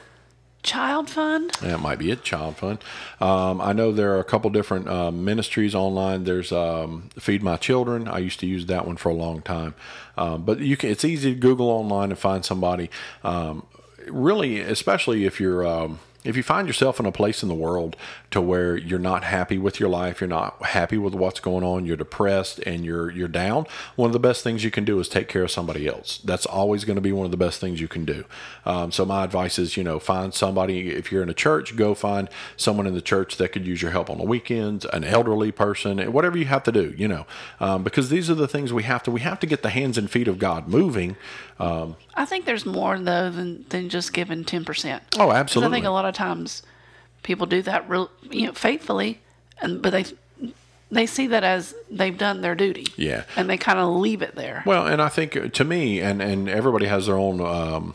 Child 0.62 1.10
Fund. 1.10 1.50
That 1.60 1.80
might 1.80 1.98
be 1.98 2.10
it. 2.10 2.22
Child 2.22 2.56
Fund. 2.56 2.78
Um, 3.20 3.60
I 3.60 3.72
know 3.72 3.90
there 3.90 4.14
are 4.14 4.20
a 4.20 4.24
couple 4.24 4.48
different 4.50 4.88
uh, 4.88 5.10
ministries 5.10 5.74
online. 5.74 6.22
There's 6.24 6.52
um, 6.52 7.10
Feed 7.18 7.42
My 7.42 7.56
Children. 7.56 8.06
I 8.06 8.18
used 8.18 8.38
to 8.40 8.46
use 8.46 8.66
that 8.66 8.86
one 8.86 8.96
for 8.96 9.08
a 9.08 9.14
long 9.14 9.42
time, 9.42 9.74
um, 10.16 10.44
but 10.44 10.60
you 10.60 10.76
can. 10.76 10.90
It's 10.90 11.04
easy 11.04 11.34
to 11.34 11.40
Google 11.40 11.68
online 11.68 12.10
and 12.10 12.18
find 12.18 12.44
somebody. 12.44 12.90
Um, 13.24 13.66
really, 14.06 14.60
especially 14.60 15.24
if 15.24 15.40
you're 15.40 15.66
um, 15.66 15.98
if 16.24 16.36
you 16.36 16.42
find 16.42 16.68
yourself 16.68 17.00
in 17.00 17.06
a 17.06 17.12
place 17.12 17.42
in 17.42 17.48
the 17.48 17.54
world 17.54 17.96
to 18.30 18.40
where 18.40 18.76
you're 18.76 18.98
not 18.98 19.24
happy 19.24 19.58
with 19.58 19.80
your 19.80 19.88
life, 19.88 20.20
you're 20.20 20.28
not 20.28 20.62
happy 20.66 20.96
with 20.96 21.14
what's 21.14 21.40
going 21.40 21.64
on, 21.64 21.84
you're 21.84 21.96
depressed 21.96 22.60
and 22.60 22.84
you're 22.84 23.10
you're 23.10 23.28
down, 23.28 23.66
one 23.96 24.08
of 24.08 24.12
the 24.12 24.20
best 24.20 24.44
things 24.44 24.62
you 24.62 24.70
can 24.70 24.84
do 24.84 25.00
is 25.00 25.08
take 25.08 25.28
care 25.28 25.42
of 25.42 25.50
somebody 25.50 25.88
else. 25.88 26.18
That's 26.18 26.46
always 26.46 26.84
going 26.84 26.96
to 26.96 27.02
be 27.02 27.12
one 27.12 27.24
of 27.24 27.30
the 27.30 27.36
best 27.36 27.60
things 27.60 27.80
you 27.80 27.88
can 27.88 28.04
do. 28.04 28.24
Um, 28.64 28.92
so 28.92 29.04
my 29.04 29.24
advice 29.24 29.58
is, 29.58 29.76
you 29.76 29.82
know, 29.82 29.98
find 29.98 30.32
somebody. 30.32 30.90
If 30.90 31.10
you're 31.10 31.22
in 31.22 31.28
a 31.28 31.34
church, 31.34 31.76
go 31.76 31.94
find 31.94 32.28
someone 32.56 32.86
in 32.86 32.94
the 32.94 33.00
church 33.00 33.36
that 33.38 33.48
could 33.50 33.66
use 33.66 33.82
your 33.82 33.90
help 33.90 34.08
on 34.08 34.18
the 34.18 34.24
weekends, 34.24 34.84
an 34.86 35.04
elderly 35.04 35.50
person, 35.50 35.98
whatever 36.12 36.38
you 36.38 36.46
have 36.46 36.62
to 36.64 36.72
do. 36.72 36.94
You 36.96 37.08
know, 37.08 37.26
um, 37.58 37.82
because 37.82 38.10
these 38.10 38.30
are 38.30 38.34
the 38.34 38.48
things 38.48 38.72
we 38.72 38.84
have 38.84 39.02
to 39.04 39.10
we 39.10 39.20
have 39.20 39.40
to 39.40 39.46
get 39.46 39.62
the 39.62 39.70
hands 39.70 39.98
and 39.98 40.10
feet 40.10 40.28
of 40.28 40.38
God 40.38 40.68
moving. 40.68 41.16
Um, 41.62 41.96
I 42.14 42.24
think 42.24 42.44
there's 42.44 42.66
more 42.66 42.98
though 42.98 43.30
than 43.30 43.64
than 43.68 43.88
just 43.88 44.12
giving 44.12 44.44
ten 44.44 44.64
percent. 44.64 45.02
Oh, 45.18 45.30
absolutely. 45.32 45.72
I 45.72 45.76
think 45.76 45.86
a 45.86 45.90
lot 45.90 46.04
of 46.04 46.14
times 46.14 46.62
people 47.22 47.46
do 47.46 47.62
that 47.62 47.88
real, 47.88 48.10
you 48.30 48.46
know, 48.46 48.52
faithfully, 48.52 49.20
and 49.60 49.80
but 49.80 49.90
they 49.90 50.04
they 50.90 51.06
see 51.06 51.26
that 51.28 51.44
as 51.44 51.74
they've 51.90 52.16
done 52.18 52.42
their 52.42 52.54
duty. 52.54 52.86
Yeah. 52.96 53.24
And 53.36 53.48
they 53.48 53.56
kind 53.56 53.78
of 53.78 53.88
leave 53.94 54.22
it 54.22 54.34
there. 54.34 54.62
Well, 54.66 54.86
and 54.86 55.00
I 55.00 55.08
think 55.08 55.36
uh, 55.36 55.48
to 55.48 55.64
me, 55.64 56.00
and 56.00 56.20
and 56.20 56.48
everybody 56.48 56.86
has 56.86 57.06
their 57.06 57.16
own. 57.16 57.40
Um, 57.40 57.94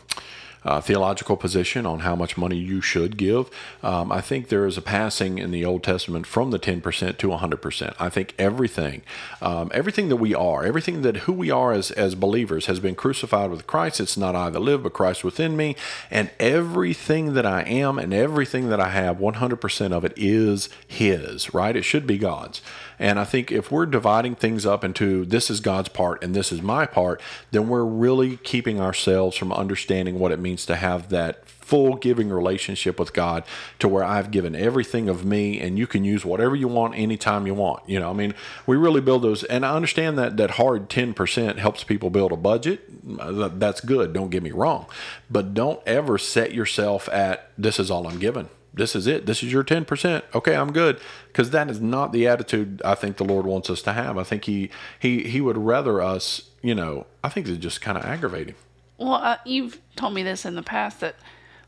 uh, 0.64 0.80
theological 0.80 1.36
position 1.36 1.86
on 1.86 2.00
how 2.00 2.16
much 2.16 2.36
money 2.36 2.56
you 2.56 2.80
should 2.80 3.16
give. 3.16 3.50
Um, 3.82 4.10
I 4.10 4.20
think 4.20 4.48
there 4.48 4.66
is 4.66 4.76
a 4.76 4.82
passing 4.82 5.38
in 5.38 5.50
the 5.50 5.64
Old 5.64 5.82
Testament 5.82 6.26
from 6.26 6.50
the 6.50 6.58
10% 6.58 7.18
to 7.18 7.28
100%. 7.28 7.94
I 7.98 8.08
think 8.08 8.34
everything, 8.38 9.02
um, 9.40 9.70
everything 9.74 10.08
that 10.08 10.16
we 10.16 10.34
are, 10.34 10.64
everything 10.64 11.02
that 11.02 11.18
who 11.18 11.32
we 11.32 11.50
are 11.50 11.72
as, 11.72 11.90
as 11.92 12.14
believers 12.14 12.66
has 12.66 12.80
been 12.80 12.94
crucified 12.94 13.50
with 13.50 13.66
Christ. 13.66 14.00
It's 14.00 14.16
not 14.16 14.34
I 14.34 14.50
that 14.50 14.60
live, 14.60 14.82
but 14.82 14.92
Christ 14.92 15.24
within 15.24 15.56
me. 15.56 15.76
And 16.10 16.30
everything 16.38 17.34
that 17.34 17.46
I 17.46 17.62
am 17.62 17.98
and 17.98 18.12
everything 18.12 18.68
that 18.70 18.80
I 18.80 18.90
have, 18.90 19.18
100% 19.18 19.92
of 19.92 20.04
it 20.04 20.12
is 20.16 20.68
His, 20.86 21.54
right? 21.54 21.76
It 21.76 21.82
should 21.82 22.06
be 22.06 22.18
God's. 22.18 22.60
And 22.98 23.18
I 23.18 23.24
think 23.24 23.52
if 23.52 23.70
we're 23.70 23.86
dividing 23.86 24.34
things 24.34 24.66
up 24.66 24.84
into 24.84 25.24
this 25.24 25.50
is 25.50 25.60
God's 25.60 25.88
part 25.88 26.22
and 26.22 26.34
this 26.34 26.52
is 26.52 26.62
my 26.62 26.86
part, 26.86 27.20
then 27.50 27.68
we're 27.68 27.84
really 27.84 28.36
keeping 28.38 28.80
ourselves 28.80 29.36
from 29.36 29.52
understanding 29.52 30.18
what 30.18 30.32
it 30.32 30.38
means 30.38 30.66
to 30.66 30.76
have 30.76 31.08
that 31.10 31.48
full 31.68 31.96
giving 31.96 32.30
relationship 32.30 32.98
with 32.98 33.12
God 33.12 33.44
to 33.78 33.86
where 33.88 34.02
I've 34.02 34.30
given 34.30 34.56
everything 34.56 35.10
of 35.10 35.26
me 35.26 35.60
and 35.60 35.78
you 35.78 35.86
can 35.86 36.02
use 36.02 36.24
whatever 36.24 36.56
you 36.56 36.66
want 36.66 36.94
anytime 36.94 37.46
you 37.46 37.52
want. 37.52 37.86
You 37.86 38.00
know, 38.00 38.08
I 38.08 38.14
mean, 38.14 38.32
we 38.66 38.76
really 38.76 39.02
build 39.02 39.20
those 39.20 39.44
and 39.44 39.66
I 39.66 39.76
understand 39.76 40.16
that 40.18 40.38
that 40.38 40.52
hard 40.52 40.88
10% 40.88 41.58
helps 41.58 41.84
people 41.84 42.08
build 42.08 42.32
a 42.32 42.36
budget. 42.36 42.80
That's 43.04 43.82
good, 43.82 44.14
don't 44.14 44.30
get 44.30 44.42
me 44.42 44.50
wrong. 44.50 44.86
But 45.30 45.52
don't 45.52 45.80
ever 45.86 46.16
set 46.16 46.54
yourself 46.54 47.06
at 47.10 47.50
this 47.58 47.78
is 47.78 47.90
all 47.90 48.06
I'm 48.08 48.18
given 48.18 48.48
this 48.72 48.94
is 48.94 49.06
it. 49.06 49.26
This 49.26 49.42
is 49.42 49.52
your 49.52 49.64
10%. 49.64 50.22
Okay, 50.34 50.54
I'm 50.54 50.72
good. 50.72 51.00
Because 51.28 51.50
that 51.50 51.70
is 51.70 51.80
not 51.80 52.12
the 52.12 52.26
attitude 52.26 52.82
I 52.84 52.94
think 52.94 53.16
the 53.16 53.24
Lord 53.24 53.46
wants 53.46 53.70
us 53.70 53.82
to 53.82 53.92
have. 53.92 54.18
I 54.18 54.24
think 54.24 54.44
he 54.44 54.70
he 54.98 55.24
he 55.24 55.40
would 55.40 55.58
rather 55.58 56.00
us, 56.00 56.50
you 56.62 56.74
know, 56.74 57.06
I 57.22 57.28
think 57.28 57.48
it's 57.48 57.58
just 57.58 57.80
kind 57.80 57.98
of 57.98 58.04
aggravating. 58.04 58.54
Well, 58.96 59.14
uh, 59.14 59.36
you've 59.44 59.80
told 59.96 60.14
me 60.14 60.22
this 60.22 60.44
in 60.44 60.54
the 60.54 60.62
past 60.62 61.00
that 61.00 61.16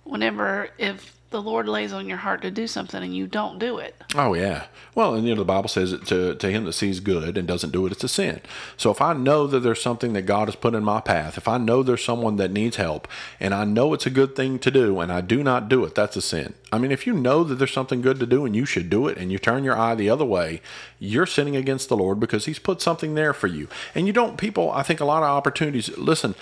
whenever 0.04 0.70
if 0.78 1.19
the 1.30 1.40
Lord 1.40 1.68
lays 1.68 1.92
on 1.92 2.08
your 2.08 2.18
heart 2.18 2.42
to 2.42 2.50
do 2.50 2.66
something 2.66 3.02
and 3.02 3.14
you 3.14 3.26
don't 3.26 3.58
do 3.60 3.78
it. 3.78 3.94
Oh 4.16 4.34
yeah. 4.34 4.64
Well, 4.96 5.14
and 5.14 5.24
you 5.24 5.34
know 5.34 5.40
the 5.40 5.44
Bible 5.44 5.68
says 5.68 5.92
it 5.92 6.04
to 6.06 6.34
to 6.34 6.50
him 6.50 6.64
that 6.64 6.72
sees 6.72 6.98
good 6.98 7.38
and 7.38 7.46
doesn't 7.46 7.70
do 7.70 7.86
it, 7.86 7.92
it's 7.92 8.02
a 8.02 8.08
sin. 8.08 8.40
So 8.76 8.90
if 8.90 9.00
I 9.00 9.12
know 9.12 9.46
that 9.46 9.60
there's 9.60 9.80
something 9.80 10.12
that 10.14 10.22
God 10.22 10.48
has 10.48 10.56
put 10.56 10.74
in 10.74 10.82
my 10.82 11.00
path, 11.00 11.38
if 11.38 11.46
I 11.46 11.56
know 11.58 11.82
there's 11.82 12.04
someone 12.04 12.36
that 12.36 12.50
needs 12.50 12.76
help 12.76 13.06
and 13.38 13.54
I 13.54 13.64
know 13.64 13.94
it's 13.94 14.06
a 14.06 14.10
good 14.10 14.34
thing 14.34 14.58
to 14.58 14.70
do 14.70 14.98
and 14.98 15.12
I 15.12 15.20
do 15.20 15.44
not 15.44 15.68
do 15.68 15.84
it, 15.84 15.94
that's 15.94 16.16
a 16.16 16.22
sin. 16.22 16.54
I 16.72 16.78
mean, 16.78 16.90
if 16.90 17.06
you 17.06 17.12
know 17.12 17.44
that 17.44 17.56
there's 17.56 17.72
something 17.72 18.00
good 18.00 18.18
to 18.18 18.26
do 18.26 18.44
and 18.44 18.56
you 18.56 18.66
should 18.66 18.90
do 18.90 19.06
it 19.06 19.16
and 19.16 19.30
you 19.30 19.38
turn 19.38 19.64
your 19.64 19.78
eye 19.78 19.94
the 19.94 20.10
other 20.10 20.24
way, 20.24 20.60
you're 20.98 21.26
sinning 21.26 21.56
against 21.56 21.88
the 21.88 21.96
Lord 21.96 22.18
because 22.18 22.46
he's 22.46 22.58
put 22.58 22.82
something 22.82 23.14
there 23.14 23.32
for 23.32 23.46
you. 23.46 23.68
And 23.94 24.08
you 24.08 24.12
don't 24.12 24.36
people, 24.36 24.72
I 24.72 24.82
think 24.82 24.98
a 24.98 25.04
lot 25.04 25.22
of 25.22 25.28
opportunities, 25.28 25.96
listen, 25.96 26.34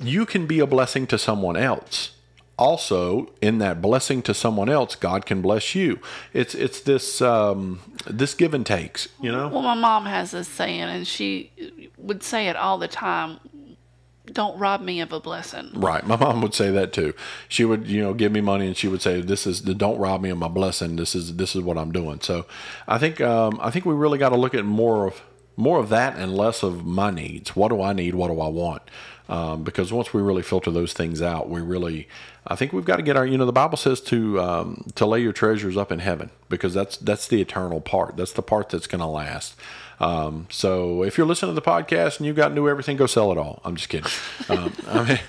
you 0.00 0.24
can 0.24 0.46
be 0.46 0.60
a 0.60 0.66
blessing 0.66 1.06
to 1.08 1.18
someone 1.18 1.56
else 1.56 2.12
also 2.58 3.32
in 3.40 3.58
that 3.58 3.82
blessing 3.82 4.22
to 4.22 4.32
someone 4.32 4.68
else 4.68 4.94
god 4.94 5.26
can 5.26 5.42
bless 5.42 5.74
you. 5.74 6.00
It's 6.32 6.54
it's 6.54 6.80
this 6.80 7.20
um, 7.20 7.80
this 8.06 8.34
give 8.34 8.54
and 8.54 8.64
takes 8.64 9.08
you 9.20 9.30
know? 9.30 9.48
Well 9.48 9.62
my 9.62 9.74
mom 9.74 10.06
has 10.06 10.30
this 10.30 10.48
saying 10.48 10.82
and 10.82 11.06
she 11.06 11.50
would 11.98 12.22
say 12.22 12.48
it 12.48 12.56
all 12.56 12.78
the 12.78 12.88
time 12.88 13.40
don't 14.32 14.58
rob 14.58 14.80
me 14.80 15.00
of 15.00 15.12
a 15.12 15.20
blessing. 15.20 15.70
Right. 15.72 16.04
My 16.04 16.16
mom 16.16 16.42
would 16.42 16.52
say 16.52 16.70
that 16.72 16.92
too. 16.92 17.14
She 17.48 17.64
would 17.64 17.86
you 17.86 18.02
know 18.02 18.14
give 18.14 18.32
me 18.32 18.40
money 18.40 18.66
and 18.66 18.76
she 18.76 18.88
would 18.88 19.02
say 19.02 19.20
this 19.20 19.46
is 19.46 19.62
the 19.62 19.74
don't 19.74 19.98
rob 19.98 20.20
me 20.22 20.30
of 20.30 20.38
my 20.38 20.48
blessing. 20.48 20.96
This 20.96 21.14
is 21.14 21.36
this 21.36 21.54
is 21.54 21.62
what 21.62 21.78
i'm 21.78 21.92
doing. 21.92 22.20
So 22.20 22.46
i 22.88 22.98
think 22.98 23.20
um, 23.20 23.58
i 23.62 23.70
think 23.70 23.84
we 23.84 23.94
really 23.94 24.18
got 24.18 24.30
to 24.30 24.36
look 24.36 24.54
at 24.54 24.64
more 24.64 25.06
of 25.06 25.22
more 25.56 25.78
of 25.78 25.88
that 25.88 26.16
and 26.16 26.36
less 26.36 26.62
of 26.62 26.84
my 26.84 27.10
needs. 27.10 27.54
What 27.54 27.68
do 27.68 27.82
i 27.82 27.92
need? 27.92 28.14
What 28.14 28.28
do 28.28 28.40
i 28.40 28.48
want? 28.48 28.82
Um, 29.28 29.64
because 29.64 29.92
once 29.92 30.14
we 30.14 30.22
really 30.22 30.42
filter 30.42 30.70
those 30.70 30.92
things 30.92 31.20
out, 31.20 31.48
we 31.48 31.60
really, 31.60 32.08
I 32.46 32.56
think 32.56 32.72
we've 32.72 32.84
got 32.84 32.96
to 32.96 33.02
get 33.02 33.16
our, 33.16 33.26
you 33.26 33.36
know, 33.36 33.46
the 33.46 33.52
Bible 33.52 33.76
says 33.76 34.00
to 34.02 34.40
um, 34.40 34.86
to 34.94 35.06
lay 35.06 35.20
your 35.20 35.32
treasures 35.32 35.76
up 35.76 35.90
in 35.90 35.98
heaven 35.98 36.30
because 36.48 36.74
that's 36.74 36.96
that's 36.96 37.26
the 37.28 37.40
eternal 37.40 37.80
part. 37.80 38.16
That's 38.16 38.32
the 38.32 38.42
part 38.42 38.68
that's 38.68 38.86
going 38.86 39.00
to 39.00 39.06
last. 39.06 39.54
Um, 39.98 40.46
so 40.50 41.02
if 41.02 41.16
you're 41.16 41.26
listening 41.26 41.54
to 41.54 41.60
the 41.60 41.66
podcast 41.66 42.18
and 42.18 42.26
you've 42.26 42.36
got 42.36 42.52
new 42.52 42.68
everything, 42.68 42.96
go 42.96 43.06
sell 43.06 43.32
it 43.32 43.38
all. 43.38 43.62
I'm 43.64 43.76
just 43.76 43.88
kidding. 43.88 44.10
Um, 44.48 44.72
I 44.88 45.04
mean, 45.04 45.20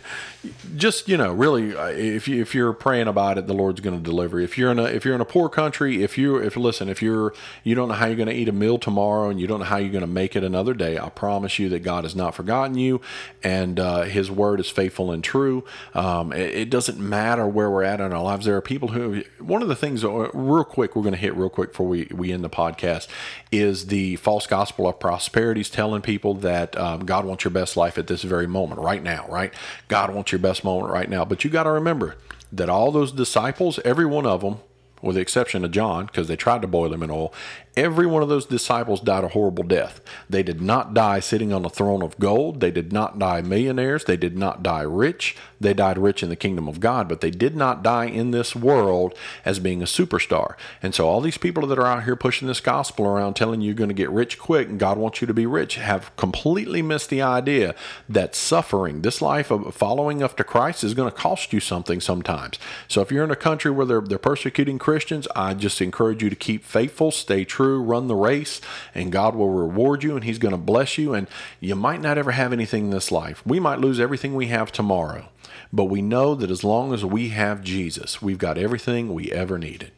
just 0.75 1.07
you 1.07 1.17
know, 1.17 1.31
really, 1.31 1.75
uh, 1.75 1.87
if 1.87 2.27
you 2.27 2.41
if 2.41 2.53
you're 2.53 2.73
praying 2.73 3.07
about 3.07 3.37
it, 3.37 3.47
the 3.47 3.53
Lord's 3.53 3.79
going 3.79 3.97
to 3.97 4.03
deliver. 4.03 4.39
If 4.39 4.57
you're 4.57 4.71
in 4.71 4.79
a 4.79 4.83
if 4.83 5.05
you're 5.05 5.15
in 5.15 5.21
a 5.21 5.25
poor 5.25 5.49
country, 5.49 6.03
if 6.03 6.17
you 6.17 6.37
if 6.37 6.55
listen, 6.55 6.89
if 6.89 7.01
you're 7.01 7.33
you 7.63 7.75
don't 7.75 7.87
know 7.87 7.95
how 7.95 8.07
you're 8.07 8.15
going 8.15 8.29
to 8.29 8.35
eat 8.35 8.49
a 8.49 8.53
meal 8.53 8.77
tomorrow 8.77 9.29
and 9.29 9.39
you 9.39 9.47
don't 9.47 9.59
know 9.59 9.65
how 9.65 9.77
you're 9.77 9.91
going 9.91 10.01
to 10.01 10.07
make 10.07 10.35
it 10.35 10.43
another 10.43 10.73
day, 10.73 10.97
I 10.97 11.09
promise 11.09 11.59
you 11.59 11.69
that 11.69 11.79
God 11.79 12.03
has 12.03 12.15
not 12.15 12.35
forgotten 12.35 12.77
you, 12.77 13.01
and 13.43 13.79
uh, 13.79 14.03
His 14.03 14.29
word 14.29 14.59
is 14.59 14.69
faithful 14.69 15.11
and 15.11 15.23
true. 15.23 15.63
Um, 15.93 16.31
it, 16.33 16.55
it, 16.55 16.69
doesn't 16.69 16.99
matter 17.09 17.47
where 17.47 17.69
we're 17.69 17.83
at 17.83 17.99
in 17.99 18.11
our 18.11 18.23
lives. 18.23 18.45
There 18.45 18.55
are 18.55 18.61
people 18.61 18.89
who 18.89 19.23
one 19.39 19.61
of 19.61 19.67
the 19.67 19.75
things, 19.75 20.03
uh, 20.03 20.29
real 20.33 20.63
quick, 20.63 20.95
we're 20.95 21.03
going 21.03 21.13
to 21.13 21.19
hit 21.19 21.35
real 21.35 21.49
quick 21.49 21.71
before 21.71 21.87
we 21.87 22.07
we 22.11 22.31
end 22.31 22.43
the 22.43 22.49
podcast, 22.49 23.07
is 23.51 23.87
the 23.87 24.17
false 24.17 24.47
gospel 24.47 24.87
of 24.87 24.99
prosperity 24.99 25.61
is 25.61 25.69
telling 25.69 26.01
people 26.01 26.33
that 26.35 26.77
um, 26.77 27.05
God 27.05 27.25
wants 27.25 27.43
your 27.43 27.51
best 27.51 27.77
life 27.77 27.97
at 27.97 28.07
this 28.07 28.23
very 28.23 28.47
moment, 28.47 28.81
right 28.81 29.01
now, 29.01 29.25
right? 29.29 29.53
God 29.87 30.13
wants 30.13 30.31
your 30.31 30.39
best 30.39 30.63
moment 30.63 30.91
right 30.91 31.09
now. 31.09 31.25
But 31.25 31.43
you 31.43 31.49
got 31.49 31.63
to 31.63 31.71
remember 31.71 32.15
that 32.51 32.69
all 32.69 32.91
those 32.91 33.11
disciples, 33.11 33.79
every 33.83 34.05
one 34.05 34.25
of 34.25 34.41
them, 34.41 34.59
with 35.01 35.15
the 35.15 35.21
exception 35.21 35.63
of 35.63 35.71
John, 35.71 36.07
because 36.07 36.27
they 36.27 36.35
tried 36.35 36.61
to 36.63 36.67
boil 36.67 36.91
him 36.91 37.03
in 37.03 37.11
oil, 37.11 37.31
every 37.75 38.07
one 38.07 38.23
of 38.23 38.29
those 38.29 38.47
disciples 38.47 38.99
died 38.99 39.23
a 39.23 39.27
horrible 39.27 39.63
death. 39.63 40.01
They 40.27 40.41
did 40.41 40.59
not 40.59 40.95
die 40.95 41.19
sitting 41.19 41.53
on 41.53 41.63
a 41.63 41.69
throne 41.69 42.01
of 42.01 42.17
gold. 42.17 42.61
They 42.61 42.71
did 42.71 42.91
not 42.91 43.19
die 43.19 43.41
millionaires. 43.41 44.05
They 44.05 44.17
did 44.17 44.37
not 44.37 44.63
die 44.63 44.81
rich. 44.81 45.35
They 45.59 45.73
died 45.73 45.97
rich 45.97 46.21
in 46.21 46.29
the 46.29 46.35
kingdom 46.35 46.67
of 46.67 46.79
God, 46.79 47.07
but 47.09 47.21
they 47.21 47.31
did 47.31 47.55
not 47.55 47.83
die 47.83 48.05
in 48.05 48.31
this 48.31 48.55
world 48.55 49.17
as 49.43 49.59
being 49.59 49.81
a 49.81 49.85
superstar. 49.85 50.55
And 50.83 50.93
so, 50.93 51.07
all 51.07 51.21
these 51.21 51.37
people 51.37 51.65
that 51.67 51.79
are 51.79 51.85
out 51.85 52.03
here 52.03 52.15
pushing 52.15 52.47
this 52.47 52.59
gospel 52.59 53.05
around, 53.05 53.33
telling 53.33 53.61
you 53.61 53.67
you're 53.67 53.75
going 53.75 53.89
to 53.89 53.93
get 53.93 54.09
rich 54.11 54.37
quick 54.37 54.69
and 54.69 54.79
God 54.79 54.97
wants 54.97 55.21
you 55.21 55.27
to 55.27 55.33
be 55.33 55.45
rich, 55.45 55.75
have 55.75 56.15
completely 56.15 56.81
missed 56.81 57.09
the 57.09 57.21
idea 57.21 57.73
that 58.07 58.35
suffering, 58.35 59.01
this 59.01 59.21
life 59.21 59.51
of 59.51 59.73
following 59.73 60.21
after 60.21 60.43
Christ, 60.43 60.83
is 60.83 60.93
going 60.93 61.09
to 61.09 61.17
cost 61.17 61.51
you 61.53 61.59
something 61.59 61.99
sometimes. 61.99 62.59
So, 62.87 63.01
if 63.01 63.11
you're 63.11 63.23
in 63.23 63.31
a 63.31 63.35
country 63.35 63.71
where 63.71 63.85
they're, 63.85 64.01
they're 64.01 64.17
persecuting 64.19 64.77
Christians, 64.77 65.27
I 65.35 65.53
just 65.55 65.81
encourage 65.81 66.21
you 66.21 66.29
to 66.29 66.35
keep 66.35 66.63
faithful, 66.63 67.11
stay 67.11 67.45
true, 67.45 67.81
run 67.81 68.07
the 68.07 68.15
race, 68.15 68.61
and 68.93 69.11
God 69.11 69.35
will 69.35 69.49
reward 69.49 70.03
you 70.03 70.15
and 70.15 70.23
He's 70.23 70.39
going 70.39 70.53
to 70.53 70.57
bless 70.57 70.97
you. 70.97 71.13
And 71.13 71.27
you 71.59 71.75
might 71.75 72.01
not 72.01 72.17
ever 72.17 72.31
have 72.31 72.53
anything 72.53 72.85
in 72.85 72.89
this 72.91 73.11
life. 73.11 73.45
We 73.45 73.59
might 73.59 73.79
lose 73.79 73.99
everything 73.99 74.35
we 74.35 74.47
have 74.47 74.71
tomorrow. 74.71 75.29
But 75.71 75.85
we 75.85 76.01
know 76.01 76.35
that 76.35 76.51
as 76.51 76.63
long 76.63 76.93
as 76.93 77.03
we 77.03 77.29
have 77.29 77.63
Jesus, 77.63 78.21
we've 78.21 78.37
got 78.37 78.57
everything 78.57 79.13
we 79.13 79.31
ever 79.31 79.57
needed. 79.57 79.91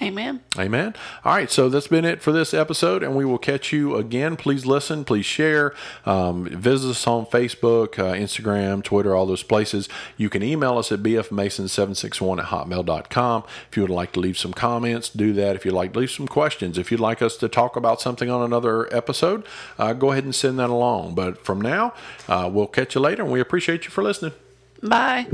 Amen. 0.00 0.40
Amen. 0.56 0.94
All 1.24 1.34
right, 1.34 1.50
so 1.50 1.68
that's 1.68 1.88
been 1.88 2.04
it 2.04 2.22
for 2.22 2.30
this 2.30 2.54
episode, 2.54 3.02
and 3.02 3.16
we 3.16 3.24
will 3.24 3.38
catch 3.38 3.72
you 3.72 3.96
again. 3.96 4.36
Please 4.36 4.64
listen, 4.64 5.04
please 5.04 5.26
share, 5.26 5.74
um, 6.06 6.44
visit 6.44 6.90
us 6.90 7.06
on 7.08 7.26
Facebook, 7.26 7.98
uh, 7.98 8.14
Instagram, 8.14 8.84
Twitter, 8.84 9.14
all 9.16 9.26
those 9.26 9.42
places. 9.42 9.88
You 10.16 10.30
can 10.30 10.42
email 10.42 10.78
us 10.78 10.92
at 10.92 11.00
bfmason761 11.00 12.38
at 12.38 12.46
hotmail.com. 12.46 13.42
If 13.70 13.76
you 13.76 13.82
would 13.82 13.90
like 13.90 14.12
to 14.12 14.20
leave 14.20 14.38
some 14.38 14.52
comments, 14.52 15.08
do 15.08 15.32
that. 15.32 15.56
If 15.56 15.64
you'd 15.64 15.74
like 15.74 15.92
to 15.94 15.98
leave 15.98 16.12
some 16.12 16.28
questions, 16.28 16.78
if 16.78 16.92
you'd 16.92 17.00
like 17.00 17.20
us 17.20 17.36
to 17.38 17.48
talk 17.48 17.74
about 17.74 18.00
something 18.00 18.30
on 18.30 18.42
another 18.42 18.94
episode, 18.94 19.44
uh, 19.78 19.94
go 19.94 20.12
ahead 20.12 20.24
and 20.24 20.34
send 20.34 20.60
that 20.60 20.70
along. 20.70 21.16
But 21.16 21.44
from 21.44 21.60
now, 21.60 21.92
uh, 22.28 22.48
we'll 22.52 22.68
catch 22.68 22.94
you 22.94 23.00
later, 23.00 23.24
and 23.24 23.32
we 23.32 23.40
appreciate 23.40 23.84
you 23.84 23.90
for 23.90 24.04
listening. 24.04 24.32
Bye. 24.82 25.26